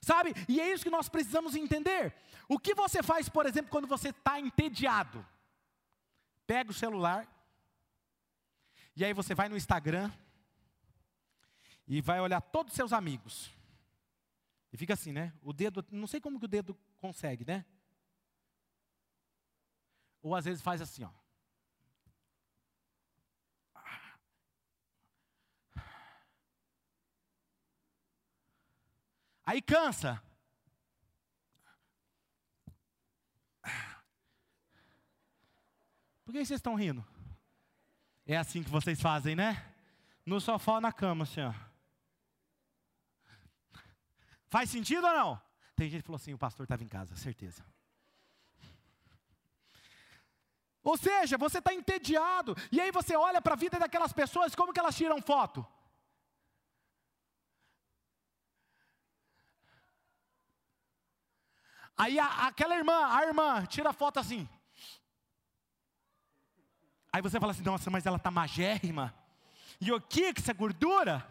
Sabe? 0.00 0.32
E 0.48 0.60
é 0.60 0.72
isso 0.72 0.84
que 0.84 0.90
nós 0.90 1.08
precisamos 1.08 1.54
entender. 1.54 2.14
O 2.48 2.58
que 2.58 2.74
você 2.74 3.02
faz, 3.02 3.28
por 3.28 3.46
exemplo, 3.46 3.70
quando 3.70 3.86
você 3.86 4.10
está 4.10 4.38
entediado? 4.38 5.26
Pega 6.46 6.70
o 6.70 6.74
celular, 6.74 7.26
e 8.94 9.04
aí 9.04 9.12
você 9.12 9.34
vai 9.34 9.48
no 9.48 9.56
Instagram, 9.56 10.12
e 11.86 12.00
vai 12.00 12.20
olhar 12.20 12.40
todos 12.40 12.72
os 12.72 12.76
seus 12.76 12.92
amigos. 12.92 13.50
E 14.72 14.76
fica 14.76 14.94
assim, 14.94 15.12
né? 15.12 15.32
O 15.42 15.52
dedo, 15.52 15.84
não 15.90 16.06
sei 16.06 16.20
como 16.20 16.38
que 16.38 16.44
o 16.44 16.48
dedo 16.48 16.76
consegue, 16.96 17.44
né? 17.44 17.64
Ou 20.20 20.34
às 20.34 20.44
vezes 20.44 20.62
faz 20.62 20.80
assim, 20.80 21.04
ó. 21.04 21.10
Aí 29.46 29.62
cansa. 29.62 30.20
Por 36.24 36.32
que 36.32 36.44
vocês 36.44 36.58
estão 36.58 36.74
rindo? 36.74 37.06
É 38.26 38.36
assim 38.36 38.64
que 38.64 38.68
vocês 38.68 39.00
fazem, 39.00 39.36
né? 39.36 39.72
No 40.26 40.40
sofá 40.40 40.72
ou 40.72 40.80
na 40.80 40.92
cama, 40.92 41.22
assim, 41.22 41.40
ó. 41.40 41.54
Faz 44.48 44.68
sentido 44.68 45.06
ou 45.06 45.12
não? 45.12 45.42
Tem 45.76 45.88
gente 45.88 46.02
que 46.02 46.06
falou 46.06 46.16
assim: 46.16 46.34
o 46.34 46.38
pastor 46.38 46.64
estava 46.64 46.82
em 46.82 46.88
casa, 46.88 47.14
certeza. 47.14 47.64
Ou 50.82 50.96
seja, 50.96 51.38
você 51.38 51.58
está 51.58 51.72
entediado, 51.72 52.56
e 52.72 52.80
aí 52.80 52.90
você 52.90 53.16
olha 53.16 53.40
para 53.40 53.54
a 53.54 53.56
vida 53.56 53.78
daquelas 53.78 54.12
pessoas, 54.12 54.54
como 54.54 54.72
que 54.72 54.80
elas 54.80 54.96
tiram 54.96 55.20
foto? 55.22 55.66
Aí 61.96 62.18
a, 62.18 62.46
aquela 62.46 62.76
irmã, 62.76 63.06
a 63.06 63.24
irmã, 63.24 63.64
tira 63.66 63.90
a 63.90 63.92
foto 63.92 64.18
assim. 64.18 64.48
Aí 67.12 67.22
você 67.22 67.40
fala 67.40 67.52
assim, 67.52 67.62
nossa, 67.62 67.90
mas 67.90 68.04
ela 68.04 68.16
está 68.16 68.30
magérrima. 68.30 69.14
E 69.80 69.90
o 69.92 70.00
que 70.00 70.34
que 70.34 70.40
essa 70.40 70.52
gordura? 70.52 71.26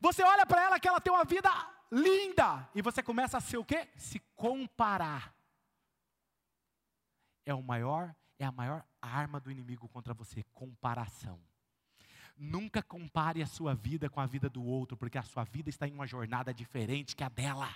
Você 0.00 0.22
olha 0.22 0.44
para 0.44 0.62
ela 0.62 0.80
que 0.80 0.88
ela 0.88 1.00
tem 1.00 1.12
uma 1.12 1.24
vida 1.24 1.50
linda. 1.90 2.68
E 2.74 2.82
você 2.82 3.02
começa 3.02 3.38
a 3.38 3.40
ser 3.40 3.58
o 3.58 3.64
quê? 3.64 3.88
Se 3.96 4.18
comparar. 4.34 5.34
É 7.44 7.54
o 7.54 7.62
maior 7.62 8.14
é 8.38 8.44
a 8.44 8.52
maior 8.52 8.84
arma 9.00 9.40
do 9.40 9.50
inimigo 9.50 9.88
contra 9.88 10.14
você: 10.14 10.42
comparação. 10.52 11.40
Nunca 12.36 12.82
compare 12.82 13.42
a 13.42 13.46
sua 13.46 13.74
vida 13.74 14.10
com 14.10 14.20
a 14.20 14.26
vida 14.26 14.48
do 14.48 14.62
outro, 14.62 14.96
porque 14.96 15.16
a 15.16 15.22
sua 15.22 15.44
vida 15.44 15.70
está 15.70 15.88
em 15.88 15.92
uma 15.92 16.06
jornada 16.06 16.52
diferente 16.52 17.16
que 17.16 17.24
a 17.24 17.28
dela. 17.28 17.74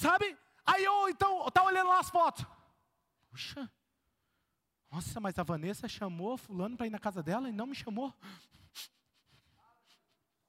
Sabe? 0.00 0.34
Aí 0.64 0.82
eu 0.82 1.10
então 1.10 1.50
tá 1.50 1.62
olhando 1.62 1.88
lá 1.88 1.98
as 1.98 2.08
fotos. 2.08 2.46
Puxa. 3.28 3.70
Nossa, 4.90 5.20
mas 5.20 5.38
a 5.38 5.42
Vanessa 5.42 5.86
chamou 5.86 6.38
fulano 6.38 6.74
para 6.74 6.86
ir 6.86 6.90
na 6.90 6.98
casa 6.98 7.22
dela 7.22 7.50
e 7.50 7.52
não 7.52 7.66
me 7.66 7.74
chamou. 7.74 8.14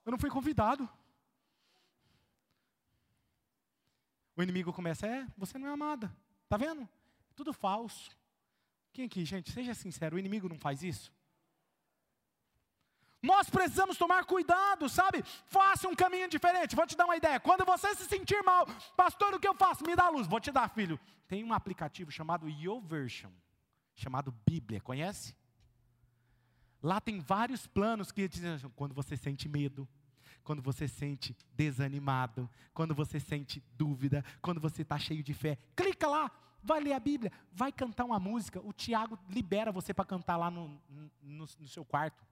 Eu 0.06 0.12
não 0.12 0.18
fui 0.18 0.30
convidado. 0.30 0.90
O 4.38 4.42
inimigo 4.42 4.72
começa, 4.72 5.06
é, 5.06 5.28
você 5.38 5.58
não 5.58 5.68
é 5.68 5.72
amada. 5.72 6.16
Está 6.46 6.56
vendo? 6.56 6.88
Tudo 7.36 7.52
falso. 7.52 8.10
Quem 8.94 9.06
aqui, 9.06 9.26
gente, 9.26 9.52
seja 9.52 9.74
sincero, 9.74 10.16
o 10.16 10.20
inimigo 10.20 10.48
não 10.48 10.58
faz 10.58 10.82
isso? 10.82 11.12
Nós 13.22 13.50
precisamos 13.50 13.98
tomar 13.98 14.26
cuidado, 14.26 14.90
sabe? 14.90 15.24
Faça 15.46 15.88
um 15.88 15.96
caminho 15.96 16.28
diferente. 16.28 16.76
Vou 16.76 16.88
te 16.88 16.98
dar 16.98 17.06
uma 17.06 17.16
ideia. 17.16 17.40
Quando 17.40 17.64
você 17.64 17.94
se 17.96 18.06
sentir 18.06 18.42
mal, 18.44 18.66
pastor, 18.98 19.36
o 19.36 19.40
que 19.40 19.48
eu 19.48 19.54
faço? 19.54 19.86
Me 19.86 19.96
dá 19.96 20.10
luz. 20.10 20.28
Vou 20.28 20.40
te 20.40 20.52
dar, 20.52 20.70
filho. 20.70 21.00
Tem 21.28 21.44
um 21.44 21.54
aplicativo 21.54 22.12
chamado 22.12 22.50
YouVersion, 22.50 23.32
chamado 23.94 24.34
Bíblia. 24.46 24.82
Conhece? 24.82 25.36
Lá 26.82 27.00
tem 27.00 27.20
vários 27.20 27.68
planos 27.68 28.12
que 28.12 28.28
dizem 28.28 28.58
quando 28.76 28.96
você 28.96 29.16
sente 29.16 29.48
medo, 29.48 29.88
quando 30.44 30.62
você 30.62 30.88
sente 30.88 31.38
desanimado, 31.54 32.50
quando 32.74 32.96
você 32.96 33.20
sente 33.20 33.64
dúvida, 33.78 34.26
quando 34.42 34.60
você 34.60 34.82
está 34.82 34.98
cheio 34.98 35.24
de 35.24 35.34
fé. 35.34 35.60
Clica 35.76 36.08
lá, 36.08 36.32
vai 36.64 36.80
ler 36.80 36.94
a 36.94 37.00
Bíblia, 37.00 37.32
vai 37.54 37.72
cantar 37.72 38.06
uma 38.06 38.20
música. 38.20 38.60
O 38.62 38.74
Tiago 38.74 39.20
libera 39.30 39.72
você 39.72 39.94
para 39.94 40.06
cantar 40.06 40.38
lá 40.38 40.50
no, 40.50 40.82
no, 41.22 41.46
no, 41.60 41.68
seu 41.68 41.86
quarto. 41.86 42.26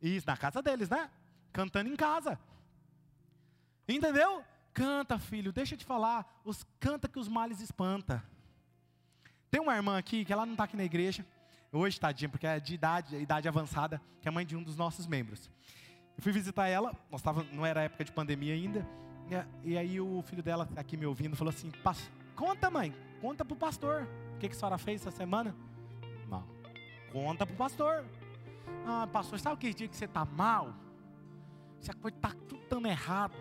Isso, 0.00 0.26
na 0.26 0.36
casa 0.36 0.62
deles, 0.62 0.88
né? 0.88 1.10
Cantando 1.52 1.88
em 1.88 1.96
casa. 1.96 2.38
Entendeu? 3.88 4.44
Canta, 4.72 5.18
filho, 5.18 5.52
deixa 5.52 5.74
eu 5.74 5.78
te 5.78 5.84
falar. 5.84 6.40
Os, 6.44 6.64
canta 6.78 7.08
que 7.08 7.18
os 7.18 7.28
males 7.28 7.60
espanta. 7.60 8.22
Tem 9.50 9.60
uma 9.60 9.74
irmã 9.74 9.98
aqui, 9.98 10.24
que 10.24 10.32
ela 10.32 10.44
não 10.44 10.52
está 10.52 10.64
aqui 10.64 10.76
na 10.76 10.84
igreja. 10.84 11.26
Hoje, 11.72 11.98
tadinha, 11.98 12.28
porque 12.28 12.46
é 12.46 12.60
de 12.60 12.74
idade, 12.74 13.16
idade 13.16 13.48
avançada, 13.48 14.00
que 14.20 14.28
é 14.28 14.30
mãe 14.30 14.46
de 14.46 14.56
um 14.56 14.62
dos 14.62 14.76
nossos 14.76 15.06
membros. 15.06 15.50
Eu 16.16 16.22
fui 16.22 16.32
visitar 16.32 16.68
ela, 16.68 16.94
nós 17.10 17.22
tava, 17.22 17.42
não 17.44 17.64
era 17.64 17.82
época 17.82 18.04
de 18.04 18.12
pandemia 18.12 18.54
ainda, 18.54 18.86
e, 19.62 19.76
aí 19.76 20.00
o 20.00 20.22
filho 20.22 20.42
dela, 20.42 20.68
aqui 20.74 20.96
me 20.96 21.04
ouvindo, 21.04 21.36
falou 21.36 21.52
assim: 21.52 21.70
Conta, 22.34 22.70
mãe, 22.70 22.94
conta 23.20 23.44
para 23.44 23.54
o 23.54 23.56
pastor. 23.56 24.08
O 24.34 24.38
que, 24.38 24.48
que 24.48 24.54
a 24.54 24.58
senhora 24.58 24.78
fez 24.78 25.02
essa 25.02 25.10
semana? 25.10 25.54
Não. 26.28 26.44
Conta 27.12 27.44
para 27.44 27.54
o 27.54 27.56
pastor. 27.56 28.04
Ah, 28.86 29.06
pastor, 29.06 29.38
sabe 29.38 29.56
que 29.56 29.74
dia 29.74 29.88
que 29.88 29.96
você 29.96 30.06
está 30.06 30.24
mal? 30.24 30.74
Essa 31.80 31.92
coisa 31.94 32.16
está 32.16 32.30
tudo 32.48 32.62
dando 32.68 32.88
errado. 32.88 33.34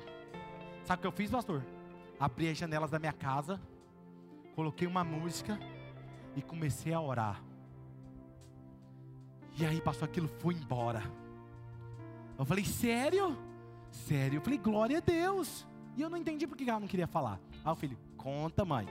Sabe 0.84 1.00
o 1.00 1.02
que 1.02 1.08
eu 1.08 1.12
fiz, 1.12 1.32
pastor? 1.32 1.64
Abri 2.20 2.50
as 2.50 2.58
janelas 2.58 2.90
da 2.90 3.00
minha 3.00 3.14
casa, 3.14 3.62
coloquei 4.56 4.88
uma 4.88 5.04
música 5.04 5.60
e 6.36 6.42
comecei 6.42 6.94
a 6.94 7.02
orar. 7.02 7.42
E 9.58 9.66
aí, 9.66 9.82
pastor, 9.82 10.08
aquilo 10.08 10.28
foi 10.40 10.54
embora. 10.54 11.02
Eu 12.38 12.46
falei, 12.46 12.64
sério? 12.64 13.38
Sério? 13.90 14.38
Eu 14.38 14.42
falei, 14.42 14.60
glória 14.60 14.98
a 14.98 15.02
Deus. 15.02 15.68
E 15.96 16.02
eu 16.02 16.10
não 16.10 16.18
entendi 16.18 16.46
porque 16.46 16.70
ela 16.70 16.80
não 16.80 16.88
queria 16.88 17.08
falar. 17.08 17.40
Aí 17.66 17.72
o 17.72 17.76
filho, 17.76 17.98
conta, 18.16 18.64
mãe. 18.64 18.88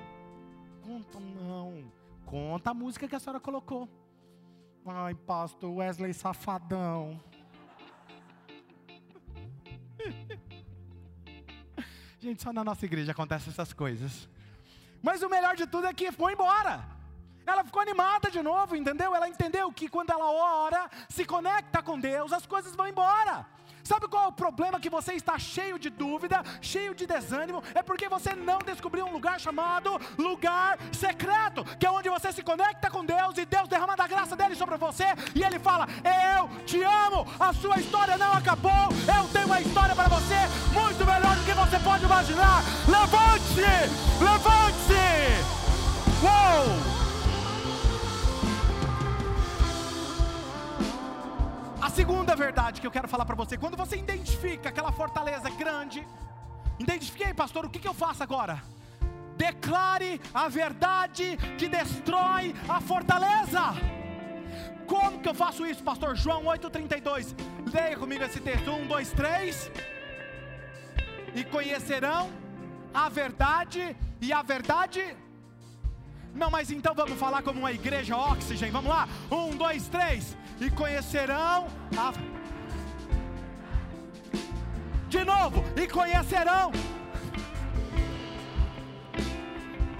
Conta 0.82 1.20
não. 1.20 1.84
Conta 2.24 2.70
a 2.70 2.74
música 2.74 3.06
que 3.06 3.14
a 3.14 3.20
senhora 3.20 3.38
colocou. 3.38 3.88
Ai, 4.88 5.14
pastor 5.14 5.72
Wesley 5.74 6.14
Safadão. 6.14 7.20
Gente, 12.20 12.40
só 12.40 12.52
na 12.52 12.62
nossa 12.62 12.84
igreja 12.84 13.10
acontecem 13.10 13.50
essas 13.50 13.72
coisas. 13.72 14.28
Mas 15.02 15.22
o 15.22 15.28
melhor 15.28 15.56
de 15.56 15.66
tudo 15.66 15.88
é 15.88 15.92
que 15.92 16.12
foi 16.12 16.34
embora. 16.34 16.84
Ela 17.44 17.64
ficou 17.64 17.82
animada 17.82 18.30
de 18.30 18.40
novo, 18.40 18.76
entendeu? 18.76 19.12
Ela 19.12 19.28
entendeu 19.28 19.72
que 19.72 19.88
quando 19.88 20.10
ela 20.10 20.30
ora, 20.30 20.88
se 21.08 21.24
conecta 21.24 21.82
com 21.82 21.98
Deus, 21.98 22.32
as 22.32 22.46
coisas 22.46 22.76
vão 22.76 22.86
embora. 22.86 23.44
Sabe 23.86 24.08
qual 24.08 24.24
é 24.24 24.26
o 24.26 24.32
problema 24.32 24.80
que 24.80 24.90
você 24.90 25.12
está 25.12 25.38
cheio 25.38 25.78
de 25.78 25.88
dúvida, 25.88 26.42
cheio 26.60 26.92
de 26.92 27.06
desânimo? 27.06 27.62
É 27.72 27.84
porque 27.84 28.08
você 28.08 28.34
não 28.34 28.58
descobriu 28.58 29.06
um 29.06 29.12
lugar 29.12 29.38
chamado 29.38 29.96
lugar 30.18 30.76
secreto, 30.90 31.64
que 31.78 31.86
é 31.86 31.90
onde 31.90 32.08
você 32.08 32.32
se 32.32 32.42
conecta 32.42 32.90
com 32.90 33.04
Deus 33.04 33.38
e 33.38 33.46
Deus 33.46 33.68
derrama 33.68 33.94
da 33.94 34.08
graça 34.08 34.34
dele 34.34 34.56
sobre 34.56 34.76
você 34.76 35.04
e 35.36 35.44
ele 35.44 35.60
fala: 35.60 35.86
Eu 36.34 36.48
te 36.64 36.82
amo, 36.82 37.24
a 37.38 37.52
sua 37.52 37.78
história 37.78 38.18
não 38.18 38.32
acabou, 38.32 38.88
eu 39.16 39.28
tenho 39.32 39.46
uma 39.46 39.60
história 39.60 39.94
para 39.94 40.08
você 40.08 40.34
muito 40.72 41.06
melhor 41.06 41.36
do 41.36 41.44
que 41.44 41.52
você 41.52 41.78
pode 41.78 42.04
imaginar. 42.04 42.64
Levante-se! 42.88 43.60
Levante-se! 44.20 44.96
Uou! 46.24 47.05
Segunda 51.96 52.36
verdade 52.36 52.78
que 52.78 52.86
eu 52.86 52.90
quero 52.90 53.08
falar 53.08 53.24
para 53.24 53.34
você, 53.34 53.56
quando 53.56 53.74
você 53.74 53.96
identifica 53.96 54.68
aquela 54.68 54.92
fortaleza 54.92 55.48
grande, 55.62 56.06
identifiquei, 56.78 57.32
pastor, 57.32 57.64
o 57.64 57.70
que, 57.70 57.78
que 57.78 57.88
eu 57.88 57.94
faço 57.94 58.22
agora? 58.22 58.62
Declare 59.38 60.20
a 60.34 60.46
verdade 60.46 61.38
que 61.56 61.66
destrói 61.68 62.54
a 62.68 62.82
fortaleza. 62.82 63.62
Como 64.86 65.20
que 65.22 65.28
eu 65.30 65.34
faço 65.34 65.64
isso, 65.64 65.82
pastor? 65.82 66.14
João 66.16 66.42
8,32. 66.44 67.34
Leia 67.72 67.96
comigo 67.96 68.24
esse 68.24 68.40
texto: 68.40 68.70
1, 68.70 68.86
2, 68.86 69.12
3. 69.12 69.70
E 71.34 71.44
conhecerão 71.44 72.30
a 72.92 73.08
verdade, 73.08 73.96
e 74.20 74.34
a 74.34 74.42
verdade. 74.42 75.02
Não, 76.36 76.50
mas 76.50 76.70
então 76.70 76.94
vamos 76.94 77.18
falar 77.18 77.42
como 77.42 77.60
uma 77.60 77.72
igreja 77.72 78.16
oxigênio. 78.16 78.72
Vamos 78.72 78.90
lá? 78.90 79.08
Um, 79.30 79.56
dois, 79.56 79.88
três 79.88 80.36
e 80.60 80.70
conhecerão 80.70 81.66
a. 81.96 82.12
De 85.08 85.24
novo, 85.24 85.64
e 85.76 85.86
conhecerão. 85.86 86.72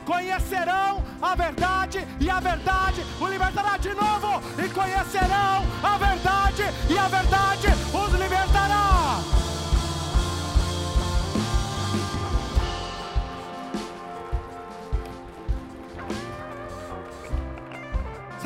Conhecerão 0.04 1.02
a 1.20 1.34
verdade, 1.34 2.06
e 2.20 2.30
a 2.30 2.38
verdade 2.38 3.02
o 3.20 3.26
libertará 3.26 3.76
de 3.76 3.92
novo. 3.94 4.40
E 4.62 4.68
conhecerão 4.68 5.64
a 5.82 5.98
verdade, 5.98 6.62
e 6.88 6.98
a 6.98 7.08
verdade 7.08 7.66
os 7.92 8.20
libertará. 8.20 9.35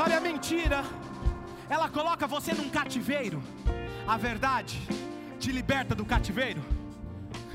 Sabe 0.01 0.15
a 0.15 0.21
mentira? 0.21 0.83
ela 1.75 1.89
coloca 1.97 2.27
você 2.27 2.53
num 2.59 2.69
cativeiro. 2.77 3.39
A 4.13 4.17
verdade 4.17 4.77
te 5.39 5.53
liberta 5.53 5.95
do 5.95 6.05
cativeiro. 6.13 6.63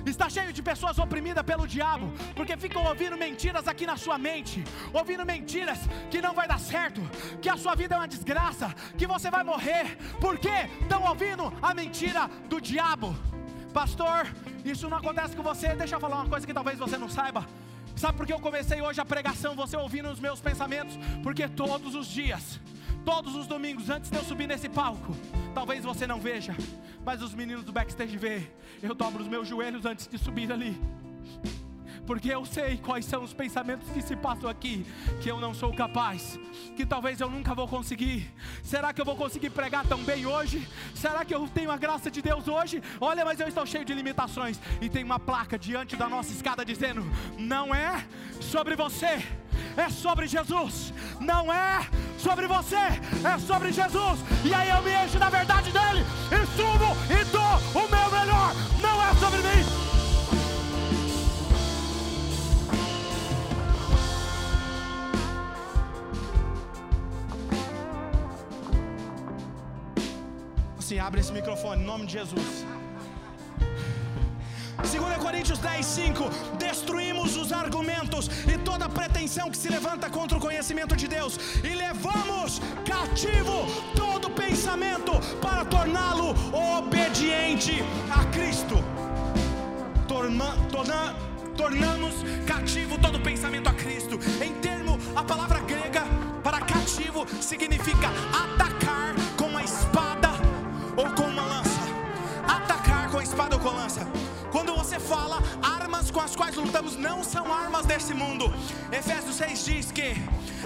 Está 0.06 0.30
cheio 0.30 0.54
de 0.54 0.62
pessoas 0.62 1.00
oprimidas 1.06 1.44
pelo 1.44 1.68
diabo, 1.68 2.08
porque 2.38 2.56
ficam 2.56 2.84
ouvindo 2.84 3.18
mentiras 3.18 3.68
aqui 3.68 3.86
na 3.92 3.98
sua 3.98 4.18
mente, 4.28 4.64
ouvindo 4.94 5.26
mentiras 5.26 5.80
que 6.12 6.22
não 6.22 6.34
vai 6.40 6.48
dar 6.48 6.60
certo, 6.60 7.02
que 7.42 7.50
a 7.50 7.58
sua 7.58 7.74
vida 7.82 7.96
é 7.96 7.98
uma 7.98 8.14
desgraça, 8.16 8.68
que 9.00 9.08
você 9.08 9.32
vai 9.32 9.44
morrer, 9.44 9.98
porque 10.22 10.56
estão 10.84 11.02
ouvindo 11.12 11.52
a 11.70 11.74
mentira 11.74 12.30
do 12.48 12.62
diabo. 12.62 13.10
Pastor, 13.74 14.22
isso 14.64 14.88
não 14.88 15.00
acontece 15.00 15.36
com 15.36 15.44
você. 15.52 15.70
Deixa 15.76 15.96
eu 15.96 16.00
falar 16.00 16.18
uma 16.18 16.30
coisa 16.30 16.46
que 16.48 16.54
talvez 16.54 16.78
você 16.78 16.98
não 16.98 17.10
saiba. 17.10 17.44
Sabe 17.96 18.18
por 18.18 18.28
que 18.28 18.34
eu 18.34 18.40
comecei 18.40 18.82
hoje 18.82 19.00
a 19.00 19.06
pregação, 19.06 19.56
você 19.56 19.78
ouvindo 19.78 20.10
os 20.10 20.20
meus 20.20 20.42
pensamentos? 20.42 20.98
Porque 21.24 21.48
todos 21.48 21.96
os 21.96 22.08
dias, 22.08 22.60
todos 23.06 23.36
os 23.36 23.48
domingos, 23.48 23.90
antes 23.90 24.10
de 24.10 24.18
eu 24.18 24.24
subir 24.24 24.48
nesse 24.48 24.68
palco, 24.68 25.16
talvez 25.54 25.84
você 25.84 26.06
não 26.06 26.20
veja, 26.20 26.56
mas 27.06 27.22
os 27.22 27.34
meninos 27.34 27.64
do 27.64 27.72
backstage 27.72 28.18
vê. 28.18 28.48
Eu 28.82 28.94
dobro 28.94 29.22
os 29.22 29.28
meus 29.28 29.48
joelhos 29.48 29.86
antes 29.86 30.08
de 30.08 30.18
subir 30.18 30.52
ali 30.52 30.78
porque 32.06 32.30
eu 32.30 32.46
sei 32.46 32.78
quais 32.78 33.06
são 33.06 33.24
os 33.24 33.34
pensamentos 33.34 33.90
que 33.90 34.02
se 34.02 34.16
passam 34.16 34.50
aqui, 34.50 34.86
que 35.22 35.30
eu 35.30 35.40
não 35.40 35.54
sou 35.54 35.74
capaz, 35.74 36.40
que 36.76 36.86
talvez 36.86 37.20
eu 37.20 37.30
nunca 37.30 37.54
vou 37.54 37.68
conseguir. 37.68 38.32
Será 38.64 38.94
que 38.94 39.02
eu 39.02 39.06
vou 39.06 39.16
conseguir 39.16 39.50
pregar 39.50 39.86
tão 39.86 40.04
bem 40.04 40.26
hoje? 40.26 40.68
Será 40.94 41.26
que 41.26 41.34
eu 41.34 41.48
tenho 41.48 41.72
a 41.72 41.78
graça 41.78 42.12
de 42.12 42.22
Deus 42.22 42.48
hoje? 42.48 42.82
Olha, 43.00 43.26
mas 43.26 43.40
eu 43.40 43.48
estou 43.48 43.66
cheio 43.66 43.86
de 43.86 43.94
limitações. 43.94 44.60
E 44.82 44.90
tem 44.90 45.04
uma 45.04 45.20
placa 45.20 45.58
diante 45.58 45.96
da 45.96 46.08
nossa 46.08 46.32
escada 46.32 46.64
dizendo: 46.64 47.06
não 47.38 47.74
é 47.74 48.06
sobre 48.40 48.76
você, 48.76 49.24
é 49.78 49.90
sobre 49.90 50.28
Jesus. 50.28 50.94
Não 51.20 51.52
é 51.52 51.88
sobre 52.18 52.48
você, 52.48 52.76
é 52.76 53.38
sobre 53.40 53.72
Jesus. 53.72 54.20
E 54.44 54.54
aí 54.54 54.70
eu 54.70 54.82
me 54.82 54.92
encho 55.06 55.18
da 55.18 55.30
verdade 55.30 55.72
dele 55.72 56.04
e 56.32 56.46
subo 56.56 56.96
e 57.10 57.24
dou 57.26 57.84
o 57.84 57.90
meu 57.90 58.20
melhor. 58.20 58.54
Não 58.82 59.04
é 59.04 59.14
sobre 59.16 59.40
mim. 59.40 59.85
Sim, 70.86 71.00
abre 71.00 71.20
esse 71.20 71.34
microfone, 71.34 71.82
em 71.82 71.86
nome 71.86 72.06
de 72.06 72.14
Jesus. 72.14 72.64
2 74.78 75.18
Coríntios 75.18 75.58
10, 75.58 75.84
5: 75.84 76.30
Destruímos 76.60 77.36
os 77.36 77.52
argumentos 77.52 78.30
e 78.48 78.56
toda 78.60 78.88
pretensão 78.88 79.50
que 79.50 79.58
se 79.58 79.68
levanta 79.68 80.12
contra 80.12 80.38
o 80.38 80.40
conhecimento 80.40 80.96
de 80.96 81.08
Deus, 81.08 81.40
e 81.64 81.74
levamos 81.74 82.62
cativo 82.86 83.66
todo 83.96 84.30
pensamento 84.30 85.14
para 85.42 85.66
torná-lo 85.66 86.36
obediente 86.78 87.84
a 88.12 88.24
Cristo. 88.26 88.76
Torna, 90.08 90.52
torna, 90.72 91.16
tornamos 91.58 92.14
cativo 92.46 93.00
todo 93.00 93.20
pensamento 93.20 93.70
a 93.70 93.74
Cristo. 93.74 94.20
Em 94.40 94.54
termo, 94.62 95.00
a 95.16 95.24
palavra 95.24 95.62
grega 95.62 96.04
para 96.44 96.60
cativo 96.60 97.26
significa 97.42 98.10
atacar 98.44 99.25
fala, 105.06 105.42
armas 105.62 106.10
com 106.10 106.20
as 106.20 106.36
quais 106.36 106.56
lutamos 106.56 106.96
não 106.98 107.24
são 107.24 107.52
armas 107.54 107.86
desse 107.86 108.14
mundo. 108.14 108.52
Efésios 108.92 109.36
6 109.36 109.66
diz 109.66 109.92
que 109.92 110.16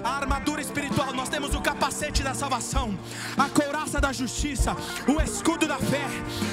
a 0.04 0.10
armadura 0.10 0.62
espiritual, 0.62 1.14
nós 1.14 1.30
temos 1.30 1.54
o 1.54 1.62
capacete 1.62 2.24
da 2.24 2.34
salvação, 2.34 2.98
a 3.38 3.50
couraça 3.50 4.00
da 4.00 4.12
justiça, 4.14 4.76
o 5.08 5.22
escudo 5.22 5.68
da 5.68 5.78
fé, 5.78 6.08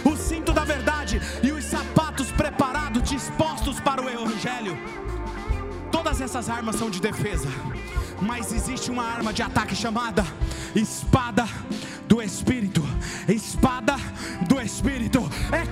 o 0.05 0.17
cinto 0.17 0.53
da 0.53 0.65
verdade 0.65 1.21
e 1.43 1.53
os 1.53 1.65
sapatos 1.65 2.31
preparados, 2.33 3.03
dispostos 3.03 3.79
para 3.81 4.03
o 4.03 4.09
evangelho. 4.09 4.77
Todas 5.93 6.21
essas 6.21 6.51
armas 6.51 6.77
são 6.77 6.91
de 6.91 7.01
defesa, 7.01 7.49
mas 8.21 8.53
existe 8.53 8.91
uma 8.91 9.05
arma 9.05 9.33
de 9.33 9.43
ataque 9.43 9.75
chamada 9.75 10.25
espada 10.75 11.47
do 12.07 12.23
Espírito. 12.23 12.83
Espada 13.29 13.97
do 14.49 14.61
Espírito. 14.61 15.21
É 15.53 15.67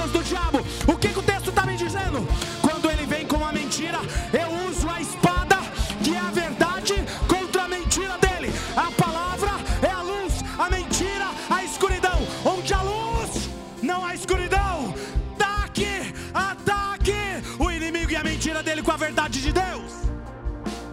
mentiras 0.00 0.10
do 0.10 0.22
diabo. 0.22 0.58
O 0.86 0.96
que, 0.96 1.08
que 1.08 1.18
o 1.18 1.22
texto 1.22 1.50
está 1.50 1.66
me 1.66 1.76
dizendo? 1.76 2.26
Quando 2.62 2.90
ele 2.90 3.04
vem 3.06 3.26
com 3.26 3.36
uma 3.36 3.52
mentira, 3.52 3.98
eu 4.32 4.68
uso 4.68 4.88
a 4.88 5.00
espada, 5.00 5.58
que 6.02 6.14
é 6.14 6.18
a 6.18 6.30
verdade, 6.30 6.94
contra 7.28 7.64
a 7.64 7.68
mentira 7.68 8.16
dele. 8.18 8.52
A 8.76 8.90
palavra 8.92 9.50
é 9.82 9.90
a 9.90 10.02
luz, 10.02 10.42
a 10.58 10.70
mentira, 10.70 11.28
a 11.50 11.64
escuridão. 11.64 12.18
Onde 12.44 12.72
a 12.72 12.82
luz, 12.82 13.50
não 13.82 14.04
há 14.04 14.14
escuridão. 14.14 14.94
Ataque, 15.34 16.14
ataque 16.32 17.14
o 17.58 17.70
inimigo 17.70 18.10
e 18.10 18.16
a 18.16 18.24
mentira 18.24 18.62
dele 18.62 18.82
com 18.82 18.92
a 18.92 18.96
verdade 18.96 19.40
de 19.40 19.52
Deus. 19.52 19.92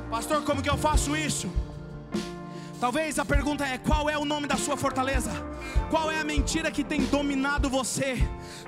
Pastor, 0.10 0.42
como 0.44 0.62
que 0.62 0.70
eu 0.70 0.78
faço 0.78 1.16
isso? 1.16 1.50
Talvez 2.80 3.18
a 3.20 3.26
pergunta 3.26 3.66
é: 3.66 3.78
qual 3.78 4.10
é 4.10 4.18
o 4.18 4.26
nome 4.26 4.48
da 4.48 4.56
sua 4.56 4.78
fortaleza? 4.78 5.32
Qual 5.90 6.12
é 6.12 6.20
a 6.20 6.24
mentira 6.24 6.70
que 6.70 6.84
tem 6.84 7.06
dominado 7.06 7.70
você? 7.70 8.18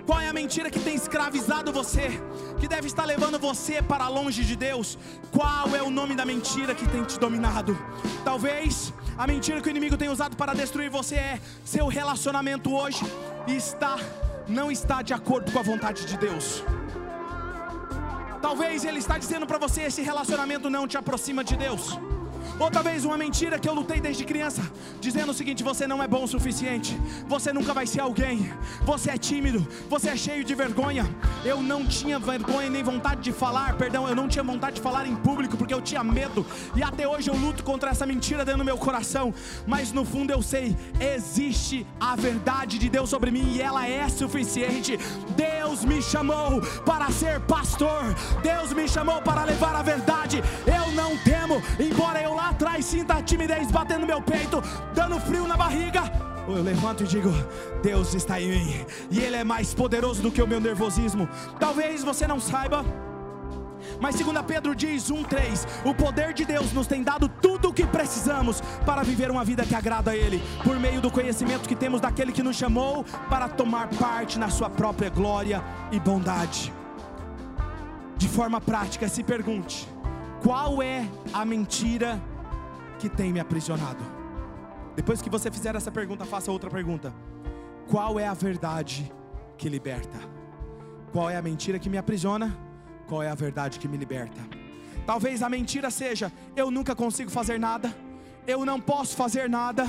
Qual 0.06 0.20
é 0.22 0.30
a 0.30 0.34
mentira 0.34 0.70
que 0.70 0.80
tem 0.80 0.96
escravizado 0.96 1.72
você? 1.72 2.22
Que 2.60 2.68
deve 2.68 2.88
estar 2.88 3.04
levando 3.04 3.38
você 3.38 3.82
para 3.82 4.08
longe 4.08 4.46
de 4.46 4.56
Deus? 4.56 4.98
Qual 5.30 5.76
é 5.76 5.84
o 5.84 5.90
nome 5.90 6.16
da 6.16 6.26
mentira 6.26 6.74
que 6.74 6.88
tem 6.88 7.04
te 7.04 7.20
dominado? 7.20 7.78
Talvez 8.24 8.94
a 9.18 9.28
mentira 9.28 9.60
que 9.62 9.68
o 9.68 9.70
inimigo 9.70 9.98
tem 9.98 10.08
usado 10.08 10.38
para 10.38 10.54
destruir 10.54 10.90
você 10.90 11.16
é 11.16 11.42
seu 11.66 11.88
relacionamento 11.88 12.74
hoje 12.74 13.04
está 13.48 13.98
não 14.48 14.72
está 14.72 15.02
de 15.02 15.14
acordo 15.14 15.52
com 15.52 15.60
a 15.60 15.62
vontade 15.62 16.06
de 16.06 16.18
Deus. 16.18 16.64
Talvez 18.42 18.86
ele 18.86 19.00
está 19.00 19.18
dizendo 19.18 19.46
para 19.46 19.58
você 19.58 19.82
esse 19.82 20.02
relacionamento 20.02 20.70
não 20.70 20.88
te 20.88 20.98
aproxima 20.98 21.44
de 21.44 21.58
Deus. 21.58 22.00
Ou 22.60 22.70
talvez 22.70 23.06
uma 23.06 23.18
mentira 23.18 23.58
que 23.58 23.70
eu 23.70 23.74
lutei 23.74 24.02
desde 24.02 24.26
criança, 24.26 24.62
dizendo 25.00 25.32
o 25.32 25.34
seguinte: 25.34 25.64
você 25.64 25.88
não 25.88 26.04
é 26.04 26.08
bom 26.08 26.24
o 26.24 26.28
suficiente, 26.28 27.00
você 27.28 27.54
nunca 27.54 27.74
vai 27.74 27.88
ser 27.88 28.02
alguém, 28.02 28.52
você 28.84 29.12
é 29.12 29.18
tímido, 29.18 29.66
você 29.90 30.10
é 30.10 30.18
cheio 30.18 30.44
de 30.44 30.54
vergonha. 30.54 31.10
Eu 31.46 31.62
não 31.62 31.86
tinha 31.86 32.20
vergonha 32.20 32.70
nem 32.70 32.84
vontade 32.84 33.22
de 33.22 33.32
falar, 33.32 33.78
perdão, 33.78 34.08
eu 34.08 34.16
não 34.16 34.28
tinha 34.28 34.44
vontade 34.44 34.76
de 34.76 34.82
falar 34.82 35.08
em 35.08 35.16
público 35.16 35.56
porque 35.56 35.74
eu 35.74 35.82
tinha 35.82 36.04
medo, 36.04 36.46
e 36.76 36.84
até 36.84 37.08
hoje 37.08 37.30
eu 37.30 37.36
luto 37.36 37.64
contra 37.64 37.92
essa 37.92 38.06
mentira 38.06 38.44
dentro 38.44 38.60
do 38.60 38.66
meu 38.66 38.78
coração, 38.78 39.34
mas 39.66 39.94
no 39.94 40.04
fundo 40.04 40.32
eu 40.32 40.42
sei, 40.42 40.76
existe 41.00 41.88
a 42.00 42.16
verdade 42.16 42.78
de 42.78 42.90
Deus 42.90 43.10
sobre 43.10 43.32
mim 43.32 43.54
e 43.54 43.62
ela 43.62 43.88
é 43.88 44.08
suficiente. 44.10 45.00
Deus 45.36 45.86
me 45.86 46.02
chamou 46.02 46.62
para 46.86 47.10
ser 47.12 47.40
pastor, 47.42 48.04
Deus 48.44 48.74
me 48.74 48.88
chamou 48.88 49.22
para 49.22 49.46
levar 49.46 49.76
a 49.76 49.82
verdade. 49.82 50.44
Eu 50.66 50.92
não 50.94 51.16
temo, 51.18 51.62
embora 51.80 52.22
eu 52.22 52.34
lá 52.34 52.49
atrás 52.60 52.84
sinta 52.84 53.14
a 53.14 53.24
timidez 53.24 53.72
batendo 53.72 54.02
no 54.02 54.08
meu 54.08 54.22
peito, 54.22 54.62
dando 54.94 55.18
frio 55.22 55.48
na 55.48 55.56
barriga, 55.56 56.04
eu 56.46 56.62
levanto 56.62 57.04
e 57.04 57.08
digo: 57.08 57.30
Deus 57.82 58.14
está 58.14 58.42
em 58.42 58.50
mim, 58.50 58.86
e 59.10 59.22
Ele 59.22 59.38
é 59.38 59.46
mais 59.46 59.74
poderoso 59.74 60.22
do 60.22 60.30
que 60.30 60.42
o 60.42 60.48
meu 60.48 60.60
nervosismo. 60.60 61.30
Talvez 61.58 62.04
você 62.04 62.28
não 62.28 62.38
saiba. 62.38 62.84
Mas 64.02 64.20
2 64.20 64.42
Pedro 64.46 64.76
diz 64.76 65.10
1,3: 65.10 65.66
O 65.86 65.96
poder 65.96 66.34
de 66.34 66.44
Deus 66.44 66.74
nos 66.74 66.86
tem 66.86 67.02
dado 67.02 67.30
tudo 67.30 67.70
o 67.70 67.74
que 67.74 67.88
precisamos 67.88 68.60
para 68.86 69.04
viver 69.04 69.32
uma 69.32 69.46
vida 69.46 69.66
que 69.66 69.74
agrada 69.74 70.12
a 70.12 70.16
Ele, 70.16 70.44
por 70.62 70.78
meio 70.78 71.00
do 71.00 71.10
conhecimento 71.10 71.70
que 71.70 71.76
temos 71.76 72.02
daquele 72.02 72.34
que 72.34 72.44
nos 72.44 72.58
chamou 72.58 73.06
para 73.30 73.48
tomar 73.48 73.88
parte 73.88 74.38
na 74.38 74.50
Sua 74.50 74.70
própria 74.70 75.10
glória 75.10 75.64
e 75.94 76.00
bondade. 76.00 76.74
De 78.18 78.28
forma 78.28 78.60
prática, 78.60 79.08
se 79.08 79.24
pergunte: 79.24 79.88
qual 80.44 80.84
é 80.84 81.08
a 81.32 81.46
mentira 81.46 82.22
que 83.00 83.10
tem 83.10 83.32
me 83.34 83.40
aprisionado? 83.40 84.04
Depois 84.96 85.22
que 85.22 85.30
você 85.30 85.50
fizer 85.50 85.76
essa 85.76 85.90
pergunta, 85.90 86.26
faça 86.26 86.52
outra 86.52 86.70
pergunta: 86.70 87.14
Qual 87.90 88.20
é 88.20 88.28
a 88.28 88.34
verdade 88.34 89.12
que 89.58 89.70
liberta? 89.70 90.18
Qual 91.12 91.30
é 91.30 91.38
a 91.38 91.42
mentira 91.42 91.80
que 91.80 91.90
me 91.90 91.98
aprisiona? 91.98 92.56
Qual 93.08 93.24
é 93.24 93.30
a 93.30 93.36
verdade 93.36 93.80
que 93.80 93.88
me 93.88 93.98
liberta? 93.98 94.42
Talvez 95.06 95.42
a 95.42 95.50
mentira 95.50 95.90
seja: 95.90 96.32
eu 96.56 96.70
nunca 96.70 96.94
consigo 96.94 97.32
fazer 97.32 97.58
nada, 97.58 97.96
eu 98.46 98.66
não 98.66 98.80
posso 98.80 99.16
fazer 99.16 99.50
nada. 99.50 99.86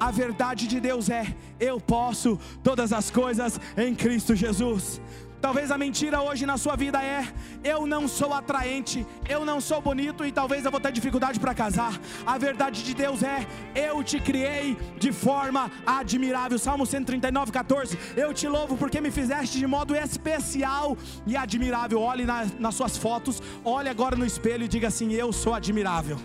A 0.00 0.10
verdade 0.10 0.66
de 0.66 0.80
Deus 0.80 1.08
é: 1.08 1.34
eu 1.58 1.80
posso 1.80 2.38
todas 2.62 2.92
as 2.92 3.10
coisas 3.10 3.60
em 3.76 3.94
Cristo 3.94 4.34
Jesus. 4.34 5.00
Talvez 5.40 5.70
a 5.70 5.78
mentira 5.78 6.20
hoje 6.20 6.44
na 6.44 6.56
sua 6.56 6.74
vida 6.74 7.02
é: 7.02 7.26
eu 7.62 7.86
não 7.86 8.08
sou 8.08 8.34
atraente, 8.34 9.06
eu 9.28 9.44
não 9.44 9.60
sou 9.60 9.80
bonito 9.80 10.24
e 10.24 10.32
talvez 10.32 10.64
eu 10.64 10.70
vou 10.70 10.80
ter 10.80 10.90
dificuldade 10.90 11.38
para 11.38 11.54
casar. 11.54 11.98
A 12.26 12.36
verdade 12.36 12.82
de 12.82 12.92
Deus 12.94 13.22
é: 13.22 13.46
eu 13.74 14.02
te 14.02 14.18
criei 14.18 14.76
de 14.98 15.12
forma 15.12 15.70
admirável. 15.86 16.58
Salmo 16.58 16.84
139, 16.84 17.52
14. 17.52 17.98
Eu 18.16 18.34
te 18.34 18.48
louvo 18.48 18.76
porque 18.76 19.00
me 19.00 19.10
fizeste 19.10 19.58
de 19.58 19.66
modo 19.66 19.94
especial 19.94 20.96
e 21.26 21.36
admirável. 21.36 22.00
Olhe 22.00 22.24
na, 22.24 22.44
nas 22.58 22.74
suas 22.74 22.96
fotos, 22.96 23.40
olhe 23.64 23.88
agora 23.88 24.16
no 24.16 24.26
espelho 24.26 24.64
e 24.64 24.68
diga 24.68 24.88
assim: 24.88 25.12
eu 25.12 25.32
sou 25.32 25.54
admirável. 25.54 26.18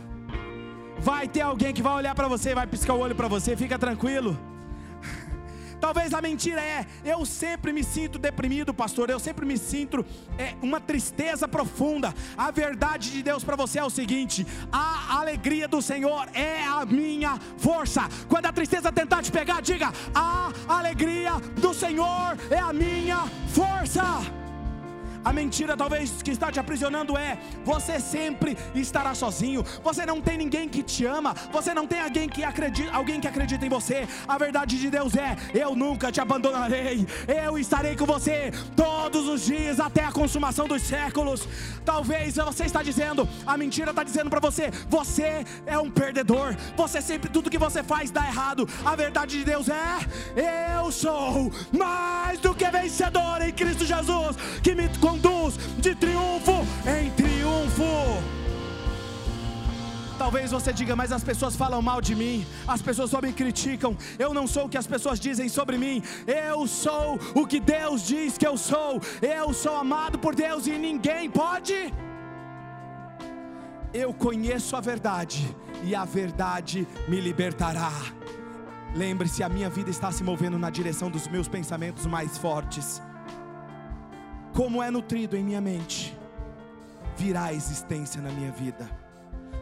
Vai 0.99 1.27
ter 1.27 1.41
alguém 1.41 1.73
que 1.73 1.81
vai 1.81 1.93
olhar 1.93 2.15
para 2.15 2.27
você, 2.27 2.55
vai 2.55 2.65
piscar 2.65 2.93
o 2.93 2.99
olho 2.99 3.13
para 3.13 3.27
você, 3.27 3.55
fica 3.55 3.77
tranquilo. 3.77 4.39
Talvez 5.83 6.13
a 6.13 6.21
mentira 6.21 6.61
é: 6.61 6.85
eu 7.03 7.25
sempre 7.25 7.73
me 7.73 7.83
sinto 7.83 8.17
deprimido, 8.17 8.73
pastor. 8.73 9.09
Eu 9.09 9.19
sempre 9.19 9.45
me 9.45 9.57
sinto 9.57 10.05
é, 10.37 10.55
uma 10.61 10.79
tristeza 10.79 11.45
profunda. 11.45 12.13
A 12.37 12.51
verdade 12.51 13.11
de 13.11 13.21
Deus 13.21 13.43
para 13.43 13.57
você 13.57 13.79
é 13.79 13.83
o 13.83 13.89
seguinte: 13.89 14.47
a 14.71 15.19
alegria 15.19 15.67
do 15.67 15.81
Senhor 15.81 16.29
é 16.33 16.63
a 16.63 16.85
minha 16.85 17.37
força. 17.57 18.07
Quando 18.29 18.45
a 18.45 18.53
tristeza 18.53 18.93
tentar 18.93 19.21
te 19.23 19.29
pegar, 19.29 19.61
diga: 19.61 19.91
a 20.15 20.53
alegria 20.69 21.33
do 21.59 21.73
Senhor 21.73 22.37
é 22.49 22.59
a 22.59 22.71
minha 22.71 23.25
força. 23.49 24.42
A 25.23 25.31
mentira 25.31 25.77
talvez 25.77 26.21
que 26.21 26.31
está 26.31 26.51
te 26.51 26.59
aprisionando 26.59 27.17
é: 27.17 27.37
você 27.63 27.99
sempre 27.99 28.57
estará 28.75 29.15
sozinho. 29.15 29.63
Você 29.83 30.05
não 30.05 30.21
tem 30.21 30.37
ninguém 30.37 30.67
que 30.67 30.83
te 30.83 31.05
ama. 31.05 31.33
Você 31.51 31.73
não 31.73 31.87
tem 31.87 32.01
alguém 32.01 32.27
que 32.27 32.43
acredita, 32.43 32.91
alguém 32.93 33.19
que 33.19 33.27
acredita 33.27 33.65
em 33.65 33.69
você. 33.69 34.07
A 34.27 34.37
verdade 34.37 34.79
de 34.79 34.89
Deus 34.89 35.15
é: 35.15 35.35
eu 35.53 35.75
nunca 35.75 36.11
te 36.11 36.19
abandonarei. 36.19 37.07
Eu 37.27 37.57
estarei 37.57 37.95
com 37.95 38.05
você 38.05 38.51
todos 38.75 39.27
os 39.27 39.45
dias 39.45 39.79
até 39.79 40.03
a 40.03 40.11
consumação 40.11 40.67
dos 40.67 40.81
séculos. 40.81 41.47
Talvez 41.85 42.35
você 42.35 42.65
está 42.65 42.81
dizendo, 42.81 43.27
a 43.45 43.57
mentira 43.57 43.91
está 43.91 44.03
dizendo 44.03 44.29
para 44.29 44.39
você: 44.39 44.71
você 44.89 45.45
é 45.65 45.77
um 45.77 45.89
perdedor. 45.89 46.55
Você 46.75 47.01
sempre 47.01 47.29
tudo 47.29 47.49
que 47.49 47.57
você 47.57 47.83
faz 47.83 48.11
dá 48.11 48.25
errado. 48.25 48.67
A 48.83 48.95
verdade 48.95 49.37
de 49.39 49.45
Deus 49.45 49.69
é: 49.69 50.77
eu 50.77 50.91
sou 50.91 51.51
mais 51.71 52.39
do 52.39 52.53
que 52.53 52.69
vencedor 52.69 53.41
em 53.41 53.51
Cristo 53.51 53.85
Jesus, 53.85 54.35
que 54.61 54.75
me 54.75 54.89
conduz 55.13 55.57
de 55.77 55.93
triunfo 55.95 56.65
em 56.87 57.11
triunfo. 57.11 57.83
Talvez 60.17 60.51
você 60.51 60.71
diga, 60.71 60.95
mas 60.95 61.11
as 61.11 61.23
pessoas 61.23 61.55
falam 61.55 61.81
mal 61.81 61.99
de 61.99 62.15
mim, 62.15 62.45
as 62.67 62.81
pessoas 62.81 63.09
só 63.09 63.21
me 63.21 63.33
criticam. 63.33 63.95
Eu 64.17 64.33
não 64.33 64.47
sou 64.47 64.65
o 64.65 64.69
que 64.69 64.77
as 64.77 64.87
pessoas 64.87 65.19
dizem 65.19 65.49
sobre 65.49 65.77
mim, 65.77 66.01
eu 66.25 66.65
sou 66.67 67.19
o 67.35 67.45
que 67.45 67.59
Deus 67.59 68.07
diz 68.07 68.37
que 68.37 68.47
eu 68.47 68.57
sou. 68.57 69.01
Eu 69.21 69.53
sou 69.53 69.75
amado 69.75 70.17
por 70.17 70.33
Deus 70.33 70.65
e 70.67 70.77
ninguém 70.77 71.29
pode. 71.29 71.93
Eu 73.93 74.13
conheço 74.13 74.75
a 74.75 74.81
verdade 74.81 75.55
e 75.83 75.93
a 75.93 76.05
verdade 76.05 76.87
me 77.07 77.19
libertará. 77.19 77.91
Lembre-se, 78.95 79.43
a 79.43 79.49
minha 79.49 79.69
vida 79.69 79.89
está 79.89 80.11
se 80.11 80.23
movendo 80.23 80.57
na 80.57 80.69
direção 80.69 81.09
dos 81.09 81.27
meus 81.27 81.47
pensamentos 81.47 82.05
mais 82.05 82.37
fortes. 82.37 83.01
Como 84.53 84.83
é 84.83 84.91
nutrido 84.91 85.35
em 85.35 85.43
minha 85.43 85.59
mente, 85.59 86.15
virá 87.17 87.45
a 87.45 87.53
existência 87.53 88.21
na 88.21 88.31
minha 88.31 88.51
vida. 88.51 88.87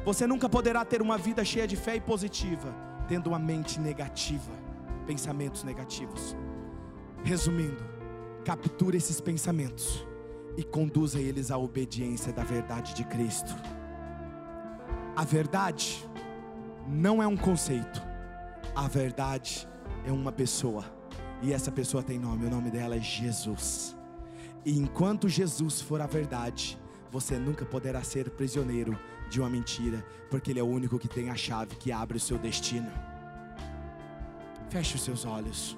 Você 0.03 0.27
nunca 0.27 0.49
poderá 0.49 0.83
ter 0.83 1.01
uma 1.01 1.17
vida 1.17 1.45
cheia 1.45 1.65
de 1.65 1.77
fé 1.77 1.95
e 1.95 2.01
positiva, 2.01 2.75
tendo 3.07 3.27
uma 3.27 3.39
mente 3.39 3.79
negativa, 3.79 4.51
pensamentos 5.07 5.63
negativos. 5.63 6.35
Resumindo, 7.23 7.81
capture 8.43 8.97
esses 8.97 9.21
pensamentos 9.21 10.05
e 10.57 10.63
conduza 10.63 11.21
eles 11.21 11.51
à 11.51 11.57
obediência 11.57 12.33
da 12.33 12.43
verdade 12.43 12.93
de 12.93 13.05
Cristo. 13.05 13.55
A 15.15 15.23
verdade 15.23 16.05
não 16.85 17.23
é 17.23 17.27
um 17.27 17.37
conceito, 17.37 18.01
a 18.75 18.89
verdade 18.89 19.65
é 20.05 20.11
uma 20.11 20.33
pessoa, 20.33 20.83
e 21.41 21.53
essa 21.53 21.71
pessoa 21.71 22.03
tem 22.03 22.19
nome, 22.19 22.45
o 22.45 22.49
nome 22.49 22.69
dela 22.69 22.97
é 22.97 22.99
Jesus. 22.99 24.00
E 24.65 24.77
enquanto 24.77 25.27
Jesus 25.27 25.81
for 25.81 26.01
a 26.01 26.05
verdade, 26.05 26.77
você 27.11 27.37
nunca 27.37 27.65
poderá 27.65 28.03
ser 28.03 28.29
prisioneiro 28.29 28.97
de 29.29 29.39
uma 29.39 29.49
mentira, 29.49 30.05
porque 30.29 30.51
Ele 30.51 30.59
é 30.59 30.63
o 30.63 30.67
único 30.67 30.99
que 30.99 31.07
tem 31.07 31.29
a 31.29 31.35
chave 31.35 31.75
que 31.75 31.91
abre 31.91 32.17
o 32.17 32.19
seu 32.19 32.37
destino. 32.37 32.91
Feche 34.69 34.95
os 34.95 35.01
seus 35.01 35.25
olhos. 35.25 35.77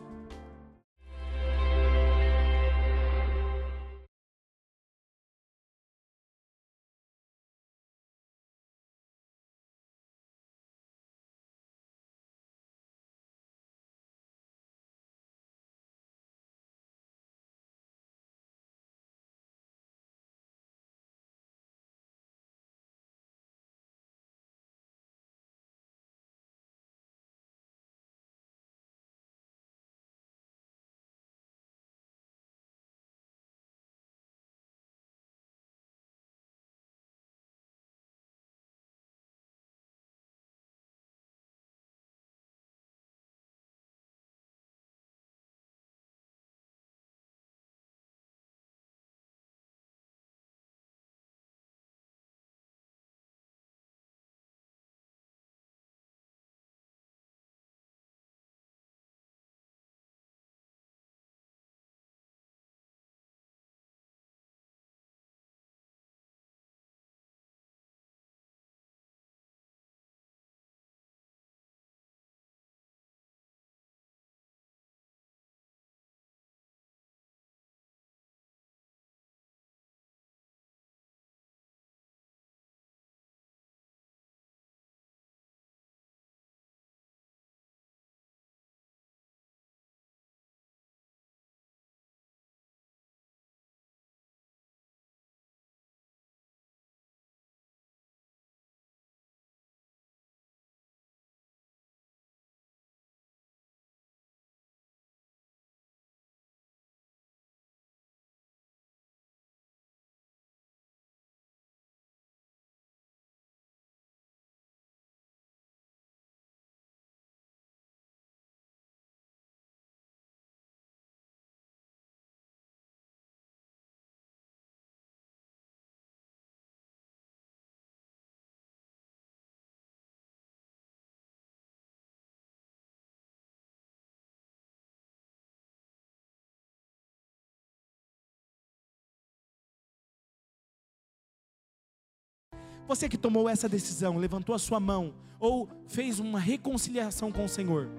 Você 142.88 143.08
que 143.08 143.18
tomou 143.18 143.48
essa 143.48 143.70
decisão, 143.70 144.18
levantou 144.18 144.54
a 144.54 144.60
sua 144.60 144.80
mão 144.80 145.14
ou 145.40 145.68
fez 145.88 146.20
uma 146.20 146.40
reconciliação 146.40 147.32
com 147.32 147.46
o 147.46 147.50
Senhor. 147.50 147.90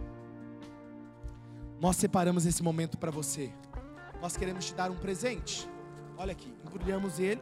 Nós 1.80 1.96
separamos 1.96 2.46
esse 2.46 2.62
momento 2.62 2.96
para 2.96 3.10
você. 3.10 3.52
Nós 4.20 4.36
queremos 4.36 4.64
te 4.64 4.74
dar 4.74 4.90
um 4.90 4.96
presente. 4.96 5.68
Olha 6.16 6.32
aqui, 6.32 6.54
embrulhamos 6.64 7.18
ele 7.18 7.40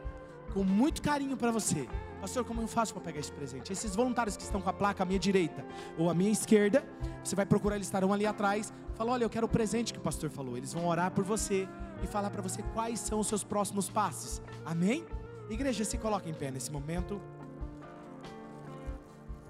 com 0.53 0.63
muito 0.63 1.01
carinho 1.01 1.37
para 1.37 1.51
você. 1.51 1.87
Pastor, 2.19 2.45
como 2.45 2.61
eu 2.61 2.67
faço 2.67 2.93
para 2.93 3.03
pegar 3.03 3.19
esse 3.19 3.31
presente? 3.31 3.73
Esses 3.73 3.95
voluntários 3.95 4.37
que 4.37 4.43
estão 4.43 4.61
com 4.61 4.69
a 4.69 4.73
placa 4.73 5.03
à 5.03 5.05
minha 5.05 5.19
direita 5.19 5.65
ou 5.97 6.09
à 6.09 6.13
minha 6.13 6.31
esquerda, 6.31 6.83
você 7.23 7.35
vai 7.35 7.45
procurar, 7.45 7.75
eles 7.75 7.87
estarão 7.87 8.13
ali 8.13 8.25
atrás. 8.25 8.71
Fala, 8.95 9.11
olha, 9.11 9.25
eu 9.25 9.29
quero 9.29 9.45
o 9.45 9.49
presente 9.49 9.91
que 9.91 9.99
o 9.99 10.01
pastor 10.01 10.29
falou. 10.29 10.55
Eles 10.55 10.71
vão 10.73 10.87
orar 10.87 11.11
por 11.11 11.23
você 11.23 11.67
e 12.01 12.07
falar 12.07 12.29
para 12.29 12.41
você 12.41 12.61
quais 12.73 12.99
são 12.99 13.19
os 13.19 13.27
seus 13.27 13.43
próximos 13.43 13.89
passos. 13.89 14.41
Amém? 14.65 15.05
Igreja, 15.49 15.83
se 15.83 15.97
coloca 15.97 16.29
em 16.29 16.33
pé 16.33 16.49
nesse 16.49 16.71
momento. 16.71 17.21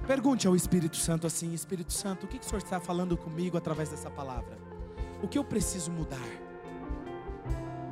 Pergunte 0.06 0.48
ao 0.48 0.56
Espírito 0.56 0.98
Santo 0.98 1.26
assim: 1.26 1.54
Espírito 1.54 1.94
Santo, 1.94 2.26
o 2.26 2.28
que, 2.28 2.38
que 2.38 2.46
o 2.46 2.50
Senhor 2.50 2.62
está 2.62 2.80
falando 2.80 3.16
comigo 3.16 3.58
através 3.58 3.90
dessa 3.90 4.10
palavra? 4.10 4.58
O 5.22 5.28
que 5.28 5.38
eu 5.38 5.44
preciso 5.44 5.90
mudar? 5.92 6.20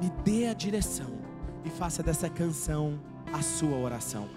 Me 0.02 0.10
dê 0.24 0.48
a 0.48 0.54
direção 0.54 1.20
e 1.64 1.70
faça 1.70 2.04
dessa 2.04 2.30
canção 2.30 3.00
a 3.32 3.42
sua 3.42 3.78
oração. 3.78 4.28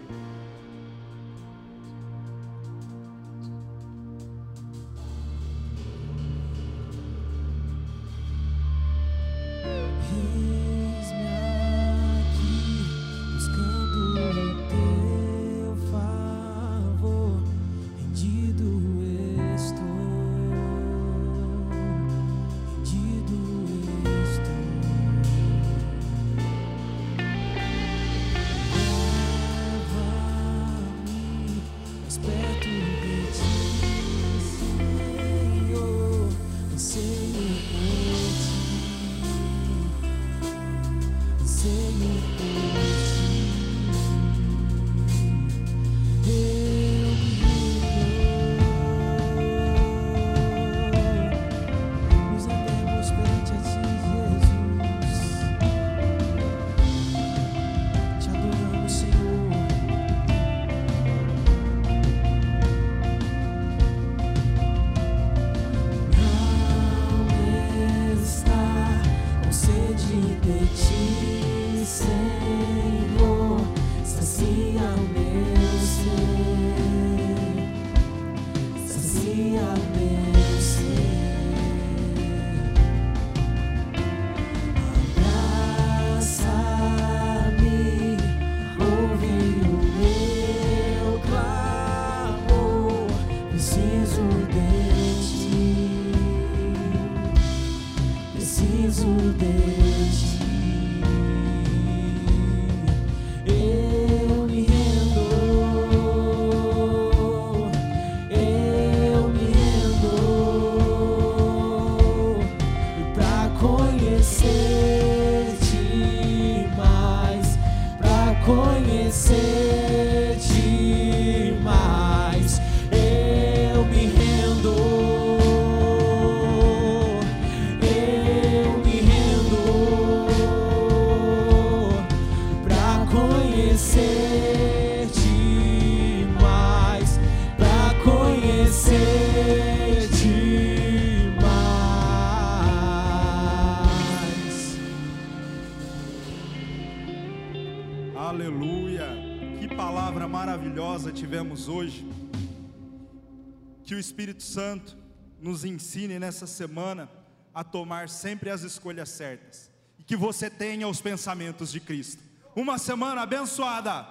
Espírito 153.93 154.43
Santo 154.43 154.97
nos 155.39 155.65
ensine 155.65 156.19
nessa 156.19 156.47
semana 156.47 157.11
a 157.53 157.63
tomar 157.63 158.09
sempre 158.09 158.49
as 158.49 158.63
escolhas 158.63 159.11
certas 159.11 159.71
e 159.99 160.03
que 160.03 160.17
você 160.17 160.49
tenha 160.49 160.89
os 160.89 161.01
pensamentos 161.01 161.71
de 161.71 161.81
Cristo. 161.81 162.23
Uma 162.57 162.79
semana 162.79 163.23
abençoada. 163.23 164.07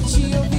What 0.00 0.16
you 0.16 0.57